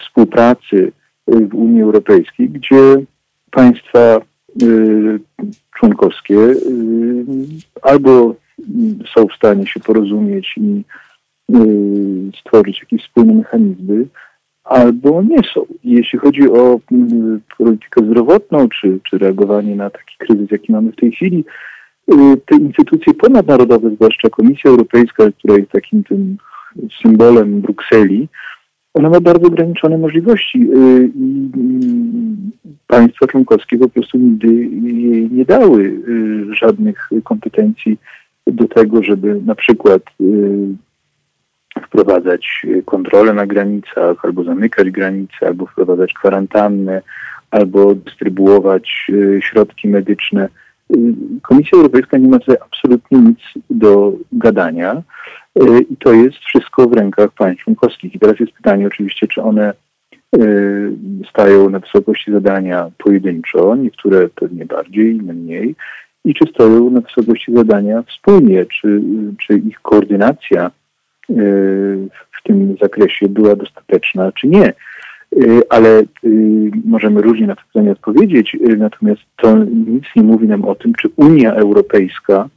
współpracy 0.00 0.92
w 1.26 1.54
Unii 1.54 1.82
Europejskiej, 1.82 2.48
gdzie 2.48 2.96
państwa 3.50 4.20
członkowskie 5.78 6.36
albo 7.82 8.34
są 9.14 9.26
w 9.26 9.36
stanie 9.36 9.66
się 9.66 9.80
porozumieć 9.80 10.54
i 10.56 10.82
stworzyć 12.40 12.80
jakieś 12.80 13.02
wspólne 13.02 13.34
mechanizmy, 13.34 14.06
albo 14.64 15.22
nie 15.22 15.38
są. 15.54 15.66
Jeśli 15.84 16.18
chodzi 16.18 16.50
o 16.50 16.80
politykę 17.58 18.04
zdrowotną, 18.04 18.68
czy, 18.68 19.00
czy 19.10 19.18
reagowanie 19.18 19.76
na 19.76 19.90
taki 19.90 20.16
kryzys, 20.18 20.50
jaki 20.50 20.72
mamy 20.72 20.92
w 20.92 20.96
tej 20.96 21.12
chwili, 21.12 21.44
y, 22.12 22.14
te 22.46 22.56
instytucje 22.56 23.14
ponadnarodowe, 23.14 23.90
zwłaszcza 23.90 24.30
Komisja 24.30 24.70
Europejska, 24.70 25.24
która 25.38 25.56
jest 25.56 25.70
takim 25.70 26.04
tym 26.04 26.36
symbolem 27.02 27.60
Brukseli, 27.60 28.28
ona 28.94 29.10
ma 29.10 29.20
bardzo 29.20 29.46
ograniczone 29.46 29.98
możliwości 29.98 30.58
y, 30.58 31.10
i 31.14 31.50
państwa 32.86 33.26
członkowskie 33.26 33.78
po 33.78 33.88
prostu 33.88 34.18
nigdy 34.18 34.54
jej 35.00 35.30
nie 35.30 35.44
dały 35.44 35.82
y, 35.82 36.54
żadnych 36.54 37.10
kompetencji 37.24 37.98
do 38.46 38.68
tego, 38.68 39.02
żeby 39.02 39.40
na 39.46 39.54
przykład 39.54 40.02
wprowadzać 41.86 42.66
kontrolę 42.84 43.34
na 43.34 43.46
granicach, 43.46 44.24
albo 44.24 44.44
zamykać 44.44 44.90
granice, 44.90 45.46
albo 45.46 45.66
wprowadzać 45.66 46.12
kwarantannę, 46.12 47.02
albo 47.50 47.94
dystrybuować 47.94 49.06
y, 49.10 49.40
środki 49.42 49.88
medyczne. 49.88 50.48
Y, 50.96 51.14
Komisja 51.42 51.78
Europejska 51.78 52.18
nie 52.18 52.28
ma 52.28 52.38
tutaj 52.38 52.56
absolutnie 52.60 53.18
nic 53.18 53.38
do 53.70 54.12
gadania 54.32 54.94
y, 54.94 55.02
i 55.90 55.96
to 55.96 56.12
jest 56.12 56.38
wszystko 56.38 56.88
w 56.88 56.92
rękach 56.92 57.30
państw 57.32 57.64
członkowskich. 57.64 58.14
I 58.14 58.18
teraz 58.18 58.40
jest 58.40 58.52
pytanie 58.52 58.86
oczywiście, 58.86 59.26
czy 59.28 59.42
one 59.42 59.72
stają 61.30 61.70
na 61.70 61.78
wysokości 61.78 62.32
zadania 62.32 62.90
pojedynczo, 62.98 63.76
niektóre 63.76 64.28
pewnie 64.28 64.66
bardziej, 64.66 65.16
inne 65.16 65.32
mniej, 65.32 65.74
i 66.24 66.34
czy 66.34 66.44
stoją 66.50 66.90
na 66.90 67.00
wysokości 67.00 67.54
zadania 67.54 68.02
wspólnie, 68.02 68.66
czy, 68.66 69.02
czy 69.46 69.58
ich 69.58 69.80
koordynacja 69.80 70.70
w 72.32 72.42
tym 72.44 72.76
zakresie 72.82 73.28
była 73.28 73.56
dostateczna, 73.56 74.32
czy 74.32 74.48
nie. 74.48 74.72
Y, 75.36 75.62
ale 75.68 76.00
y, 76.00 76.70
możemy 76.84 77.22
różnie 77.22 77.46
na 77.46 77.56
to 77.56 77.62
pytanie 77.72 77.92
odpowiedzieć, 77.92 78.54
y, 78.54 78.76
natomiast 78.76 79.20
to 79.36 79.58
nic 79.64 80.04
nie 80.16 80.22
mówi 80.22 80.48
nam 80.48 80.64
o 80.64 80.74
tym, 80.74 80.94
czy 80.94 81.08
Unia 81.16 81.54
Europejska 81.54 82.48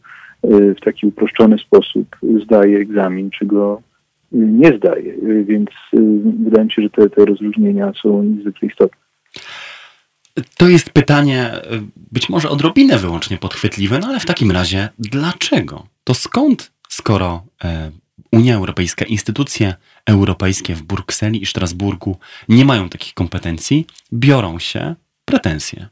w 0.50 0.80
taki 0.86 1.08
uproszczony 1.08 1.58
sposób 1.58 2.16
zdaje 2.44 2.78
egzamin, 2.80 3.30
czy 3.30 3.46
go 3.46 3.82
nie 4.32 4.78
zdaje. 4.78 5.14
Więc 5.46 5.70
wydaje 6.44 6.66
mi 6.66 6.72
się, 6.72 6.82
że 6.82 6.90
te, 6.90 7.10
te 7.10 7.26
rozróżnienia 7.26 7.92
są 8.02 8.24
niezwykle 8.24 8.68
istotne. 8.68 8.98
To 10.58 10.68
jest 10.70 10.90
pytanie 10.90 11.52
być 12.12 12.30
może 12.30 12.50
odrobinę 12.50 12.98
wyłącznie 12.98 13.38
podchwytliwe, 13.38 14.00
no 14.00 14.08
ale 14.08 14.20
w 14.20 14.26
takim 14.26 14.52
razie 14.52 14.90
dlaczego? 15.00 15.88
To 16.04 16.14
skąd, 16.14 16.72
skoro 16.90 17.44
e, 17.64 17.92
Unia 18.32 18.56
Europejska, 18.56 19.06
instytucje 19.06 19.74
europejskie 20.06 20.76
w 20.76 20.84
Brukseli 20.84 21.42
i 21.42 21.46
Strasburgu 21.46 22.18
nie 22.50 22.66
mają 22.66 22.90
takich 22.90 23.14
kompetencji, 23.14 23.86
biorą 24.14 24.60
się 24.60 24.96
pretensje. 25.26 25.88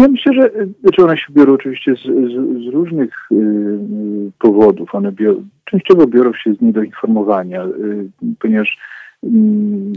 Ja 0.00 0.08
myślę, 0.08 0.32
że 0.32 0.50
znaczy 0.80 1.04
one 1.04 1.16
się 1.16 1.26
biorą 1.30 1.52
oczywiście 1.52 1.96
z, 1.96 2.02
z, 2.02 2.64
z 2.64 2.72
różnych 2.72 3.10
y, 3.32 3.36
powodów. 4.38 4.94
One 4.94 5.12
bior, 5.12 5.36
częściowo 5.64 6.06
biorą 6.06 6.32
się 6.34 6.54
z 6.54 6.60
niedoinformowania, 6.60 7.64
y, 7.64 8.08
ponieważ. 8.38 8.78
Y, 9.24 9.28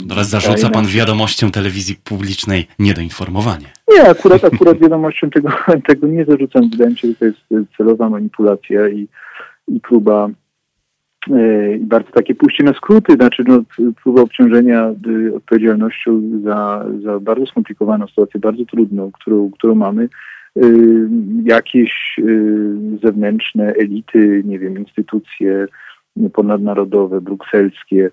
Teraz 0.10 0.30
zarzuca 0.30 0.70
pan 0.70 0.86
wiadomością 0.86 1.52
telewizji 1.52 1.96
publicznej 2.04 2.68
niedoinformowanie. 2.80 3.66
Nie, 3.92 4.10
akurat, 4.10 4.44
akurat 4.44 4.78
wiadomością 4.78 5.30
tego, 5.30 5.50
tego 5.88 6.08
nie 6.08 6.26
zarzucam. 6.26 6.70
Wydaje 6.70 6.90
mi 6.90 6.98
się, 6.98 7.08
że 7.08 7.16
to 7.16 7.26
jest 7.26 7.70
celowa 7.78 8.10
manipulacja 8.10 8.90
i, 8.90 9.08
i 9.68 9.80
próba 9.80 10.30
i 11.80 11.86
bardzo 11.86 12.12
takie 12.12 12.36
pójście 12.36 12.64
na 12.64 12.74
skróty, 12.74 13.14
znaczy 13.14 13.44
no, 13.48 13.64
próba 14.04 14.22
obciążenia 14.22 14.94
y, 15.08 15.36
odpowiedzialnością 15.36 16.22
za, 16.44 16.86
za 17.04 17.20
bardzo 17.20 17.46
skomplikowaną 17.46 18.08
sytuację, 18.08 18.40
bardzo 18.40 18.66
trudną, 18.66 19.12
którą, 19.12 19.52
którą 19.52 19.76
mamy, 19.76 20.10
y, 20.58 21.10
jakieś 21.44 22.16
y, 22.20 22.76
zewnętrzne 23.04 23.74
elity, 23.74 24.42
nie 24.46 24.60
wiem, 24.60 24.78
instytucje 24.78 25.68
ponadnarodowe, 26.34 27.22
brukselskie, 27.22 28.10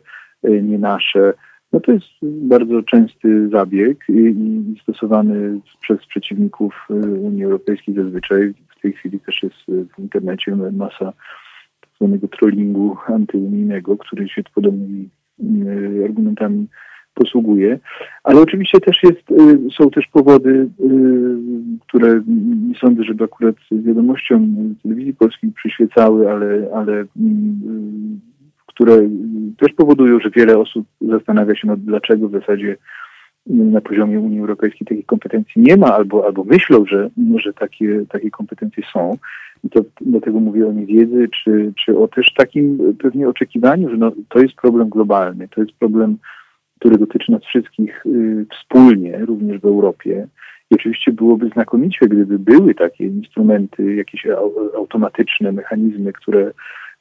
nie 0.62 0.78
nasze. 0.78 1.32
No 1.72 1.80
to 1.80 1.92
jest 1.92 2.06
bardzo 2.22 2.82
częsty 2.82 3.48
zabieg 3.48 4.04
i 4.08 4.34
stosowany 4.82 5.60
przez 5.80 6.06
przeciwników 6.06 6.86
Unii 7.20 7.44
Europejskiej 7.44 7.94
zazwyczaj. 7.94 8.54
W 8.78 8.80
tej 8.82 8.92
chwili 8.92 9.20
też 9.20 9.42
jest 9.42 9.90
w 9.96 9.98
internecie 9.98 10.56
masa 10.72 11.12
zwanego 12.00 12.28
trollingu 12.28 12.96
antyunijnego, 13.06 13.96
który 13.96 14.28
się 14.28 14.42
podobnymi 14.54 15.08
e, 15.40 16.04
argumentami 16.04 16.66
posługuje. 17.14 17.78
Ale 18.24 18.40
oczywiście 18.40 18.80
też 18.80 19.02
jest, 19.02 19.30
e, 19.30 19.70
są 19.78 19.90
też 19.90 20.06
powody, 20.06 20.68
e, 20.80 20.84
które 21.88 22.22
nie 22.68 22.74
sądzę, 22.74 23.04
żeby 23.04 23.24
akurat 23.24 23.56
wiadomościom 23.72 24.74
telewizji 24.82 25.14
polskiej 25.14 25.52
przyświecały, 25.52 26.30
ale, 26.30 26.68
ale 26.74 27.04
które 28.66 29.08
też 29.58 29.72
powodują, 29.76 30.20
że 30.20 30.30
wiele 30.30 30.58
osób 30.58 30.86
zastanawia 31.00 31.54
się, 31.54 31.76
dlaczego 31.76 32.28
w 32.28 32.32
zasadzie 32.32 32.76
na 33.46 33.80
poziomie 33.80 34.20
Unii 34.20 34.40
Europejskiej 34.40 34.86
takich 34.86 35.06
kompetencji 35.06 35.62
nie 35.62 35.76
ma, 35.76 35.94
albo, 35.94 36.26
albo 36.26 36.44
myślą, 36.44 36.86
że, 36.86 37.10
że 37.36 37.52
takie, 37.52 38.04
takie 38.08 38.30
kompetencje 38.30 38.84
są. 38.92 39.18
I 39.64 39.70
to 39.70 39.80
dlatego 40.00 40.40
mówię 40.40 40.68
o 40.68 40.72
niewiedzy, 40.72 41.28
czy, 41.44 41.72
czy 41.84 41.98
o 41.98 42.08
też 42.08 42.34
takim 42.34 42.96
pewnie 42.98 43.28
oczekiwaniu, 43.28 43.90
że 43.90 43.96
no, 43.96 44.12
to 44.28 44.38
jest 44.38 44.54
problem 44.54 44.88
globalny, 44.88 45.48
to 45.48 45.60
jest 45.60 45.72
problem, 45.72 46.16
który 46.78 46.98
dotyczy 46.98 47.32
nas 47.32 47.42
wszystkich 47.42 48.06
y, 48.06 48.46
wspólnie, 48.52 49.18
również 49.18 49.60
w 49.60 49.64
Europie. 49.64 50.26
I 50.70 50.74
oczywiście 50.74 51.12
byłoby 51.12 51.48
znakomicie, 51.48 52.06
gdyby 52.06 52.38
były 52.38 52.74
takie 52.74 53.06
instrumenty, 53.06 53.94
jakieś 53.94 54.26
automatyczne 54.76 55.52
mechanizmy, 55.52 56.12
które 56.12 56.52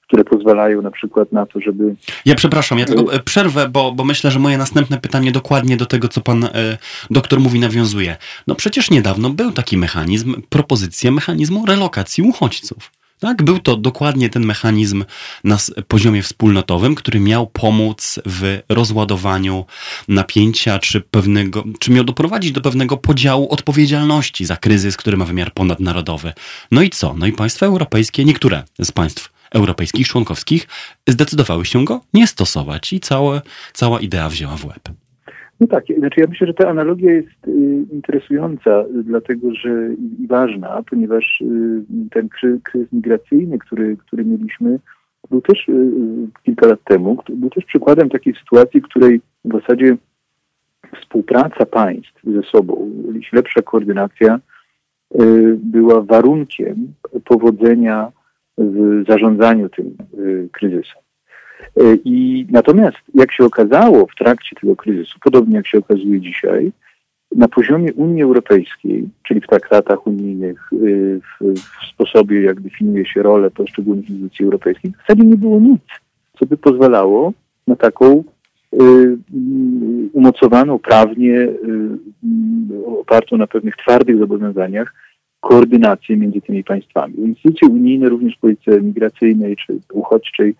które 0.10 0.24
pozwalają 0.24 0.82
na 0.82 0.91
przykład 0.91 1.32
na 1.32 1.45
to, 1.45 1.60
żeby. 1.60 1.95
Ja 2.26 2.36
przepraszam, 2.36 2.80
ja 2.80 2.86
tylko 2.86 3.14
e, 3.14 3.20
przerwę, 3.20 3.70
bo, 3.70 3.91
bo 3.91 4.03
myślę, 4.03 4.32
że 4.32 4.39
moje 4.39 4.57
następne 4.57 4.97
pytanie 4.97 5.32
dokładnie 5.32 5.78
do 5.78 5.86
tego, 5.86 6.07
co 6.07 6.22
pan 6.22 6.43
e, 6.43 6.78
doktor 7.10 7.39
mówi, 7.39 7.60
nawiązuje. 7.60 8.18
No 8.47 8.55
przecież 8.55 8.91
niedawno 8.91 9.30
był 9.30 9.51
taki 9.51 9.78
mechanizm, 9.78 10.41
propozycja 10.49 11.12
mechanizmu 11.12 11.66
relokacji 11.66 12.24
uchodźców. 12.24 12.91
Tak, 13.20 13.43
był 13.43 13.60
to 13.60 13.78
dokładnie 13.78 14.30
ten 14.30 14.45
mechanizm 14.45 15.05
na 15.43 15.57
poziomie 15.88 16.22
wspólnotowym, 16.24 16.95
który 16.95 17.20
miał 17.20 17.47
pomóc 17.47 18.20
w 18.26 18.60
rozładowaniu 18.70 19.66
napięcia, 20.07 20.80
czy 20.80 21.01
pewnego, 21.01 21.64
czy 21.80 21.91
miał 21.91 22.03
doprowadzić 22.03 22.51
do 22.51 22.62
pewnego 22.62 22.97
podziału 22.97 23.49
odpowiedzialności 23.49 24.45
za 24.45 24.57
kryzys, 24.57 24.97
który 24.97 25.18
ma 25.18 25.26
wymiar 25.26 25.53
ponadnarodowy. 25.53 26.34
No 26.72 26.82
i 26.82 26.89
co? 26.89 27.16
No 27.18 27.28
i 27.28 27.32
państwa 27.32 27.66
europejskie, 27.66 28.26
niektóre 28.26 28.64
z 28.80 28.91
państw 28.91 29.39
europejskich, 29.56 30.08
członkowskich 30.08 30.68
zdecydowały 31.08 31.66
się 31.66 31.86
go 31.86 32.02
nie 32.14 32.28
stosować 32.28 32.93
i 32.93 33.00
całe, 33.00 33.41
cała 33.74 34.00
idea 34.00 34.30
wzięła 34.30 34.58
w 34.58 34.66
łeb. 34.66 34.89
No 35.60 35.68
tak, 35.68 35.84
znaczy 35.97 36.22
ja 36.22 36.28
myślę, 36.30 36.47
że 36.47 36.54
ta 36.54 36.70
analogia 36.70 37.12
jest 37.14 37.47
y, 37.47 37.86
interesująca, 37.91 38.86
dlatego 39.04 39.54
że 39.56 39.70
i 40.20 40.28
ważna, 40.28 40.84
ponieważ 40.89 41.41
y, 41.41 41.84
ten 42.12 42.30
kryzys 42.30 42.93
migracyjny, 42.93 43.60
który, 43.60 43.97
który 43.97 44.26
mieliśmy, 44.26 44.80
był 45.30 45.41
też 45.41 45.68
y, 45.70 45.91
kilka 46.43 46.68
lat 46.68 46.80
temu, 46.84 47.24
był 47.30 47.50
też 47.50 47.66
przykładem 47.66 48.10
takiej 48.10 48.36
sytuacji, 48.36 48.82
w 48.82 48.84
której 48.84 49.22
w 49.45 49.54
zasadzie 49.54 49.97
współpraca 51.02 51.66
państw 51.66 52.24
ze 52.24 52.43
sobą, 52.43 52.91
lepsza 53.34 53.62
koordynacja 53.62 54.39
była 55.58 56.02
warunkiem 56.02 56.93
powodzenia 57.26 58.12
w 58.60 59.03
zarządzaniu 59.07 59.70
tym 59.70 59.97
y, 60.20 60.49
kryzysem. 60.51 61.01
Y, 61.82 61.99
I 62.05 62.45
natomiast, 62.51 62.97
jak 63.14 63.32
się 63.32 63.45
okazało 63.45 64.05
w 64.05 64.16
trakcie 64.16 64.55
tego 64.62 64.76
kryzysu, 64.76 65.20
podobnie 65.24 65.55
jak 65.55 65.68
się 65.68 65.78
okazuje 65.78 66.22
dzisiaj, 66.22 66.72
na 67.36 67.47
poziomie 67.47 67.93
Unii 67.93 68.24
Europejskiej, 68.24 69.10
czyli 69.24 69.41
w 69.41 69.47
traktatach 69.47 70.07
unijnych, 70.07 70.70
y, 70.74 71.22
w, 71.22 71.53
w 71.53 71.88
sposobie, 71.93 72.41
jak 72.41 72.62
definiuje 72.62 73.05
się 73.05 73.24
rolę 73.24 73.51
poszczególnych 73.51 74.10
instytucji 74.10 74.45
europejskich, 74.45 74.95
w 74.95 75.01
zasadzie 75.01 75.24
nie 75.24 75.38
było 75.38 75.60
nic, 75.60 75.82
co 76.39 76.45
by 76.45 76.57
pozwalało 76.57 77.34
na 77.68 77.76
taką 77.76 78.24
umocowaną 80.14 80.80
prawnie, 80.80 81.47
opartą 82.86 83.38
na 83.38 83.47
pewnych 83.47 83.76
twardych 83.76 84.18
zobowiązaniach, 84.18 84.93
koordynację 85.40 86.18
między 86.18 86.42
tymi 86.42 86.64
państwami. 86.64 87.14
Instytucje 87.18 87.68
unijne 87.68 88.10
również 88.10 88.36
w 88.36 88.40
polityce 88.40 88.82
migracyjnej 88.82 89.56
czy 89.56 89.80
uchodźczej 89.94 90.56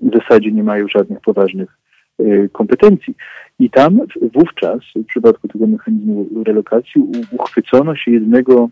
w 0.00 0.16
zasadzie 0.16 0.52
nie 0.52 0.62
mają 0.62 0.88
żadnych 0.88 1.20
poważnych 1.20 1.78
y, 2.20 2.48
kompetencji. 2.52 3.14
I 3.58 3.70
tam 3.70 4.00
wówczas, 4.34 4.80
w 4.96 5.06
przypadku 5.06 5.48
tego 5.48 5.66
mechanizmu 5.66 6.26
relokacji, 6.44 7.02
uchwycono 7.32 7.96
się 7.96 8.10
jednego 8.10 8.68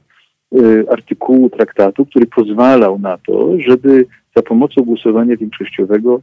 y, 0.54 0.84
artykułu 0.90 1.50
traktatu, 1.50 2.06
który 2.06 2.26
pozwalał 2.26 2.98
na 2.98 3.18
to, 3.26 3.52
żeby 3.58 4.06
za 4.36 4.42
pomocą 4.42 4.82
głosowania 4.82 5.36
większościowego 5.36 6.20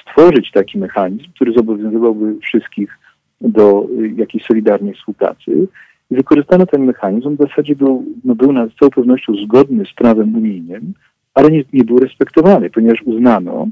stworzyć 0.00 0.50
taki 0.52 0.78
mechanizm, 0.78 1.32
który 1.34 1.52
zobowiązywałby 1.52 2.40
wszystkich 2.40 2.98
do 3.40 3.86
y, 4.00 4.08
jakiejś 4.16 4.44
solidarnej 4.44 4.94
współpracy. 4.94 5.66
I 6.10 6.14
wykorzystano 6.14 6.66
ten 6.66 6.84
mechanizm. 6.84 7.36
W 7.36 7.48
zasadzie 7.48 7.76
był, 7.76 8.04
no 8.24 8.34
był 8.34 8.52
na, 8.52 8.68
całą 8.80 8.90
pewnością 8.90 9.32
zgodny 9.44 9.84
z 9.86 9.94
prawem 9.94 10.36
unijnym, 10.36 10.94
ale 11.34 11.50
nie, 11.50 11.64
nie 11.72 11.84
był 11.84 11.98
respektowany, 11.98 12.70
ponieważ 12.70 13.02
uznano, 13.02 13.68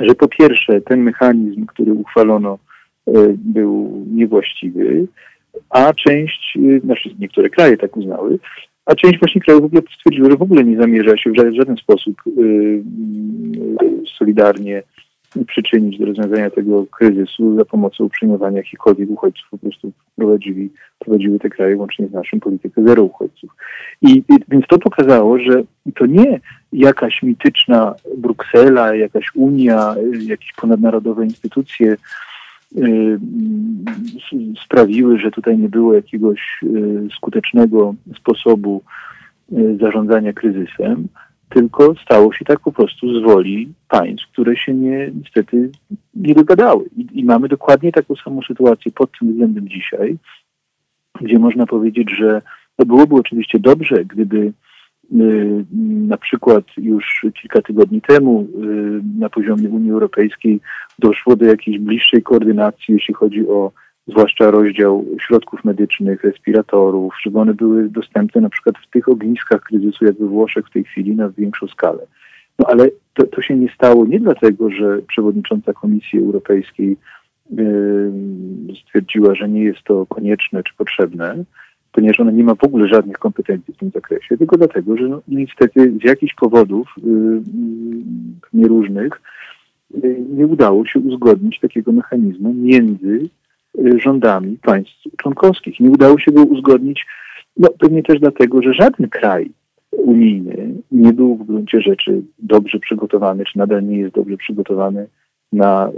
że 0.00 0.14
po 0.14 0.28
pierwsze 0.28 0.80
ten 0.80 1.02
mechanizm, 1.02 1.66
który 1.66 1.92
uchwalono, 1.92 2.58
y, 3.08 3.12
był 3.38 4.04
niewłaściwy, 4.12 5.06
a 5.70 5.92
część, 5.92 6.56
y, 6.56 6.80
znaczy 6.84 7.10
niektóre 7.18 7.50
kraje 7.50 7.76
tak 7.76 7.96
uznały, 7.96 8.38
a 8.86 8.94
część 8.94 9.18
właśnie 9.18 9.40
krajów 9.40 9.62
w 9.62 9.64
ogóle 9.64 9.82
stwierdziło, 9.96 10.30
że 10.30 10.36
w 10.36 10.42
ogóle 10.42 10.64
nie 10.64 10.76
zamierza 10.76 11.16
się 11.16 11.30
w 11.30 11.36
żaden, 11.36 11.76
sposób 11.76 12.16
y, 12.26 12.82
solidarnie 14.18 14.82
przyczynić 15.46 15.98
do 15.98 16.06
rozwiązania 16.06 16.50
tego 16.50 16.86
kryzysu 16.86 17.56
za 17.56 17.64
pomocą 17.64 18.08
przyjmowania 18.08 18.56
jakichkolwiek 18.56 19.10
uchodźców. 19.10 19.50
Po 19.50 19.58
prostu 19.58 19.92
prowadzili, 20.16 20.70
prowadziły 20.98 21.38
te 21.38 21.50
kraje 21.50 21.76
łącznie 21.76 22.08
z 22.08 22.12
naszym 22.12 22.40
politykę 22.40 22.82
zero 22.86 23.02
uchodźców. 23.02 23.50
I, 24.02 24.10
I, 24.10 24.34
więc 24.48 24.66
to 24.66 24.78
pokazało, 24.78 25.38
że 25.38 25.62
to 25.94 26.06
nie 26.06 26.40
jakaś 26.72 27.22
mityczna 27.22 27.94
Bruksela, 28.16 28.94
jakaś 28.94 29.26
Unia, 29.34 29.94
jakieś 30.26 30.52
ponadnarodowe 30.52 31.24
instytucje 31.24 31.96
y, 32.76 33.18
sprawiły, 34.64 35.18
że 35.18 35.30
tutaj 35.30 35.58
nie 35.58 35.68
było 35.68 35.94
jakiegoś 35.94 36.60
y, 36.62 37.08
skutecznego 37.16 37.94
sposobu 38.16 38.82
y, 39.52 39.76
zarządzania 39.80 40.32
kryzysem, 40.32 41.08
tylko 41.50 41.94
stało 42.04 42.32
się 42.32 42.44
tak 42.44 42.60
po 42.60 42.72
prostu 42.72 43.20
z 43.20 43.22
woli 43.22 43.72
państw, 43.88 44.26
które 44.32 44.56
się 44.56 44.74
nie, 44.74 45.10
niestety 45.14 45.70
nie 46.14 46.34
dogadały. 46.34 46.84
I, 46.96 47.20
I, 47.20 47.24
mamy 47.24 47.48
dokładnie 47.48 47.92
taką 47.92 48.14
samą 48.16 48.40
sytuację 48.42 48.92
pod 48.92 49.10
tym 49.18 49.32
względem 49.32 49.68
dzisiaj, 49.68 50.16
gdzie 51.20 51.38
można 51.38 51.66
powiedzieć, 51.66 52.10
że 52.18 52.42
no 52.78 52.84
byłoby 52.84 53.14
oczywiście 53.14 53.58
dobrze, 53.58 54.04
gdyby 54.04 54.36
y, 54.36 55.64
na 56.08 56.16
przykład 56.16 56.64
już 56.76 57.26
kilka 57.40 57.62
tygodni 57.62 58.00
temu 58.00 58.40
y, 58.42 59.18
na 59.18 59.28
poziomie 59.28 59.68
Unii 59.68 59.90
Europejskiej 59.90 60.60
doszło 60.98 61.36
do 61.36 61.44
jakiejś 61.46 61.78
bliższej 61.78 62.22
koordynacji, 62.22 62.94
jeśli 62.94 63.14
chodzi 63.14 63.48
o 63.48 63.72
zwłaszcza 64.10 64.50
rozdział 64.50 65.04
środków 65.20 65.64
medycznych, 65.64 66.24
respiratorów, 66.24 67.14
żeby 67.22 67.38
one 67.38 67.54
były 67.54 67.88
dostępne 67.88 68.40
na 68.40 68.50
przykład 68.50 68.74
w 68.78 68.90
tych 68.90 69.08
ogniskach 69.08 69.62
kryzysu, 69.62 70.04
jak 70.04 70.18
we 70.18 70.26
Włoszech 70.26 70.66
w 70.66 70.72
tej 70.72 70.84
chwili, 70.84 71.16
na 71.16 71.30
większą 71.30 71.66
skalę. 71.66 72.06
No 72.58 72.66
ale 72.68 72.88
to, 73.14 73.26
to 73.26 73.42
się 73.42 73.56
nie 73.56 73.68
stało 73.74 74.06
nie 74.06 74.20
dlatego, 74.20 74.70
że 74.70 75.02
przewodnicząca 75.08 75.72
Komisji 75.72 76.18
Europejskiej 76.18 76.96
yy, 77.50 78.12
stwierdziła, 78.84 79.34
że 79.34 79.48
nie 79.48 79.64
jest 79.64 79.82
to 79.84 80.06
konieczne 80.06 80.62
czy 80.62 80.74
potrzebne, 80.74 81.44
ponieważ 81.92 82.20
ona 82.20 82.30
nie 82.30 82.44
ma 82.44 82.54
w 82.54 82.64
ogóle 82.64 82.88
żadnych 82.88 83.18
kompetencji 83.18 83.74
w 83.74 83.76
tym 83.76 83.90
zakresie, 83.90 84.38
tylko 84.38 84.56
dlatego, 84.56 84.96
że 84.96 85.08
no, 85.08 85.22
niestety 85.28 85.92
z 86.02 86.04
jakichś 86.04 86.34
powodów 86.34 86.94
yy, 87.04 87.42
nieróżnych 88.52 89.20
nie 90.36 90.46
udało 90.46 90.86
się 90.86 90.98
uzgodnić 90.98 91.60
takiego 91.60 91.92
mechanizmu 91.92 92.54
między 92.54 93.28
rządami 94.04 94.58
państw 94.62 95.02
członkowskich. 95.16 95.80
Nie 95.80 95.90
udało 95.90 96.18
się 96.18 96.32
go 96.32 96.44
uzgodnić, 96.44 97.06
no 97.56 97.68
pewnie 97.78 98.02
też 98.02 98.20
dlatego, 98.20 98.62
że 98.62 98.74
żaden 98.74 99.08
kraj 99.08 99.50
unijny 99.92 100.74
nie 100.90 101.12
był 101.12 101.36
w 101.36 101.46
gruncie 101.46 101.80
rzeczy 101.80 102.22
dobrze 102.38 102.78
przygotowany, 102.78 103.44
czy 103.44 103.58
nadal 103.58 103.86
nie 103.86 103.98
jest 103.98 104.14
dobrze 104.14 104.36
przygotowany 104.36 105.06
na 105.52 105.90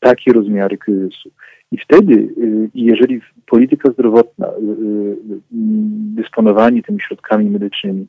takie 0.00 0.32
rozmiary 0.32 0.78
kryzysu. 0.78 1.30
I 1.72 1.78
wtedy, 1.78 2.12
y, 2.14 2.70
jeżeli 2.74 3.20
polityka 3.46 3.90
zdrowotna, 3.90 4.48
y, 4.48 5.16
dysponowanie 6.16 6.82
tymi 6.82 7.00
środkami 7.00 7.50
medycznymi 7.50 8.06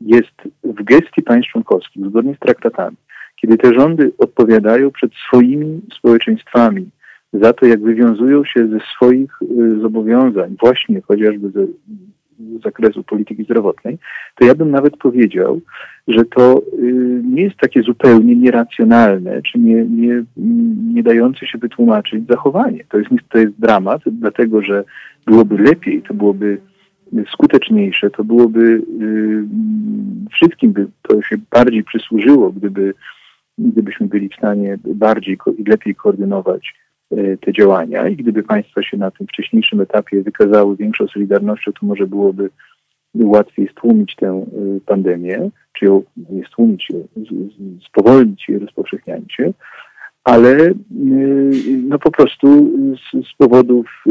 jest 0.00 0.42
w 0.64 0.84
gestii 0.84 1.22
państw 1.22 1.50
członkowskich, 1.52 2.06
zgodnie 2.06 2.34
z 2.34 2.38
traktatami, 2.38 2.96
kiedy 3.36 3.56
te 3.56 3.74
rządy 3.74 4.12
odpowiadają 4.18 4.90
przed 4.90 5.12
swoimi 5.14 5.80
społeczeństwami 5.98 6.90
za 7.32 7.52
to, 7.52 7.66
jak 7.66 7.82
wywiązują 7.82 8.44
się 8.44 8.68
ze 8.68 8.78
swoich 8.94 9.42
y, 9.42 9.80
zobowiązań, 9.80 10.56
właśnie 10.60 11.00
chociażby 11.00 11.50
ze 11.50 11.66
z 12.38 12.62
zakresu 12.62 13.04
polityki 13.04 13.44
zdrowotnej, 13.44 13.98
to 14.34 14.46
ja 14.46 14.54
bym 14.54 14.70
nawet 14.70 14.96
powiedział, 14.96 15.60
że 16.08 16.24
to 16.24 16.62
y, 16.78 17.22
nie 17.24 17.42
jest 17.42 17.56
takie 17.56 17.82
zupełnie 17.82 18.36
nieracjonalne, 18.36 19.42
czy 19.42 19.58
nie, 19.58 19.84
nie, 19.84 20.24
nie 20.94 21.02
dające 21.02 21.46
się 21.46 21.58
wytłumaczyć 21.58 22.26
zachowanie. 22.28 22.84
To 22.88 22.98
jest, 22.98 23.10
to 23.28 23.38
jest 23.38 23.52
dramat, 23.58 24.02
dlatego 24.06 24.62
że 24.62 24.84
byłoby 25.26 25.58
lepiej, 25.62 26.02
to 26.02 26.14
byłoby 26.14 26.58
skuteczniejsze, 27.32 28.10
to 28.10 28.24
byłoby 28.24 28.60
y, 28.60 29.44
wszystkim 30.32 30.72
by 30.72 30.86
to 31.02 31.22
się 31.22 31.36
bardziej 31.50 31.84
przysłużyło, 31.84 32.52
gdyby, 32.52 32.94
gdybyśmy 33.58 34.06
byli 34.06 34.28
w 34.28 34.34
stanie 34.34 34.78
bardziej 34.84 35.38
i 35.58 35.64
lepiej 35.64 35.94
koordynować 35.94 36.74
te 37.40 37.52
działania 37.52 38.08
i 38.08 38.16
gdyby 38.16 38.42
państwa 38.42 38.82
się 38.82 38.96
na 38.96 39.10
tym 39.10 39.26
wcześniejszym 39.26 39.80
etapie 39.80 40.22
wykazały 40.22 40.76
większą 40.76 41.08
solidarnością, 41.08 41.72
to 41.72 41.86
może 41.86 42.06
byłoby 42.06 42.50
łatwiej 43.14 43.68
stłumić 43.68 44.16
tę 44.16 44.26
e, 44.26 44.80
pandemię, 44.86 45.50
czy 45.72 45.84
ją 45.84 46.02
nie 46.30 46.44
stłumić, 46.44 46.88
spowolnić 47.88 48.48
jej 48.48 48.58
rozpowszechnianie 48.58 49.24
ale 50.24 50.74
no 51.88 51.98
po 51.98 52.10
prostu 52.10 52.70
z, 52.96 53.26
z 53.28 53.36
powodów 53.36 54.04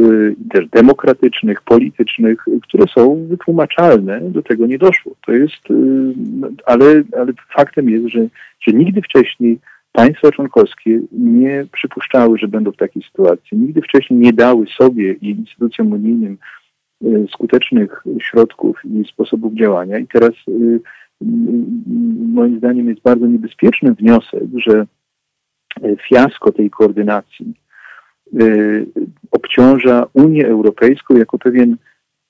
też 0.52 0.68
demokratycznych, 0.68 1.62
politycznych, 1.62 2.46
które 2.64 2.86
są 2.98 3.28
wytłumaczalne, 3.28 4.22
do 4.22 4.44
tego 4.44 4.68
nie 4.68 4.78
doszło. 4.78 5.16
To 5.26 5.32
jest, 5.32 5.64
no, 6.16 6.48
ale, 6.66 6.86
ale 7.20 7.34
faktem 7.56 7.90
jest, 7.90 8.08
że, 8.08 8.28
że 8.60 8.78
nigdy 8.78 9.02
wcześniej 9.02 9.60
Państwa 9.98 10.32
członkowskie 10.32 11.00
nie 11.12 11.66
przypuszczały, 11.72 12.38
że 12.38 12.48
będą 12.48 12.72
w 12.72 12.78
takiej 12.78 13.04
sytuacji. 13.04 13.58
Nigdy 13.58 13.82
wcześniej 13.82 14.20
nie 14.20 14.34
dały 14.34 14.66
sobie 14.68 15.14
i 15.14 15.30
instytucjom 15.30 15.92
unijnym 15.92 16.38
e, 17.04 17.08
skutecznych 17.34 18.04
środków 18.22 18.86
i 18.86 19.06
sposobów 19.08 19.54
działania. 19.54 19.98
I 19.98 20.08
teraz 20.08 20.32
e, 20.32 20.52
moim 22.36 22.58
zdaniem 22.58 22.90
jest 22.90 23.02
bardzo 23.02 23.28
niebezpieczny 23.28 23.94
wniosek, 23.94 24.44
że 24.56 24.86
e, 25.84 25.96
fiasko 26.10 26.52
tej 26.52 26.70
koordynacji 26.70 27.54
obciąża 29.32 30.06
Unię 30.14 30.48
Europejską 30.48 31.18
jako 31.18 31.38
pewien 31.38 31.78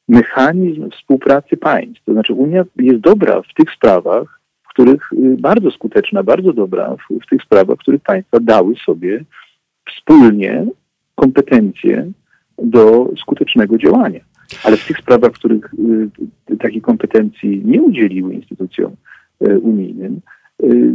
mechanizm 0.08 0.90
współpracy 0.90 1.58
państw. 1.58 2.04
To 2.06 2.14
znaczy 2.14 2.34
Unia 2.34 2.64
jest 2.76 3.00
dobra 3.00 3.42
w 3.42 3.54
tych 3.54 3.74
sprawach, 3.76 4.37
których 4.78 5.14
y, 5.14 5.38
bardzo 5.40 5.72
skuteczna, 5.72 6.24
bardzo 6.24 6.54
dobra 6.54 6.96
w, 6.96 7.24
w 7.24 7.30
tych 7.30 7.42
sprawach, 7.42 7.78
w 7.78 7.80
których 7.80 8.02
państwa 8.02 8.40
dały 8.40 8.76
sobie 8.86 9.24
wspólnie 9.90 10.66
kompetencje 11.16 12.12
do 12.58 13.10
skutecznego 13.22 13.78
działania. 13.78 14.20
Ale 14.64 14.78
w 14.78 14.88
tych 14.88 14.98
sprawach, 14.98 15.32
w 15.32 15.36
których 15.36 15.74
y, 16.52 16.58
takiej 16.58 16.82
kompetencji 16.82 17.62
nie 17.66 17.82
udzieliły 17.82 18.34
instytucjom 18.34 18.92
y, 19.48 19.60
unijnym, 19.60 20.22
y, 20.64 20.94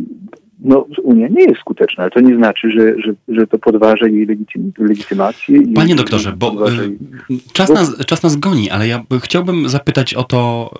no, 0.64 0.86
Unia 1.02 1.28
nie 1.28 1.44
jest 1.44 1.60
skuteczna, 1.60 2.02
ale 2.02 2.10
to 2.10 2.20
nie 2.20 2.36
znaczy, 2.36 2.70
że, 2.70 3.00
że, 3.00 3.14
że 3.28 3.46
to 3.46 3.58
podważa 3.58 4.06
jej 4.06 4.26
legitym, 4.26 4.72
legitymację. 4.78 5.62
Panie 5.74 5.94
doktorze, 5.94 6.32
bo 6.36 6.70
y, 6.70 6.76
jej... 6.76 6.98
czas, 7.52 7.70
nas, 7.70 7.96
czas 8.06 8.22
nas 8.22 8.36
goni, 8.36 8.70
ale 8.70 8.88
ja 8.88 9.04
chciałbym 9.22 9.68
zapytać 9.68 10.14
o 10.14 10.24
to, 10.24 10.70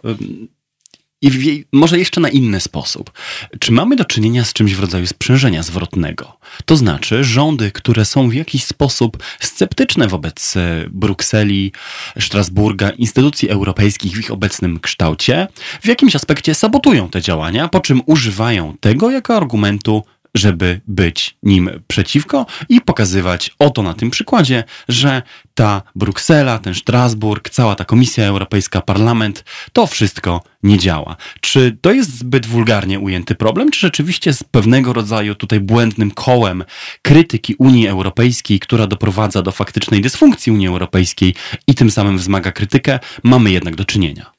i 1.23 1.65
może 1.73 1.99
jeszcze 1.99 2.21
na 2.21 2.29
inny 2.29 2.61
sposób. 2.61 3.11
Czy 3.59 3.73
mamy 3.73 3.97
do 3.97 4.05
czynienia 4.05 4.45
z 4.45 4.53
czymś 4.53 4.75
w 4.75 4.81
rodzaju 4.81 5.07
sprzężenia 5.07 5.63
zwrotnego? 5.63 6.39
To 6.65 6.77
znaczy, 6.77 7.25
rządy, 7.25 7.71
które 7.71 8.05
są 8.05 8.29
w 8.29 8.35
jakiś 8.35 8.65
sposób 8.65 9.23
sceptyczne 9.41 10.09
wobec 10.09 10.57
e, 10.57 10.85
Brukseli, 10.91 11.73
Strasburga, 12.21 12.91
instytucji 12.91 13.49
europejskich 13.49 14.17
w 14.17 14.21
ich 14.21 14.31
obecnym 14.31 14.81
kształcie, 14.81 15.49
w 15.83 15.87
jakimś 15.87 16.17
aspekcie 16.17 16.55
sabotują 16.55 17.09
te 17.09 17.21
działania, 17.21 17.69
po 17.69 17.81
czym 17.81 18.03
używają 18.07 18.77
tego 18.81 19.11
jako 19.11 19.37
argumentu 19.37 20.03
żeby 20.35 20.81
być 20.87 21.37
nim 21.43 21.71
przeciwko 21.87 22.47
i 22.69 22.81
pokazywać 22.81 23.51
oto 23.59 23.83
na 23.83 23.95
tym 23.95 24.11
przykładzie, 24.11 24.65
że 24.89 25.23
ta 25.55 25.83
Bruksela, 25.95 26.59
ten 26.59 26.75
Strasburg, 26.75 27.51
cała 27.51 27.75
ta 27.75 27.85
Komisja 27.85 28.25
Europejska, 28.25 28.81
Parlament, 28.81 29.45
to 29.73 29.87
wszystko 29.87 30.43
nie 30.63 30.79
działa. 30.79 31.17
Czy 31.41 31.77
to 31.81 31.93
jest 31.93 32.19
zbyt 32.19 32.47
wulgarnie 32.47 33.01
ujęty 33.01 33.35
problem, 33.35 33.71
czy 33.71 33.81
rzeczywiście 33.81 34.33
z 34.33 34.43
pewnego 34.45 34.93
rodzaju 34.93 35.35
tutaj 35.35 35.61
błędnym 35.61 36.11
kołem 36.11 36.65
krytyki 37.03 37.55
Unii 37.59 37.89
Europejskiej, 37.89 38.61
która 38.61 38.87
doprowadza 38.87 39.43
do 39.43 39.53
faktycznej 39.53 40.01
dysfunkcji 40.01 40.53
Unii 40.53 40.69
Europejskiej 40.69 41.35
i 41.67 41.75
tym 41.75 41.91
samym 41.91 42.19
wzmaga 42.19 42.53
krytykę, 42.53 42.99
mamy 43.23 43.51
jednak 43.51 43.77
do 43.77 43.85
czynienia? 43.85 44.32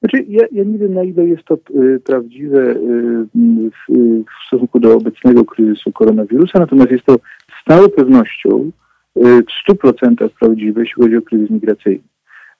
Znaczy, 0.00 0.24
ja, 0.28 0.46
ja 0.52 0.64
nie 0.64 0.78
wiem, 0.78 0.94
na 0.94 1.02
ile 1.02 1.26
jest 1.26 1.44
to 1.44 1.54
y, 1.54 2.00
prawdziwe 2.04 2.70
y, 2.70 2.76
w, 3.34 3.92
w, 4.24 4.46
stosunku 4.46 4.80
do 4.80 4.94
obecnego 4.94 5.44
kryzysu 5.44 5.92
koronawirusa, 5.92 6.58
natomiast 6.58 6.90
jest 6.90 7.04
to 7.04 7.16
z 7.60 7.68
całą 7.68 7.88
pewnością 7.88 8.70
y, 9.16 9.20
w 9.42 9.72
100% 9.72 10.28
prawdziwe, 10.40 10.80
jeśli 10.80 11.02
chodzi 11.02 11.16
o 11.16 11.22
kryzys 11.22 11.50
migracyjny. 11.50 12.10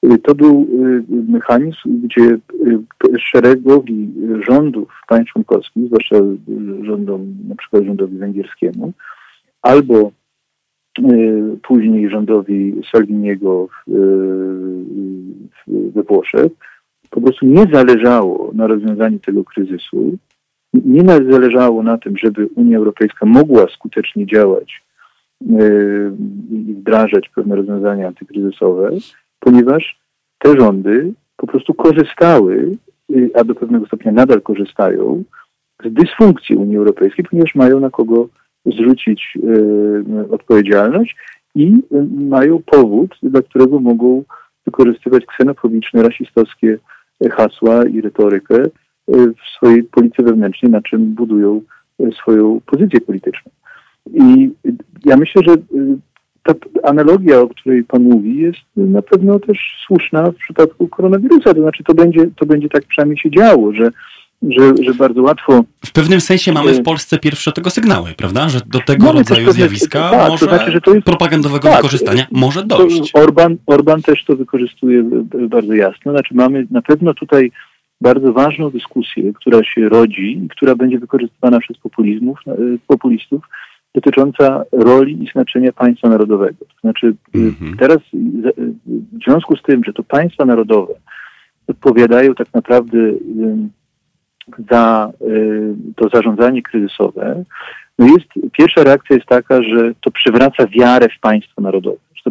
Y, 0.05 0.19
to 0.19 0.35
był 0.35 0.61
y, 0.61 1.03
mechanizm, 1.33 2.01
gdzie 2.03 2.23
y, 2.25 2.39
szeregowi 3.19 4.09
rządów 4.49 5.03
państw 5.09 5.33
członkowskich, 5.33 5.87
zwłaszcza 5.87 6.17
rządom, 6.83 7.35
na 7.49 7.55
przykład 7.55 7.85
rządowi 7.85 8.19
węgierskiemu, 8.19 8.93
albo 9.63 10.13
później 11.63 12.11
rządowi 12.11 12.75
Salviniego 12.93 13.69
we 15.67 16.03
Włoszech, 16.03 16.53
po 17.11 17.21
prostu 17.21 17.47
nie 17.47 17.67
zależało 17.73 18.51
na 18.55 18.67
rozwiązaniu 18.67 19.19
tego 19.19 19.45
kryzysu, 19.45 20.19
nie 20.75 21.03
zależało 21.05 21.83
na 21.83 21.99
tym, 21.99 22.17
żeby 22.17 22.49
Unia 22.55 22.79
Europejska 22.79 23.27
mogła 23.27 23.67
skutecznie 23.75 24.27
działać 24.27 24.83
i 26.51 26.75
wdrażać 26.75 27.29
pewne 27.35 27.57
rozwiązania 27.57 28.07
antykryzysowe, 28.07 28.91
ponieważ 29.41 30.01
te 30.39 30.57
rządy 30.61 31.13
po 31.37 31.47
prostu 31.47 31.75
korzystały, 31.75 32.77
y, 33.11 33.31
a 33.35 33.45
do 33.45 33.55
pewnego 33.55 33.87
stopnia 33.87 34.13
nadal 34.13 34.43
korzystają 34.43 35.23
z 35.85 35.93
dysfunkcji 35.93 36.57
Unii 36.57 36.77
Europejskiej, 36.77 37.25
ponieważ 37.31 37.55
mają 37.55 37.81
na 37.81 37.91
kogo 37.91 38.29
zrzucić 38.67 39.39
y, 39.45 40.31
odpowiedzialność 40.31 41.17
i 41.55 41.83
mają 42.17 42.63
powód, 42.67 43.17
dla 43.23 43.43
którego 43.43 43.81
mogą 43.81 44.25
wykorzystywać 44.67 45.27
ksenofobiczne, 45.27 46.03
rasistowskie 46.03 46.79
hasła 47.33 47.85
i 47.85 48.01
retorykę 48.01 48.65
w 49.09 49.57
swojej 49.57 49.83
polityce 49.83 50.23
wewnętrznej, 50.23 50.73
na 50.73 50.83
czym 50.83 51.15
budują 51.15 51.61
swoją 52.23 52.61
pozycję 52.67 53.01
polityczną. 53.01 53.51
I 54.15 54.51
ja 55.05 55.17
myślę, 55.17 55.43
że 55.47 55.55
ta 56.43 56.55
analogia, 56.83 57.41
o 57.41 57.49
której 57.49 57.85
Pan 57.85 58.03
mówi, 58.03 58.37
jest 58.37 58.61
na 58.77 59.03
pewno 59.03 59.39
też 59.39 59.85
słuszna 59.87 60.31
w 60.31 60.35
przypadku 60.35 60.89
koronawirusa. 60.89 61.55
To 61.55 61.61
znaczy, 61.61 61.85
to 61.85 61.95
będzie, 61.95 62.27
to 62.37 62.47
będzie 62.47 62.69
tak 62.69 62.85
przynajmniej 62.85 63.19
się 63.19 63.31
działo, 63.31 63.73
że, 63.73 63.91
że, 64.43 64.73
że 64.83 64.95
bardzo 64.95 65.23
łatwo. 65.23 65.65
W 65.87 65.93
pewnym 65.93 66.21
sensie 66.21 66.53
mamy 66.53 66.75
w 66.75 66.83
Polsce 66.83 67.19
pierwsze 67.19 67.53
tego 67.53 67.71
sygnały, 67.71 68.11
prawda? 68.17 68.49
Że 68.49 68.61
do 68.67 68.81
tego 68.81 69.07
mamy 69.07 69.19
rodzaju 69.19 69.47
pewne, 69.47 69.53
zjawiska 69.53 70.11
tak, 70.11 70.31
może 70.31 70.47
to 70.47 70.57
znaczy, 70.57 70.73
że 70.73 70.81
to 70.81 70.95
jest, 70.95 71.07
propagandowego 71.07 71.69
tak, 71.69 71.77
wykorzystania 71.77 72.27
może 72.33 72.65
dojść. 72.65 73.11
Orban, 73.15 73.57
Orban 73.67 74.03
też 74.03 74.25
to 74.25 74.37
wykorzystuje 74.37 75.05
bardzo 75.49 75.75
jasno. 75.75 76.13
Znaczy, 76.13 76.35
mamy 76.35 76.67
na 76.71 76.83
pewno 76.83 77.15
tutaj 77.15 77.53
bardzo 78.01 78.33
ważną 78.33 78.71
dyskusję, 78.71 79.33
która 79.33 79.65
się 79.65 79.89
rodzi 79.89 80.39
i 80.45 80.49
która 80.49 80.75
będzie 80.75 80.99
wykorzystywana 80.99 81.61
przez 81.61 81.79
populizmów, 81.79 82.39
e, 82.47 82.53
populistów 82.87 83.45
dotycząca 83.95 84.63
roli 84.73 85.25
i 85.25 85.31
znaczenia 85.33 85.73
państwa 85.73 86.09
narodowego. 86.09 86.59
To 86.59 86.81
znaczy 86.81 87.15
mhm. 87.35 87.77
teraz 87.77 87.99
w 89.19 89.25
związku 89.25 89.57
z 89.57 89.63
tym, 89.63 89.85
że 89.85 89.93
to 89.93 90.03
państwa 90.03 90.45
narodowe 90.45 90.95
odpowiadają 91.67 92.35
tak 92.35 92.55
naprawdę 92.55 92.99
za 94.71 95.13
to 95.97 96.09
zarządzanie 96.15 96.63
kryzysowe, 96.63 97.45
no 97.99 98.07
jest, 98.07 98.53
pierwsza 98.53 98.85
reakcja 98.85 99.17
jest 99.17 99.29
taka, 99.29 99.63
że 99.63 99.93
to 100.01 100.11
przywraca 100.11 100.67
wiarę 100.67 101.09
w 101.17 101.21
państwo 101.21 101.63
narodowe. 101.63 101.97
Że 102.15 102.23
to 102.23 102.31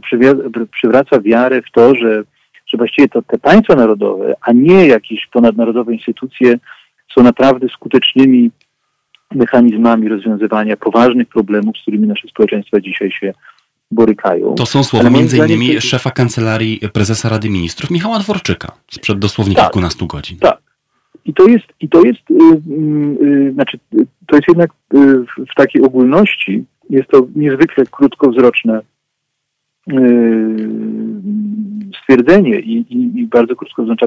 przywraca 0.71 1.21
wiarę 1.21 1.61
w 1.61 1.71
to, 1.71 1.95
że, 1.95 2.23
że 2.67 2.77
właściwie 2.77 3.09
to 3.09 3.21
te 3.21 3.37
państwa 3.37 3.75
narodowe, 3.75 4.35
a 4.41 4.51
nie 4.53 4.87
jakieś 4.87 5.27
ponadnarodowe 5.27 5.93
instytucje 5.93 6.59
są 7.15 7.23
naprawdę 7.23 7.67
skutecznymi 7.69 8.51
mechanizmami 9.35 10.07
rozwiązywania 10.07 10.77
poważnych 10.77 11.27
problemów, 11.27 11.77
z 11.77 11.81
którymi 11.81 12.07
nasze 12.07 12.27
społeczeństwa 12.27 12.79
dzisiaj 12.79 13.11
się 13.11 13.33
borykają. 13.91 14.55
To 14.55 14.65
są 14.65 14.83
słowa 14.83 15.09
między 15.09 15.37
innymi 15.37 15.75
to... 15.75 15.81
szefa 15.81 16.11
kancelarii 16.11 16.79
prezesa 16.93 17.29
Rady 17.29 17.49
Ministrów 17.49 17.91
Michała 17.91 18.19
Dworczyka 18.19 18.71
sprzed 18.91 19.19
dosłownie 19.19 19.55
tak, 19.55 19.65
kilkunastu 19.65 20.07
godzin. 20.07 20.37
Tak. 20.37 20.68
I 21.25 21.33
to 21.33 21.47
jest, 21.47 21.65
i 21.79 21.89
to 21.89 22.03
jest, 22.03 22.29
yy, 22.29 22.61
yy, 23.27 23.53
znaczy, 23.53 23.79
to 24.27 24.35
jest 24.35 24.47
jednak 24.47 24.71
w 25.51 25.55
takiej 25.55 25.81
ogólności, 25.81 26.65
jest 26.89 27.09
to 27.09 27.27
niezwykle 27.35 27.83
krótkowzroczne 27.85 28.79
y, 28.79 29.93
stwierdzenie 32.09 32.59
i, 32.59 32.85
i, 32.89 33.19
i 33.19 33.27
bardzo 33.27 33.55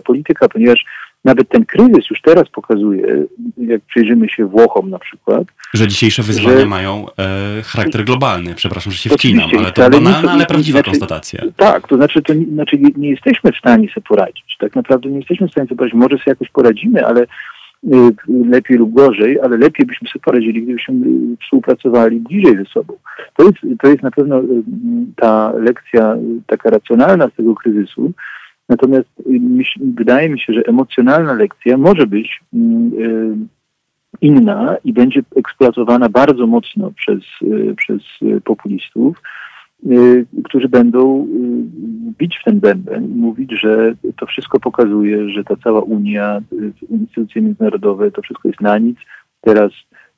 polityka, 0.01 0.49
ponieważ 0.49 0.85
nawet 1.25 1.49
ten 1.49 1.65
kryzys 1.65 2.11
już 2.11 2.21
teraz 2.23 2.49
pokazuje, 2.49 3.25
jak 3.59 3.81
przyjrzymy 3.83 4.29
się 4.29 4.47
Włochom 4.47 4.91
na 4.91 4.99
przykład, 4.99 5.45
że 5.75 5.89
dzisiejsze 5.89 6.23
wyzwania 6.23 6.59
że... 6.59 6.67
mają 6.67 7.07
e, 7.19 7.63
charakter 7.63 8.05
globalny. 8.05 8.55
Przepraszam, 8.55 8.93
że 8.93 8.99
się 8.99 9.11
wcinam, 9.11 9.51
ale 9.59 9.73
to 9.73 9.85
ale 9.85 10.01
banalna, 10.01 10.33
ale 10.33 10.47
prawdziwa 10.47 10.79
znaczy, 10.79 10.91
konstatacja. 10.91 11.43
Tak, 11.57 11.89
to 11.89 11.97
znaczy, 11.97 12.23
to 12.23 12.35
znaczy 12.53 12.79
nie 12.97 13.11
jesteśmy 13.11 13.53
w 13.53 13.57
stanie 13.57 13.89
sobie 13.89 14.07
poradzić. 14.09 14.57
Tak 14.59 14.75
naprawdę 14.77 15.09
nie 15.09 15.19
jesteśmy 15.19 15.49
w 15.49 15.51
stanie 15.51 15.69
sobie 15.69 15.79
poradzić. 15.79 15.95
Może 15.95 16.17
sobie 16.17 16.23
jakoś 16.27 16.49
poradzimy, 16.49 17.07
ale 17.07 17.27
lepiej 18.29 18.79
lub 18.79 18.95
gorzej, 18.95 19.41
ale 19.41 19.57
lepiej 19.57 19.87
byśmy 19.87 20.09
sobie 20.09 20.23
poradzili, 20.23 20.63
gdybyśmy 20.63 20.95
y, 20.95 21.37
współpracowali 21.43 22.21
bliżej 22.21 22.57
ze 22.57 22.65
sobą. 22.65 22.95
To 23.37 23.43
jest, 23.45 23.59
to 23.83 23.89
jest 23.89 24.03
na 24.03 24.11
pewno 24.11 24.41
y, 24.41 24.45
ta 25.17 25.53
lekcja 25.53 26.17
taka 26.47 26.71
racjonalna 26.71 27.29
z 27.29 27.37
tego 27.37 27.55
kryzysu, 27.55 28.13
Natomiast 28.69 29.09
wydaje 29.81 30.29
mi 30.29 30.41
się, 30.41 30.53
że 30.53 30.63
emocjonalna 30.67 31.33
lekcja 31.33 31.77
może 31.77 32.07
być 32.07 32.41
inna 34.21 34.77
i 34.85 34.93
będzie 34.93 35.21
eksploatowana 35.37 36.09
bardzo 36.09 36.47
mocno 36.47 36.91
przez, 36.91 37.19
przez 37.77 38.03
populistów, 38.45 39.17
którzy 40.45 40.69
będą 40.69 41.27
bić 42.19 42.39
w 42.39 42.45
ten 42.45 42.61
bęben 42.61 43.05
i 43.05 43.15
mówić, 43.15 43.61
że 43.61 43.95
to 44.17 44.27
wszystko 44.27 44.61
pokazuje, 44.61 45.29
że 45.29 45.45
ta 45.45 45.57
cała 45.57 45.81
Unia, 45.81 46.41
instytucje 46.91 47.43
międzynarodowe, 47.43 48.11
to 48.11 48.23
wszystko 48.23 48.49
jest 48.49 48.61
na 48.61 48.79
nic. 48.79 48.99
Teraz 49.41 49.73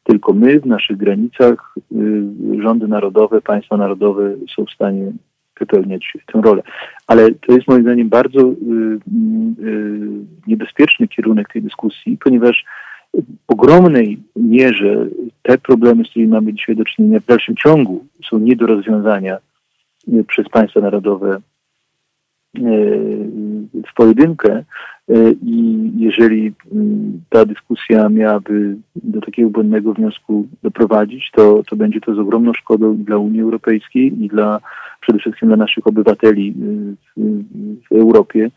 tylko 0.05 0.33
my 0.33 0.61
w 0.61 0.67
naszych 0.67 0.97
granicach, 0.97 1.75
rządy 2.63 2.89
narodowe, 2.89 3.41
państwa 3.41 3.77
narodowe 3.77 4.35
są 4.57 4.65
w 4.65 4.71
stanie 4.71 5.13
wypełniać 5.61 6.13
tę 6.33 6.41
rolę. 6.45 6.63
Ale 7.07 7.31
to 7.31 7.53
jest 7.53 7.69
moim 7.69 7.83
zdaniem 7.83 8.09
bardzo 8.09 8.41
y, 8.41 8.45
y, 8.45 8.99
niebezpieczny 10.47 11.09
kierunek 11.09 11.53
tej 11.53 11.63
dyskusji, 11.63 12.19
ponieważ 12.25 12.65
w 13.15 13.53
ogromnej 13.53 14.19
mierze 14.37 15.07
te 15.43 15.59
problemy, 15.59 16.05
z 16.05 16.09
którymi 16.11 16.31
mamy 16.31 16.55
dzisiaj 16.55 16.77
do 16.77 16.85
czynienia 16.85 17.21
w 17.21 17.27
dalszym 17.27 17.57
ciągu 17.57 18.05
są 18.31 18.39
nie 18.39 18.57
do 18.57 18.67
rozwiązania 18.67 19.37
y, 19.37 19.54
przez 20.29 20.49
państwa 20.49 20.81
narodowe 20.81 21.41
w 23.87 23.95
pojedynkę 23.97 24.65
i 25.43 25.91
jeżeli 25.97 26.53
ta 27.31 27.45
dyskusja 27.45 28.09
miałaby 28.09 28.77
do 28.97 29.21
takiego 29.21 29.51
błędnego 29.51 29.95
wniosku 29.95 30.47
doprowadzić, 30.63 31.31
to, 31.31 31.63
to 31.63 31.77
będzie 31.77 32.01
to 32.01 32.15
z 32.15 32.19
ogromną 32.19 32.53
szkodą 32.53 32.97
dla 32.97 33.19
Unii 33.19 33.41
Europejskiej 33.41 34.25
i 34.25 34.29
dla 34.29 34.61
przede 35.01 35.19
wszystkim 35.19 35.49
dla 35.49 35.57
naszych 35.57 35.87
obywateli 35.87 36.55
w 37.91 37.93
Europie, 37.93 38.51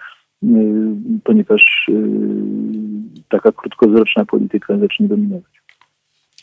ponieważ 1.24 1.92
taka 3.30 3.52
krótkowzroczna 3.52 4.26
polityka 4.26 4.78
zacznie 4.78 5.08
dominować. 5.08 5.57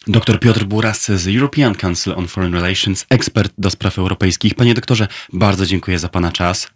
Dr 0.06 0.40
Piotr 0.40 0.64
Buras 0.64 1.10
z 1.10 1.36
European 1.36 1.74
Council 1.74 2.12
on 2.16 2.26
Foreign 2.28 2.54
Relations, 2.54 3.06
ekspert 3.10 3.52
do 3.58 3.70
spraw 3.70 3.98
europejskich. 3.98 4.54
Panie 4.54 4.74
doktorze, 4.74 5.08
bardzo 5.32 5.66
dziękuję 5.66 5.98
za 5.98 6.08
Pana 6.08 6.32
czas. 6.32 6.70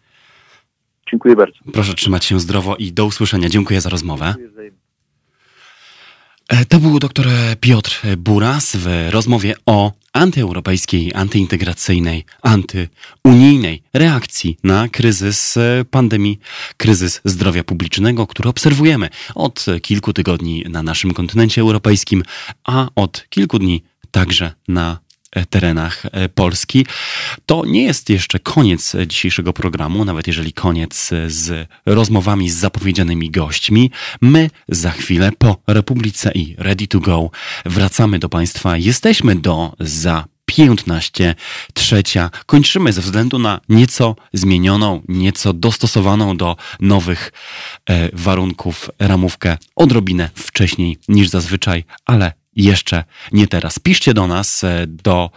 Dziękuję 1.11 1.37
bardzo. 1.37 1.59
Proszę 1.73 1.95
trzymać 1.95 2.25
się 2.25 2.41
zdrowo 2.41 2.77
i 2.77 2.93
do 2.93 3.07
usłyszenia. 3.07 3.49
Dziękuję 3.49 3.81
za 3.81 3.91
rozmowę. 3.91 4.35
E, 4.59 4.88
to 6.69 6.81
był 6.81 6.99
dr 6.99 7.29
Piotr 7.61 8.03
Buras 8.17 8.77
w 8.77 9.09
rozmowie 9.11 9.55
o 9.67 9.93
antyeuropejskiej, 10.13 11.15
antyintegracyjnej, 11.15 12.25
antyunijnej 12.43 13.83
reakcji 13.95 14.59
na 14.65 14.89
kryzys 14.89 15.57
e, 15.57 15.85
pandemii, 15.91 16.39
kryzys 16.77 17.21
zdrowia 17.25 17.65
publicznego, 17.65 18.27
który 18.27 18.49
obserwujemy 18.49 19.09
od 19.35 19.67
kilku 19.83 20.13
tygodni 20.13 20.65
na 20.69 20.83
naszym 20.83 21.15
kontynencie 21.15 21.61
europejskim, 21.61 22.23
a 22.65 22.89
od 22.95 23.27
kilku 23.29 23.59
dni 23.59 23.83
także 24.11 24.53
na 24.69 24.93
e, 24.93 25.08
terenach 25.51 26.07
e, 26.13 26.29
Polski. 26.29 26.87
To 27.47 27.65
nie 27.67 27.83
jest 27.83 28.11
jeszcze 28.11 28.39
koniec 28.39 28.97
dzisiejszego 29.07 29.53
programu, 29.53 30.05
nawet 30.05 30.27
jeżeli 30.27 30.53
koniec 30.53 31.11
z 31.27 31.69
rozmowami 31.87 32.51
z 32.51 32.57
zapowiedzianymi 32.57 33.31
gośćmi. 33.31 33.91
My 34.21 34.51
za 34.69 34.91
chwilę 34.91 35.31
po 35.39 35.57
Republice 35.67 36.33
i 36.35 36.55
Ready 36.59 36.87
to 36.87 37.01
Go 37.01 37.31
wracamy 37.67 38.19
do 38.19 38.29
Państwa. 38.29 38.77
Jesteśmy 38.77 39.37
do 39.37 39.73
za 39.81 40.25
15 40.47 41.35
trzecia. 41.75 42.31
Kończymy 42.47 42.93
ze 42.93 43.01
względu 43.01 43.39
na 43.39 43.61
nieco 43.69 44.17
zmienioną, 44.33 45.03
nieco 45.09 45.53
dostosowaną 45.53 46.37
do 46.37 46.57
nowych 46.81 47.33
e, 47.87 48.09
warunków 48.13 48.91
ramówkę 48.99 49.59
odrobinę 49.77 50.31
wcześniej 50.35 50.99
niż 51.09 51.29
zazwyczaj, 51.29 51.85
ale 52.07 52.33
jeszcze 52.59 53.05
nie 53.33 53.47
teraz. 53.47 53.79
Piszcie 53.79 54.15
do 54.15 54.27
nas, 54.27 54.65
e, 54.65 54.87
do, 54.87 55.31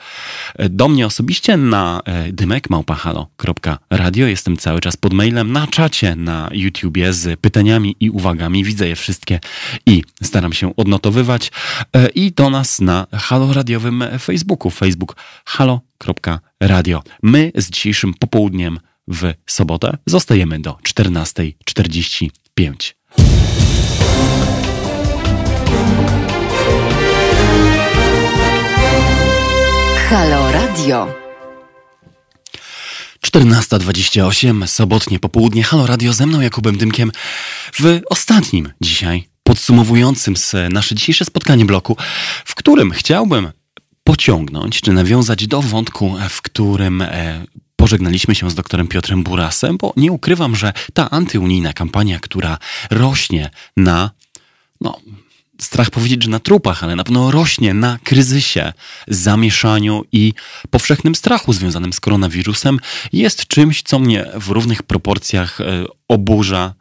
e, 0.56 0.70
do 0.70 0.88
mnie 0.88 1.06
osobiście 1.06 1.58
na 1.58 2.02
e, 2.06 2.32
dymekmałpahalo.radio. 2.32 4.28
Jestem 4.28 4.58
cały 4.58 4.80
czas 4.80 4.98
pod 4.98 5.14
mailem, 5.14 5.52
na 5.52 5.68
czacie 5.68 6.16
na 6.16 6.50
YouTubie 6.52 7.14
z 7.14 7.40
pytaniami 7.40 7.96
i 8.00 8.10
uwagami. 8.10 8.64
Widzę 8.64 8.88
je 8.88 8.96
wszystkie 8.96 9.40
i 9.86 10.04
staram 10.24 10.54
się 10.54 10.76
odnotowywać. 10.76 11.52
I 12.16 12.32
do 12.32 12.50
nas 12.50 12.82
na 12.82 13.08
halo 13.14 13.54
radiowym 13.54 14.04
Facebooku, 14.20 14.72
facebook 14.72 15.16
halo.radio. 15.46 17.04
My 17.24 17.52
z 17.56 17.70
dzisiejszym 17.70 18.14
popołudniem 18.14 18.80
w 19.08 19.34
sobotę 19.46 19.98
zostajemy 20.06 20.60
do 20.60 20.72
14.45. 20.72 23.51
Halo 30.12 30.52
Radio. 30.52 31.14
14.28, 33.26 34.68
sobotnie 34.68 35.20
popołudnie. 35.20 35.64
Halo 35.64 35.88
Radio 35.88 36.14
ze 36.14 36.26
mną, 36.26 36.42
Jakubem 36.42 36.78
Dymkiem, 36.78 37.12
w 37.74 38.02
ostatnim 38.10 38.72
dzisiaj, 38.82 39.28
podsumowującym 39.44 40.34
nasze 40.70 40.96
dzisiejsze 40.96 41.26
spotkanie 41.26 41.66
bloku, 41.66 41.98
w 42.46 42.56
którym 42.56 42.92
chciałbym 42.92 43.52
pociągnąć, 44.04 44.82
czy 44.82 44.94
nawiązać 44.94 45.48
do 45.48 45.62
wątku, 45.62 46.16
w 46.30 46.42
którym 46.42 47.02
e, 47.02 47.46
pożegnaliśmy 47.76 48.36
się 48.36 48.50
z 48.50 48.56
doktorem 48.56 48.88
Piotrem 48.88 49.24
Burasem, 49.24 49.78
bo 49.78 49.94
nie 49.98 50.12
ukrywam, 50.12 50.56
że 50.56 50.74
ta 50.94 51.10
antyunijna 51.10 51.74
kampania, 51.74 52.20
która 52.20 52.58
rośnie 52.90 53.50
na 53.78 54.12
no, 54.82 55.00
strach 55.64 55.90
powiedzieć, 55.90 56.24
że 56.24 56.30
na 56.30 56.40
trupach, 56.40 56.84
ale 56.84 56.96
na 56.96 57.04
pewno 57.04 57.32
rośnie 57.32 57.74
na 57.74 58.00
kryzysie, 58.04 58.74
zamieszaniu 59.08 60.04
i 60.12 60.34
powszechnym 60.70 61.16
strachu 61.16 61.54
związanym 61.54 61.94
z 61.94 62.00
koronawirusem, 62.00 62.80
jest 63.14 63.48
czymś, 63.48 63.82
co 63.82 64.00
mnie 64.00 64.26
w 64.36 64.50
równych 64.50 64.84
proporcjach 64.84 65.62
e, 65.62 65.86
oburza, 66.08 66.74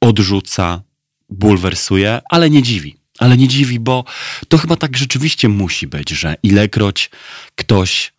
odrzuca, 0.00 0.82
bulwersuje, 1.30 2.20
ale 2.30 2.50
nie 2.50 2.62
dziwi. 2.62 2.96
Ale 3.18 3.36
nie 3.36 3.48
dziwi, 3.48 3.80
bo 3.80 4.04
to 4.48 4.58
chyba 4.58 4.76
tak 4.76 4.96
rzeczywiście 4.96 5.48
musi 5.48 5.86
być, 5.86 6.10
że 6.10 6.36
ilekroć 6.42 7.10
ktoś 7.56 8.12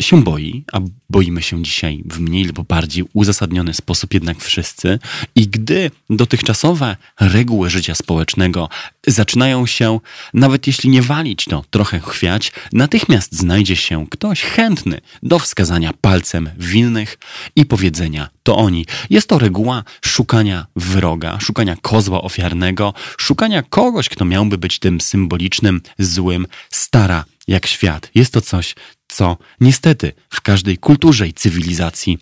się 0.00 0.22
boi, 0.22 0.64
a 0.72 0.80
boimy 1.10 1.42
się 1.42 1.62
dzisiaj 1.62 2.02
w 2.06 2.20
mniej 2.20 2.44
lub 2.44 2.66
bardziej 2.68 3.04
uzasadniony 3.12 3.74
sposób 3.74 4.14
jednak 4.14 4.38
wszyscy. 4.38 4.98
I 5.34 5.48
gdy 5.48 5.90
dotychczasowe 6.10 6.96
reguły 7.20 7.70
życia 7.70 7.94
społecznego 7.94 8.68
zaczynają 9.06 9.66
się, 9.66 10.00
nawet 10.34 10.66
jeśli 10.66 10.90
nie 10.90 11.02
walić, 11.02 11.44
to 11.44 11.64
trochę 11.70 12.00
chwiać, 12.00 12.52
natychmiast 12.72 13.36
znajdzie 13.36 13.76
się 13.76 14.06
ktoś 14.10 14.42
chętny 14.42 15.00
do 15.22 15.38
wskazania 15.38 15.92
palcem 16.00 16.50
winnych 16.58 17.18
i 17.56 17.66
powiedzenia 17.66 18.28
to 18.42 18.56
oni. 18.56 18.86
Jest 19.10 19.28
to 19.28 19.38
reguła 19.38 19.84
szukania 20.04 20.66
wroga, 20.76 21.40
szukania 21.40 21.76
kozła 21.82 22.22
ofiarnego, 22.22 22.94
szukania 23.18 23.62
kogoś, 23.62 24.08
kto 24.08 24.24
miałby 24.24 24.58
być 24.58 24.78
tym 24.78 25.00
symbolicznym, 25.00 25.80
złym, 25.98 26.46
stara 26.70 27.24
jak 27.48 27.66
świat. 27.66 28.10
Jest 28.14 28.32
to 28.32 28.40
coś, 28.40 28.74
co 29.16 29.36
niestety 29.60 30.12
w 30.30 30.40
każdej 30.40 30.78
kulturze 30.78 31.28
i 31.28 31.32
cywilizacji 31.32 32.18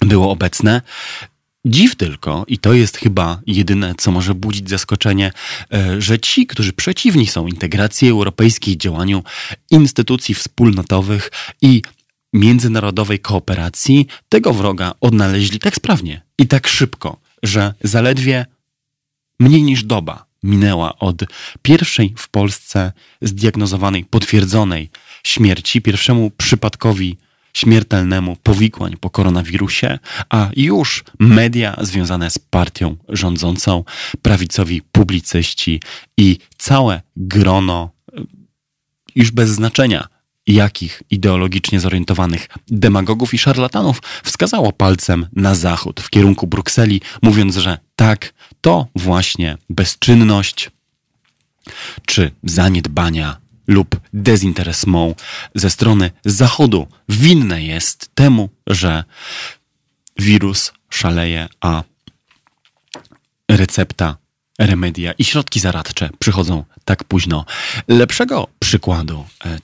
było 0.00 0.30
obecne. 0.30 0.82
Dziw 1.64 1.96
tylko, 1.96 2.44
i 2.48 2.58
to 2.58 2.72
jest 2.72 2.96
chyba 2.96 3.40
jedyne, 3.46 3.94
co 3.98 4.10
może 4.10 4.34
budzić 4.34 4.70
zaskoczenie, 4.70 5.32
e, 5.72 6.00
że 6.00 6.18
ci, 6.18 6.46
którzy 6.46 6.72
przeciwni 6.72 7.26
są 7.26 7.46
integracji 7.46 8.08
europejskiej, 8.08 8.76
działaniu 8.76 9.22
instytucji 9.70 10.34
wspólnotowych 10.34 11.30
i 11.62 11.82
międzynarodowej 12.32 13.18
kooperacji, 13.18 14.06
tego 14.28 14.52
wroga 14.52 14.94
odnaleźli 15.00 15.58
tak 15.58 15.74
sprawnie 15.74 16.22
i 16.38 16.46
tak 16.46 16.68
szybko, 16.68 17.20
że 17.42 17.74
zaledwie 17.84 18.46
mniej 19.40 19.62
niż 19.62 19.84
doba 19.84 20.26
minęła 20.42 20.98
od 20.98 21.24
pierwszej 21.62 22.14
w 22.16 22.28
Polsce 22.28 22.92
zdiagnozowanej, 23.22 24.04
potwierdzonej 24.04 24.90
śmierci, 25.24 25.82
pierwszemu 25.82 26.30
przypadkowi 26.30 27.16
śmiertelnemu 27.54 28.36
powikłań 28.42 28.96
po 29.00 29.10
koronawirusie, 29.10 29.98
a 30.30 30.50
już 30.56 31.04
media 31.18 31.76
związane 31.80 32.30
z 32.30 32.38
partią 32.38 32.96
rządzącą, 33.08 33.84
prawicowi 34.22 34.82
publicyści 34.92 35.80
i 36.16 36.38
całe 36.58 37.02
grono 37.16 37.90
już 39.14 39.30
bez 39.30 39.50
znaczenia 39.50 40.08
jakich 40.46 41.02
ideologicznie 41.10 41.80
zorientowanych 41.80 42.48
demagogów 42.68 43.34
i 43.34 43.38
szarlatanów 43.38 44.02
wskazało 44.24 44.72
palcem 44.72 45.26
na 45.32 45.54
zachód 45.54 46.00
w 46.00 46.10
kierunku 46.10 46.46
Brukseli, 46.46 47.00
mówiąc, 47.22 47.56
że 47.56 47.78
tak, 47.96 48.34
to 48.60 48.86
właśnie 48.96 49.58
bezczynność 49.70 50.70
czy 52.06 52.30
zaniedbania 52.44 53.41
lub 53.66 54.00
dezinteresmą 54.12 55.14
ze 55.54 55.70
strony 55.70 56.10
Zachodu 56.24 56.86
winne 57.08 57.62
jest 57.62 58.10
temu, 58.14 58.48
że 58.66 59.04
wirus 60.18 60.72
szaleje, 60.90 61.48
a 61.60 61.82
recepta, 63.48 64.16
remedia 64.58 65.12
i 65.12 65.24
środki 65.24 65.60
zaradcze 65.60 66.10
przychodzą 66.18 66.64
tak 66.84 67.04
późno. 67.04 67.44
Lepszego 67.88 68.48
przykładu 68.58 69.26
e, 69.44 69.58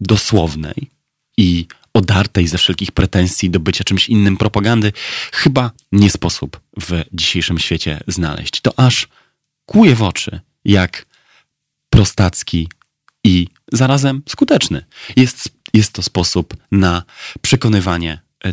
dosłownej 0.00 0.90
i 1.36 1.66
odartej 1.94 2.48
ze 2.48 2.58
wszelkich 2.58 2.92
pretensji 2.92 3.50
do 3.50 3.60
bycia 3.60 3.84
czymś 3.84 4.08
innym 4.08 4.36
propagandy 4.36 4.92
chyba 5.32 5.70
nie 5.92 6.10
sposób 6.10 6.60
w 6.80 7.04
dzisiejszym 7.12 7.58
świecie 7.58 8.00
znaleźć. 8.06 8.60
To 8.60 8.78
aż 8.78 9.08
kłuje 9.66 9.94
w 9.94 10.02
oczy, 10.02 10.40
jak 10.64 11.06
prostacki 11.90 12.68
i 13.24 13.48
zarazem 13.72 14.22
skuteczny 14.28 14.84
jest, 15.16 15.48
jest 15.74 15.92
to 15.92 16.02
sposób 16.02 16.56
na 16.70 17.02
przekonywanie 17.40 18.28
E, 18.44 18.52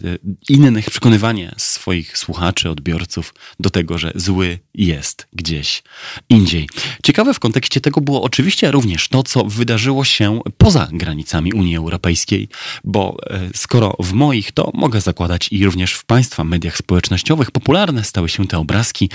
innych, 0.49 0.89
przekonywanie 0.89 1.51
swoich 1.57 2.17
słuchaczy, 2.17 2.69
odbiorców 2.69 3.33
do 3.59 3.69
tego, 3.69 3.97
że 3.97 4.11
zły 4.15 4.59
jest 4.73 5.27
gdzieś 5.33 5.83
indziej. 6.29 6.69
Ciekawe 7.03 7.33
w 7.33 7.39
kontekście 7.39 7.81
tego 7.81 8.01
było 8.01 8.23
oczywiście 8.23 8.71
również 8.71 9.07
to, 9.07 9.23
co 9.23 9.43
wydarzyło 9.43 10.03
się 10.03 10.39
poza 10.57 10.87
granicami 10.91 11.53
Unii 11.53 11.77
Europejskiej, 11.77 12.49
bo 12.83 13.17
e, 13.29 13.49
skoro 13.55 13.95
w 13.99 14.13
moich, 14.13 14.51
to 14.51 14.71
mogę 14.73 15.01
zakładać 15.01 15.47
i 15.51 15.65
również 15.65 15.93
w 15.93 16.05
Państwa 16.05 16.43
mediach 16.43 16.77
społecznościowych 16.77 17.51
popularne 17.51 18.03
stały 18.03 18.29
się 18.29 18.47
te 18.47 18.57
obrazki 18.57 19.09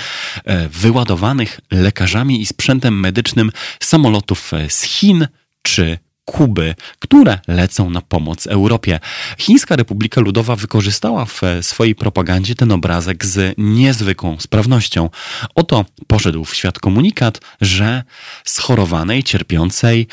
e, 0.44 0.68
wyładowanych 0.68 1.60
lekarzami 1.70 2.40
i 2.40 2.46
sprzętem 2.46 3.00
medycznym 3.00 3.52
samolotów 3.80 4.52
z 4.68 4.82
Chin 4.82 5.26
czy 5.70 5.98
Kuby, 6.24 6.74
które 6.98 7.38
lecą 7.48 7.90
na 7.90 8.00
pomoc 8.00 8.46
Europie. 8.46 9.00
Chińska 9.38 9.76
Republika 9.76 10.20
Ludowa 10.20 10.56
wykorzystała 10.56 11.24
w 11.24 11.40
swojej 11.60 11.94
propagandzie 11.94 12.54
ten 12.54 12.72
obrazek 12.72 13.24
z 13.24 13.54
niezwykłą 13.58 14.36
sprawnością. 14.40 15.10
Oto 15.54 15.84
poszedł 16.06 16.44
w 16.44 16.54
świat 16.54 16.78
komunikat, 16.78 17.40
że 17.60 18.02
schorowanej, 18.44 19.22
cierpiącej, 19.22 20.06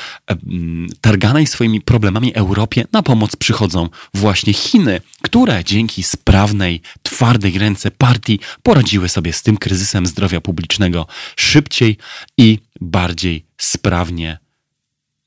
targanej 1.01 1.47
swoimi 1.47 1.81
problemami 1.81 2.33
Europie 2.33 2.85
na 2.91 3.03
pomoc 3.03 3.35
przychodzą 3.35 3.89
właśnie 4.13 4.53
Chiny, 4.53 5.01
które 5.21 5.63
dzięki 5.63 6.03
sprawnej, 6.03 6.81
twardej 7.03 7.57
ręce 7.57 7.91
partii 7.91 8.39
poradziły 8.63 9.09
sobie 9.09 9.33
z 9.33 9.41
tym 9.41 9.57
kryzysem 9.57 10.05
zdrowia 10.05 10.41
publicznego 10.41 11.07
szybciej 11.35 11.97
i 12.37 12.59
bardziej 12.81 13.45
sprawnie 13.57 14.46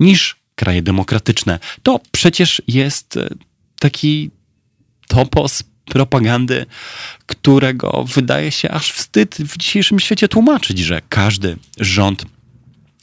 niż 0.01 0.36
kraje 0.55 0.82
demokratyczne. 0.82 1.59
To 1.82 2.01
przecież 2.12 2.62
jest 2.68 3.16
e, 3.16 3.28
taki 3.80 4.30
topos 5.09 5.62
propagandy, 5.84 6.66
którego 7.26 8.05
wydaje 8.14 8.53
się 8.53 8.70
aż 8.70 8.92
wstyd 8.92 9.36
w 9.38 9.57
dzisiejszym 9.57 10.01
świecie 10.01 10.28
tłumaczyć, 10.28 10.78
że 10.78 11.03
każdy 11.09 11.57
rząd 11.80 12.24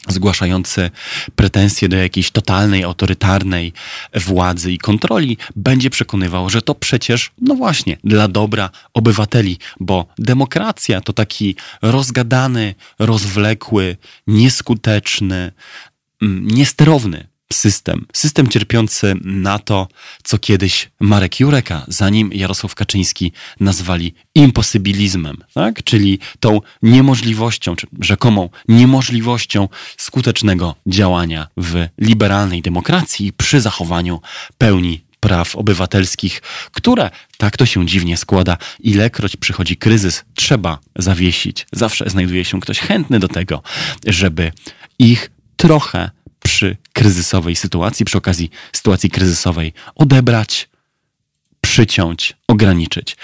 zgłaszający 0.08 0.92
pretensje 1.36 1.90
do 1.90 1.98
jakiejś 1.98 2.32
totalnej, 2.32 2.84
autorytarnej 2.84 3.74
władzy 4.16 4.72
i 4.72 4.78
kontroli, 4.78 5.38
będzie 5.56 5.90
przekonywał, 5.90 6.50
że 6.50 6.62
to 6.62 6.76
przecież, 6.76 7.32
no 7.42 7.56
właśnie, 7.56 7.98
dla 8.04 8.28
dobra 8.28 8.70
obywateli, 8.94 9.58
bo 9.80 10.06
demokracja 10.18 11.02
to 11.02 11.14
taki 11.14 11.56
rozgadany, 11.82 12.76
rozwlekły, 13.00 13.98
nieskuteczny, 14.28 15.52
niesterowny 16.22 17.28
system. 17.54 18.06
System 18.14 18.48
cierpiący 18.48 19.16
na 19.24 19.60
to, 19.60 19.88
co 20.24 20.38
kiedyś 20.38 20.90
Marek 21.00 21.40
Jureka, 21.40 21.86
zanim 21.88 22.34
Jarosław 22.34 22.76
Kaczyński 22.76 23.32
nazwali 23.60 24.14
imposybilizmem, 24.36 25.38
tak? 25.54 25.84
czyli 25.84 26.20
tą 26.40 26.62
niemożliwością, 26.82 27.76
czy 27.76 27.88
rzekomą 28.02 28.50
niemożliwością 28.68 29.70
skutecznego 29.98 30.76
działania 30.88 31.48
w 31.58 31.88
liberalnej 31.98 32.62
demokracji 32.62 33.34
przy 33.34 33.62
zachowaniu 33.62 34.22
pełni 34.58 35.08
praw 35.20 35.56
obywatelskich, 35.56 36.42
które, 36.72 37.10
tak 37.38 37.58
to 37.58 37.66
się 37.66 37.86
dziwnie 37.86 38.18
składa, 38.18 38.58
ilekroć 38.80 39.36
przychodzi 39.36 39.78
kryzys, 39.78 40.26
trzeba 40.34 40.80
zawiesić. 40.96 41.68
Zawsze 41.72 42.10
znajduje 42.10 42.46
się 42.46 42.60
ktoś 42.60 42.80
chętny 42.80 43.20
do 43.20 43.28
tego, 43.28 43.64
żeby 44.06 44.52
ich 45.00 45.32
trochę 45.58 46.10
przy 46.44 46.78
kryzysowej 46.94 47.56
sytuacji, 47.56 48.06
przy 48.06 48.18
okazji 48.18 48.50
sytuacji 48.74 49.10
kryzysowej 49.10 49.74
odebrać, 49.96 50.70
przyciąć, 51.62 52.38
ograniczyć. 52.48 53.18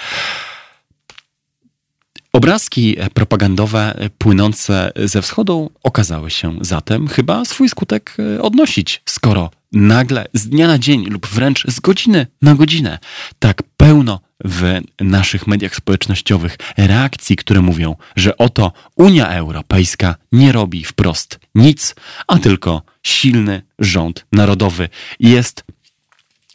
Obrazki 2.33 2.97
propagandowe 3.13 4.09
płynące 4.17 4.91
ze 4.95 5.21
wschodu 5.21 5.71
okazały 5.83 6.31
się 6.31 6.57
zatem 6.61 7.07
chyba 7.07 7.45
swój 7.45 7.69
skutek 7.69 8.17
odnosić, 8.41 9.01
skoro 9.05 9.51
nagle 9.71 10.25
z 10.33 10.47
dnia 10.47 10.67
na 10.67 10.79
dzień 10.79 11.05
lub 11.05 11.27
wręcz 11.27 11.67
z 11.67 11.79
godziny 11.79 12.27
na 12.41 12.55
godzinę 12.55 12.99
tak 13.39 13.63
pełno 13.77 14.19
w 14.43 14.81
naszych 15.01 15.47
mediach 15.47 15.75
społecznościowych 15.75 16.57
reakcji, 16.77 17.35
które 17.35 17.61
mówią, 17.61 17.95
że 18.15 18.37
oto 18.37 18.71
Unia 18.95 19.27
Europejska 19.27 20.15
nie 20.31 20.51
robi 20.51 20.83
wprost 20.83 21.39
nic, 21.55 21.95
a 22.27 22.39
tylko 22.39 22.81
silny 23.03 23.61
rząd 23.79 24.25
narodowy 24.31 24.89
jest 25.19 25.63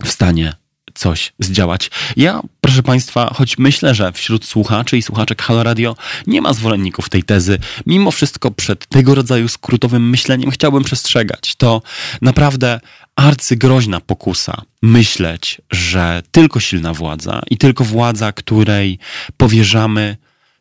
w 0.04 0.08
stanie 0.08 0.52
coś 0.94 1.32
zdziałać. 1.38 1.90
Ja, 2.16 2.40
proszę 2.60 2.82
Państwa, 2.82 3.30
choć 3.34 3.58
myślę, 3.58 3.94
że 3.94 4.12
wśród 4.12 4.44
słuchaczy 4.44 4.98
i 4.98 5.02
słuchaczek 5.02 5.42
Halo 5.42 5.62
Radio 5.62 5.96
nie 6.26 6.42
ma 6.42 6.52
zwolenników 6.52 7.08
tej 7.08 7.22
tezy, 7.22 7.58
mimo 7.86 8.10
wszystko 8.10 8.50
przed 8.50 8.86
tego 8.86 9.14
rodzaju 9.14 9.48
skrótowym 9.48 10.10
myśleniem 10.10 10.50
chciałbym 10.50 10.84
przestrzegać. 10.84 11.54
To 11.56 11.82
naprawdę 12.22 12.80
arcygroźna 13.18 14.00
pokusa 14.00 14.62
myśleć, 14.82 15.60
że 15.70 16.22
tylko 16.30 16.60
silna 16.60 16.94
władza 16.94 17.42
i 17.50 17.58
tylko 17.58 17.84
władza, 17.84 18.32
której 18.32 18.98
powierzamy 19.36 20.16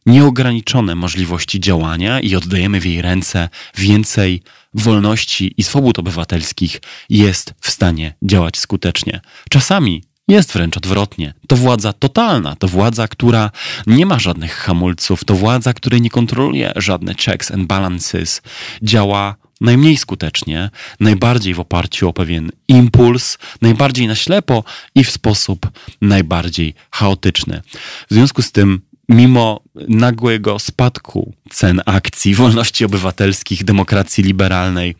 nieograniczone 0.05 0.95
możliwości 0.95 1.59
działania 1.59 2.19
i 2.19 2.35
oddajemy 2.35 2.81
w 2.81 2.85
jej 2.85 3.01
ręce 3.01 3.49
więcej 3.77 4.41
wolności 4.73 5.53
i 5.57 5.63
swobód 5.63 5.99
obywatelskich, 5.99 6.81
jest 7.09 7.53
w 7.61 7.69
stanie 7.69 8.13
działać 8.23 8.57
skutecznie. 8.57 9.21
Czasami 9.49 10.03
jest 10.27 10.53
wręcz 10.53 10.77
odwrotnie. 10.77 11.33
To 11.47 11.55
władza 11.55 11.93
totalna, 11.93 12.55
to 12.55 12.67
władza, 12.67 13.07
która 13.07 13.51
nie 13.87 14.05
ma 14.05 14.19
żadnych 14.19 14.53
hamulców, 14.53 15.23
to 15.23 15.35
władza, 15.35 15.73
której 15.73 16.01
nie 16.01 16.09
kontroluje 16.09 16.71
żadne 16.75 17.15
checks 17.15 17.51
and 17.51 17.67
balances, 17.67 18.41
działa 18.81 19.35
najmniej 19.61 19.97
skutecznie, 19.97 20.69
najbardziej 20.99 21.53
w 21.53 21.59
oparciu 21.59 22.09
o 22.09 22.13
pewien 22.13 22.51
impuls, 22.67 23.37
najbardziej 23.61 24.07
na 24.07 24.15
ślepo 24.15 24.63
i 24.95 25.03
w 25.03 25.11
sposób 25.11 25.69
najbardziej 26.01 26.73
chaotyczny. 26.91 27.61
W 28.09 28.13
związku 28.13 28.41
z 28.41 28.51
tym, 28.51 28.81
mimo 29.09 29.61
nagłego 29.87 30.59
spadku 30.59 31.33
cen 31.49 31.81
akcji 31.85 32.35
wolności 32.35 32.85
obywatelskich, 32.85 33.63
demokracji 33.63 34.23
liberalnej, 34.23 34.95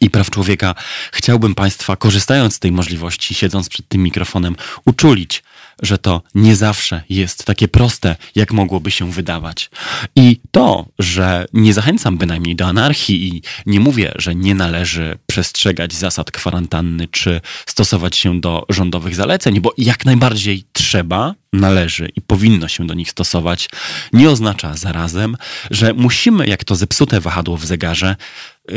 i 0.00 0.10
praw 0.10 0.30
człowieka, 0.30 0.74
chciałbym 1.12 1.54
Państwa, 1.54 1.96
korzystając 1.96 2.54
z 2.54 2.58
tej 2.58 2.72
możliwości, 2.72 3.34
siedząc 3.34 3.68
przed 3.68 3.88
tym 3.88 4.02
mikrofonem, 4.02 4.56
uczulić, 4.84 5.42
że 5.82 5.98
to 5.98 6.22
nie 6.34 6.56
zawsze 6.56 7.02
jest 7.08 7.44
takie 7.44 7.68
proste, 7.68 8.16
jak 8.34 8.52
mogłoby 8.52 8.90
się 8.90 9.10
wydawać. 9.10 9.70
I 10.16 10.40
to, 10.50 10.86
że 10.98 11.46
nie 11.52 11.74
zachęcam 11.74 12.18
bynajmniej 12.18 12.56
do 12.56 12.66
anarchii 12.66 13.28
i 13.28 13.42
nie 13.66 13.80
mówię, 13.80 14.12
że 14.16 14.34
nie 14.34 14.54
należy 14.54 15.18
przestrzegać 15.26 15.94
zasad 15.94 16.30
kwarantanny 16.30 17.08
czy 17.08 17.40
stosować 17.66 18.16
się 18.16 18.40
do 18.40 18.66
rządowych 18.68 19.14
zaleceń, 19.14 19.60
bo 19.60 19.74
jak 19.78 20.04
najbardziej 20.04 20.64
trzeba, 20.72 21.34
należy 21.52 22.08
i 22.16 22.20
powinno 22.20 22.68
się 22.68 22.86
do 22.86 22.94
nich 22.94 23.10
stosować, 23.10 23.68
nie 24.12 24.30
oznacza 24.30 24.76
zarazem, 24.76 25.36
że 25.70 25.94
musimy, 25.94 26.46
jak 26.46 26.64
to 26.64 26.74
zepsute 26.74 27.20
wahadło 27.20 27.56
w 27.56 27.64
zegarze, 27.64 28.16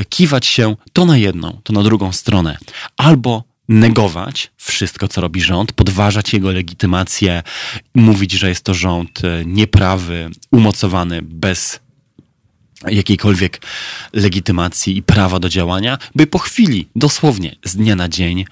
kiwać 0.10 0.46
się 0.46 0.76
to 0.94 1.06
na 1.06 1.18
jedną, 1.18 1.62
to 1.64 1.74
na 1.74 1.84
drugą 1.84 2.12
stronę. 2.12 2.58
Albo 2.98 3.44
negować 3.70 4.52
wszystko, 4.58 5.08
co 5.08 5.22
robi 5.22 5.42
rząd, 5.42 5.72
podważać 5.72 6.34
jego 6.34 6.52
legitymację, 6.52 7.44
mówić, 7.96 8.32
że 8.32 8.50
jest 8.50 8.64
to 8.64 8.74
rząd 8.74 9.22
e, 9.26 9.46
nieprawy, 9.46 10.30
umocowany 10.52 11.22
bez 11.22 11.80
jakiejkolwiek 12.88 13.62
legitymacji 14.14 14.98
i 14.98 15.04
prawa 15.04 15.40
do 15.40 15.50
działania, 15.50 15.98
by 16.16 16.28
po 16.28 16.40
chwili, 16.40 16.88
dosłownie 16.96 17.56
z 17.64 17.76
dnia 17.76 17.96
na 17.96 18.10
dzień, 18.10 18.46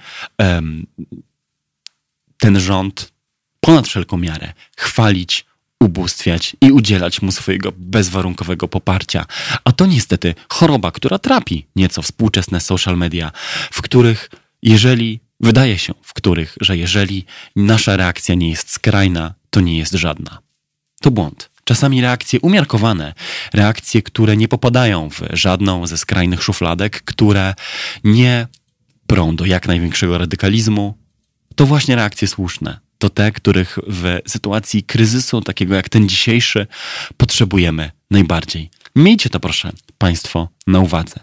ten 2.38 2.60
rząd 2.60 3.12
ponad 3.60 3.88
wszelką 3.88 4.16
miarę 4.16 4.52
chwalić, 4.76 5.44
ubóstwiać 5.80 6.56
i 6.60 6.72
udzielać 6.72 7.22
mu 7.22 7.32
swojego 7.32 7.72
bezwarunkowego 7.76 8.68
poparcia. 8.68 9.26
A 9.64 9.72
to 9.72 9.86
niestety 9.86 10.34
choroba, 10.48 10.90
która 10.90 11.18
trapi 11.18 11.66
nieco 11.76 12.02
współczesne 12.02 12.60
social 12.60 12.96
media, 12.96 13.32
w 13.70 13.82
których 13.82 14.30
jeżeli, 14.64 15.20
wydaje 15.40 15.78
się, 15.78 15.94
w 16.02 16.14
których, 16.14 16.56
że 16.60 16.76
jeżeli 16.76 17.24
nasza 17.56 17.96
reakcja 17.96 18.34
nie 18.34 18.50
jest 18.50 18.70
skrajna, 18.70 19.34
to 19.50 19.60
nie 19.60 19.78
jest 19.78 19.92
żadna. 19.92 20.38
To 21.00 21.10
błąd. 21.10 21.50
Czasami 21.64 22.00
reakcje 22.00 22.40
umiarkowane, 22.40 23.14
reakcje, 23.52 24.02
które 24.02 24.36
nie 24.36 24.48
popadają 24.48 25.10
w 25.10 25.20
żadną 25.32 25.86
ze 25.86 25.98
skrajnych 25.98 26.42
szufladek, 26.42 27.02
które 27.04 27.54
nie 28.04 28.46
prą 29.06 29.36
do 29.36 29.44
jak 29.44 29.68
największego 29.68 30.18
radykalizmu, 30.18 30.98
to 31.54 31.66
właśnie 31.66 31.96
reakcje 31.96 32.28
słuszne. 32.28 32.78
To 32.98 33.10
te, 33.10 33.32
których 33.32 33.78
w 33.86 34.18
sytuacji 34.26 34.82
kryzysu, 34.82 35.40
takiego 35.40 35.74
jak 35.74 35.88
ten 35.88 36.08
dzisiejszy, 36.08 36.66
potrzebujemy 37.16 37.90
najbardziej. 38.10 38.70
Miejcie 38.96 39.30
to 39.30 39.40
proszę 39.40 39.72
Państwo 39.98 40.48
na 40.66 40.80
uwadze. 40.80 41.20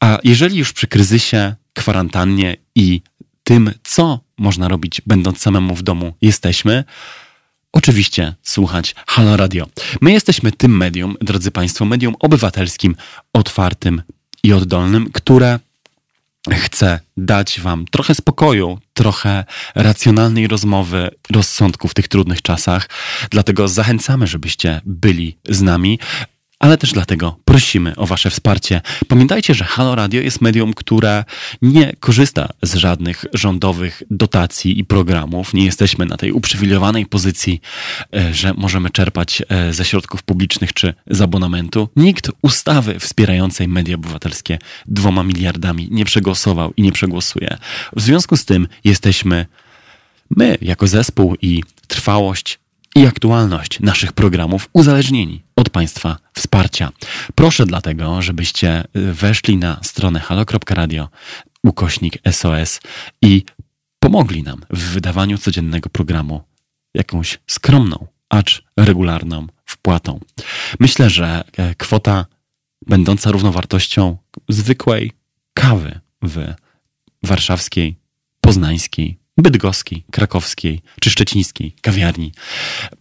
A 0.00 0.18
jeżeli 0.24 0.56
już 0.56 0.72
przy 0.72 0.86
kryzysie 0.86 1.54
kwarantannie 1.78 2.56
i 2.74 3.02
tym, 3.44 3.72
co 3.84 4.20
można 4.38 4.68
robić, 4.68 5.02
będąc 5.06 5.40
samemu 5.40 5.74
w 5.74 5.82
domu, 5.82 6.14
jesteśmy, 6.20 6.84
oczywiście 7.72 8.34
słuchać 8.42 8.94
Halo 9.06 9.36
Radio. 9.36 9.66
My 10.00 10.12
jesteśmy 10.12 10.52
tym 10.52 10.76
medium, 10.76 11.16
drodzy 11.20 11.50
Państwo, 11.50 11.84
medium 11.84 12.14
obywatelskim, 12.20 12.96
otwartym 13.32 14.02
i 14.42 14.52
oddolnym, 14.52 15.10
które 15.12 15.58
chce 16.52 17.00
dać 17.16 17.60
Wam 17.60 17.84
trochę 17.90 18.14
spokoju, 18.14 18.78
trochę 18.94 19.44
racjonalnej 19.74 20.48
rozmowy, 20.48 21.10
rozsądku 21.30 21.88
w 21.88 21.94
tych 21.94 22.08
trudnych 22.08 22.42
czasach. 22.42 22.88
Dlatego 23.30 23.68
zachęcamy, 23.68 24.26
żebyście 24.26 24.80
byli 24.84 25.36
z 25.48 25.62
nami 25.62 25.98
ale 26.58 26.78
też 26.78 26.92
dlatego 26.92 27.38
prosimy 27.44 27.96
o 27.96 28.06
Wasze 28.06 28.30
wsparcie. 28.30 28.80
Pamiętajcie, 29.08 29.54
że 29.54 29.64
Halo 29.64 29.94
Radio 29.94 30.20
jest 30.20 30.40
medium, 30.40 30.74
które 30.74 31.24
nie 31.62 31.92
korzysta 32.00 32.48
z 32.62 32.74
żadnych 32.74 33.24
rządowych 33.32 34.02
dotacji 34.10 34.78
i 34.78 34.84
programów. 34.84 35.54
Nie 35.54 35.64
jesteśmy 35.64 36.06
na 36.06 36.16
tej 36.16 36.32
uprzywilejowanej 36.32 37.06
pozycji, 37.06 37.60
e, 38.14 38.34
że 38.34 38.54
możemy 38.54 38.90
czerpać 38.90 39.42
e, 39.48 39.72
ze 39.72 39.84
środków 39.84 40.22
publicznych 40.22 40.72
czy 40.72 40.94
z 41.06 41.20
abonamentu. 41.20 41.88
Nikt 41.96 42.30
ustawy 42.42 42.98
wspierającej 42.98 43.68
media 43.68 43.94
obywatelskie 43.94 44.58
dwoma 44.86 45.22
miliardami 45.22 45.88
nie 45.90 46.04
przegłosował 46.04 46.72
i 46.76 46.82
nie 46.82 46.92
przegłosuje. 46.92 47.58
W 47.96 48.00
związku 48.00 48.36
z 48.36 48.44
tym 48.44 48.68
jesteśmy 48.84 49.46
my, 50.36 50.58
jako 50.62 50.86
zespół 50.86 51.36
i 51.42 51.62
trwałość 51.86 52.58
i 52.98 53.06
aktualność 53.06 53.80
naszych 53.80 54.12
programów 54.12 54.68
uzależnieni 54.72 55.42
od 55.56 55.70
Państwa 55.70 56.16
wsparcia. 56.34 56.90
Proszę 57.34 57.66
dlatego, 57.66 58.22
żebyście 58.22 58.84
y, 58.96 59.12
weszli 59.12 59.56
na 59.56 59.80
stronę 59.82 60.20
halo.radio 60.20 61.08
ukośnik 61.64 62.18
SOS 62.30 62.80
i 63.22 63.44
pomogli 64.00 64.42
nam 64.42 64.60
w 64.70 64.80
wydawaniu 64.80 65.38
codziennego 65.38 65.88
programu 65.90 66.42
jakąś 66.94 67.38
skromną, 67.46 68.06
acz 68.28 68.62
regularną 68.76 69.46
wpłatą. 69.64 70.20
Myślę, 70.80 71.10
że 71.10 71.44
e, 71.56 71.74
kwota 71.74 72.26
będąca 72.86 73.30
równowartością 73.30 74.16
zwykłej 74.48 75.12
kawy 75.54 76.00
w 76.22 76.54
warszawskiej, 77.22 77.98
poznańskiej, 78.40 79.18
bydgoskiej, 79.38 80.04
krakowskiej 80.10 80.80
czy 81.00 81.10
szczecińskiej 81.10 81.72
kawiarni, 81.80 82.32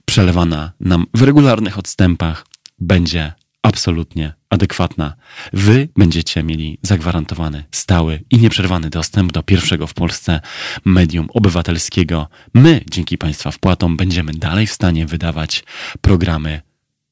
przelewana 0.05 0.71
nam 0.79 1.05
w 1.13 1.21
regularnych 1.21 1.77
odstępach, 1.79 2.45
będzie 2.79 3.33
absolutnie 3.61 4.33
adekwatna. 4.49 5.15
Wy 5.53 5.89
będziecie 5.97 6.43
mieli 6.43 6.77
zagwarantowany 6.81 7.63
stały 7.71 8.23
i 8.29 8.37
nieprzerwany 8.37 8.89
dostęp 8.89 9.31
do 9.31 9.43
pierwszego 9.43 9.87
w 9.87 9.93
Polsce 9.93 10.41
medium 10.85 11.27
obywatelskiego. 11.33 12.27
My, 12.53 12.81
dzięki 12.89 13.17
Państwa 13.17 13.51
wpłatom, 13.51 13.97
będziemy 13.97 14.33
dalej 14.33 14.67
w 14.67 14.73
stanie 14.73 15.05
wydawać 15.05 15.63
programy 16.01 16.61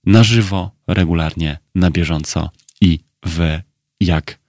na 0.05 0.23
żywo, 0.23 0.71
regularnie, 0.87 1.57
na 1.75 1.91
bieżąco 1.91 2.49
i 2.81 2.99
w 3.25 3.59
jak 3.99 4.39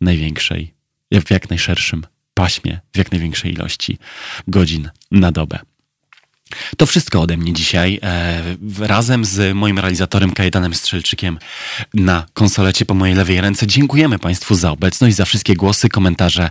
największej, 0.00 0.74
w 1.12 1.30
jak 1.30 1.50
najszerszym 1.50 2.02
paśmie, 2.36 2.80
w 2.94 2.98
jak 2.98 3.12
największej 3.12 3.52
ilości 3.52 3.98
godzin 4.48 4.90
na 5.10 5.32
dobę. 5.32 5.58
To 6.76 6.86
wszystko 6.86 7.20
ode 7.20 7.36
mnie 7.36 7.52
dzisiaj. 7.52 7.98
E, 8.02 8.42
razem 8.80 9.24
z 9.24 9.54
moim 9.54 9.78
realizatorem 9.78 10.32
Kajetanem 10.32 10.74
Strzelczykiem 10.74 11.38
na 11.94 12.26
konsolecie 12.32 12.84
po 12.84 12.94
mojej 12.94 13.14
lewej 13.14 13.40
ręce. 13.40 13.66
Dziękujemy 13.66 14.18
Państwu 14.18 14.54
za 14.54 14.70
obecność, 14.70 15.16
za 15.16 15.24
wszystkie 15.24 15.54
głosy, 15.54 15.88
komentarze 15.88 16.50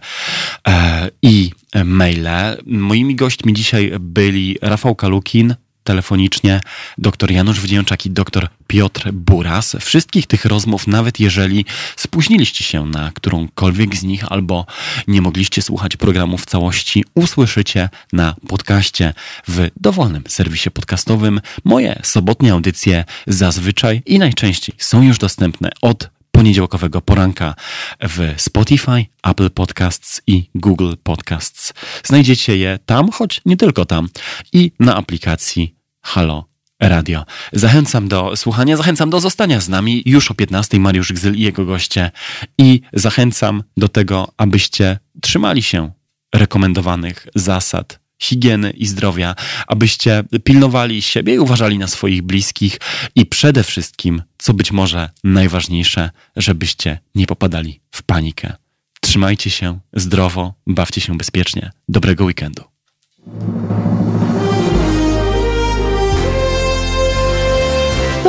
e, 0.67 1.09
i 1.21 1.51
maile. 1.85 2.57
Moimi 2.65 3.15
gośćmi 3.15 3.53
dzisiaj 3.53 3.91
byli 3.99 4.57
Rafał 4.61 4.95
Kalukin, 4.95 5.55
telefonicznie 5.85 6.61
dr 6.97 7.31
Janusz 7.31 7.59
Wdzięczak 7.59 8.05
i 8.05 8.09
dr 8.09 8.49
Piotr 8.67 9.11
Buras. 9.11 9.75
Wszystkich 9.79 10.27
tych 10.27 10.45
rozmów, 10.45 10.87
nawet 10.87 11.19
jeżeli 11.19 11.65
spóźniliście 11.95 12.63
się 12.63 12.85
na 12.85 13.11
którąkolwiek 13.11 13.95
z 13.95 14.03
nich 14.03 14.31
albo 14.31 14.65
nie 15.07 15.21
mogliście 15.21 15.61
słuchać 15.61 15.97
programu 15.97 16.37
w 16.37 16.45
całości, 16.45 17.05
usłyszycie 17.13 17.89
na 18.13 18.35
podcaście 18.47 19.13
w 19.47 19.69
dowolnym 19.77 20.23
serwisie 20.27 20.71
podcastowym. 20.71 21.41
Moje 21.63 21.99
sobotnie 22.03 22.51
audycje 22.51 23.05
zazwyczaj 23.27 24.01
i 24.05 24.19
najczęściej 24.19 24.75
są 24.77 25.01
już 25.01 25.17
dostępne 25.17 25.69
od 25.81 26.09
poniedziałkowego 26.31 27.01
poranka 27.01 27.55
w 28.01 28.33
Spotify, 28.37 29.05
Apple 29.23 29.49
Podcasts 29.49 30.21
i 30.27 30.49
Google 30.55 30.93
Podcasts. 31.03 31.73
Znajdziecie 32.03 32.57
je 32.57 32.79
tam, 32.85 33.11
choć 33.11 33.41
nie 33.45 33.57
tylko 33.57 33.85
tam, 33.85 34.09
i 34.53 34.71
na 34.79 34.95
aplikacji 34.95 35.74
Halo 36.05 36.45
Radio. 36.79 37.25
Zachęcam 37.53 38.07
do 38.07 38.35
słuchania, 38.35 38.77
zachęcam 38.77 39.09
do 39.09 39.19
zostania 39.19 39.61
z 39.61 39.69
nami 39.69 40.03
już 40.05 40.31
o 40.31 40.33
15 40.33 40.79
Mariusz 40.79 41.13
Gzyl 41.13 41.35
i 41.35 41.41
jego 41.41 41.65
goście 41.65 42.11
i 42.57 42.81
zachęcam 42.93 43.63
do 43.77 43.87
tego, 43.87 44.31
abyście 44.37 44.99
trzymali 45.21 45.63
się 45.63 45.91
rekomendowanych 46.35 47.27
zasad 47.35 47.99
higieny 48.21 48.71
i 48.71 48.85
zdrowia, 48.85 49.35
abyście 49.67 50.23
pilnowali 50.43 51.01
siebie 51.01 51.33
i 51.33 51.39
uważali 51.39 51.79
na 51.79 51.87
swoich 51.87 52.21
bliskich 52.21 52.79
i 53.15 53.25
przede 53.25 53.63
wszystkim, 53.63 54.21
co 54.37 54.53
być 54.53 54.71
może 54.71 55.09
najważniejsze, 55.23 56.09
żebyście 56.35 56.99
nie 57.15 57.27
popadali 57.27 57.81
w 57.91 58.03
panikę. 58.03 58.53
Trzymajcie 59.01 59.49
się 59.49 59.79
zdrowo, 59.93 60.53
bawcie 60.67 61.01
się 61.01 61.17
bezpiecznie. 61.17 61.71
Dobrego 61.89 62.25
weekendu. 62.25 62.63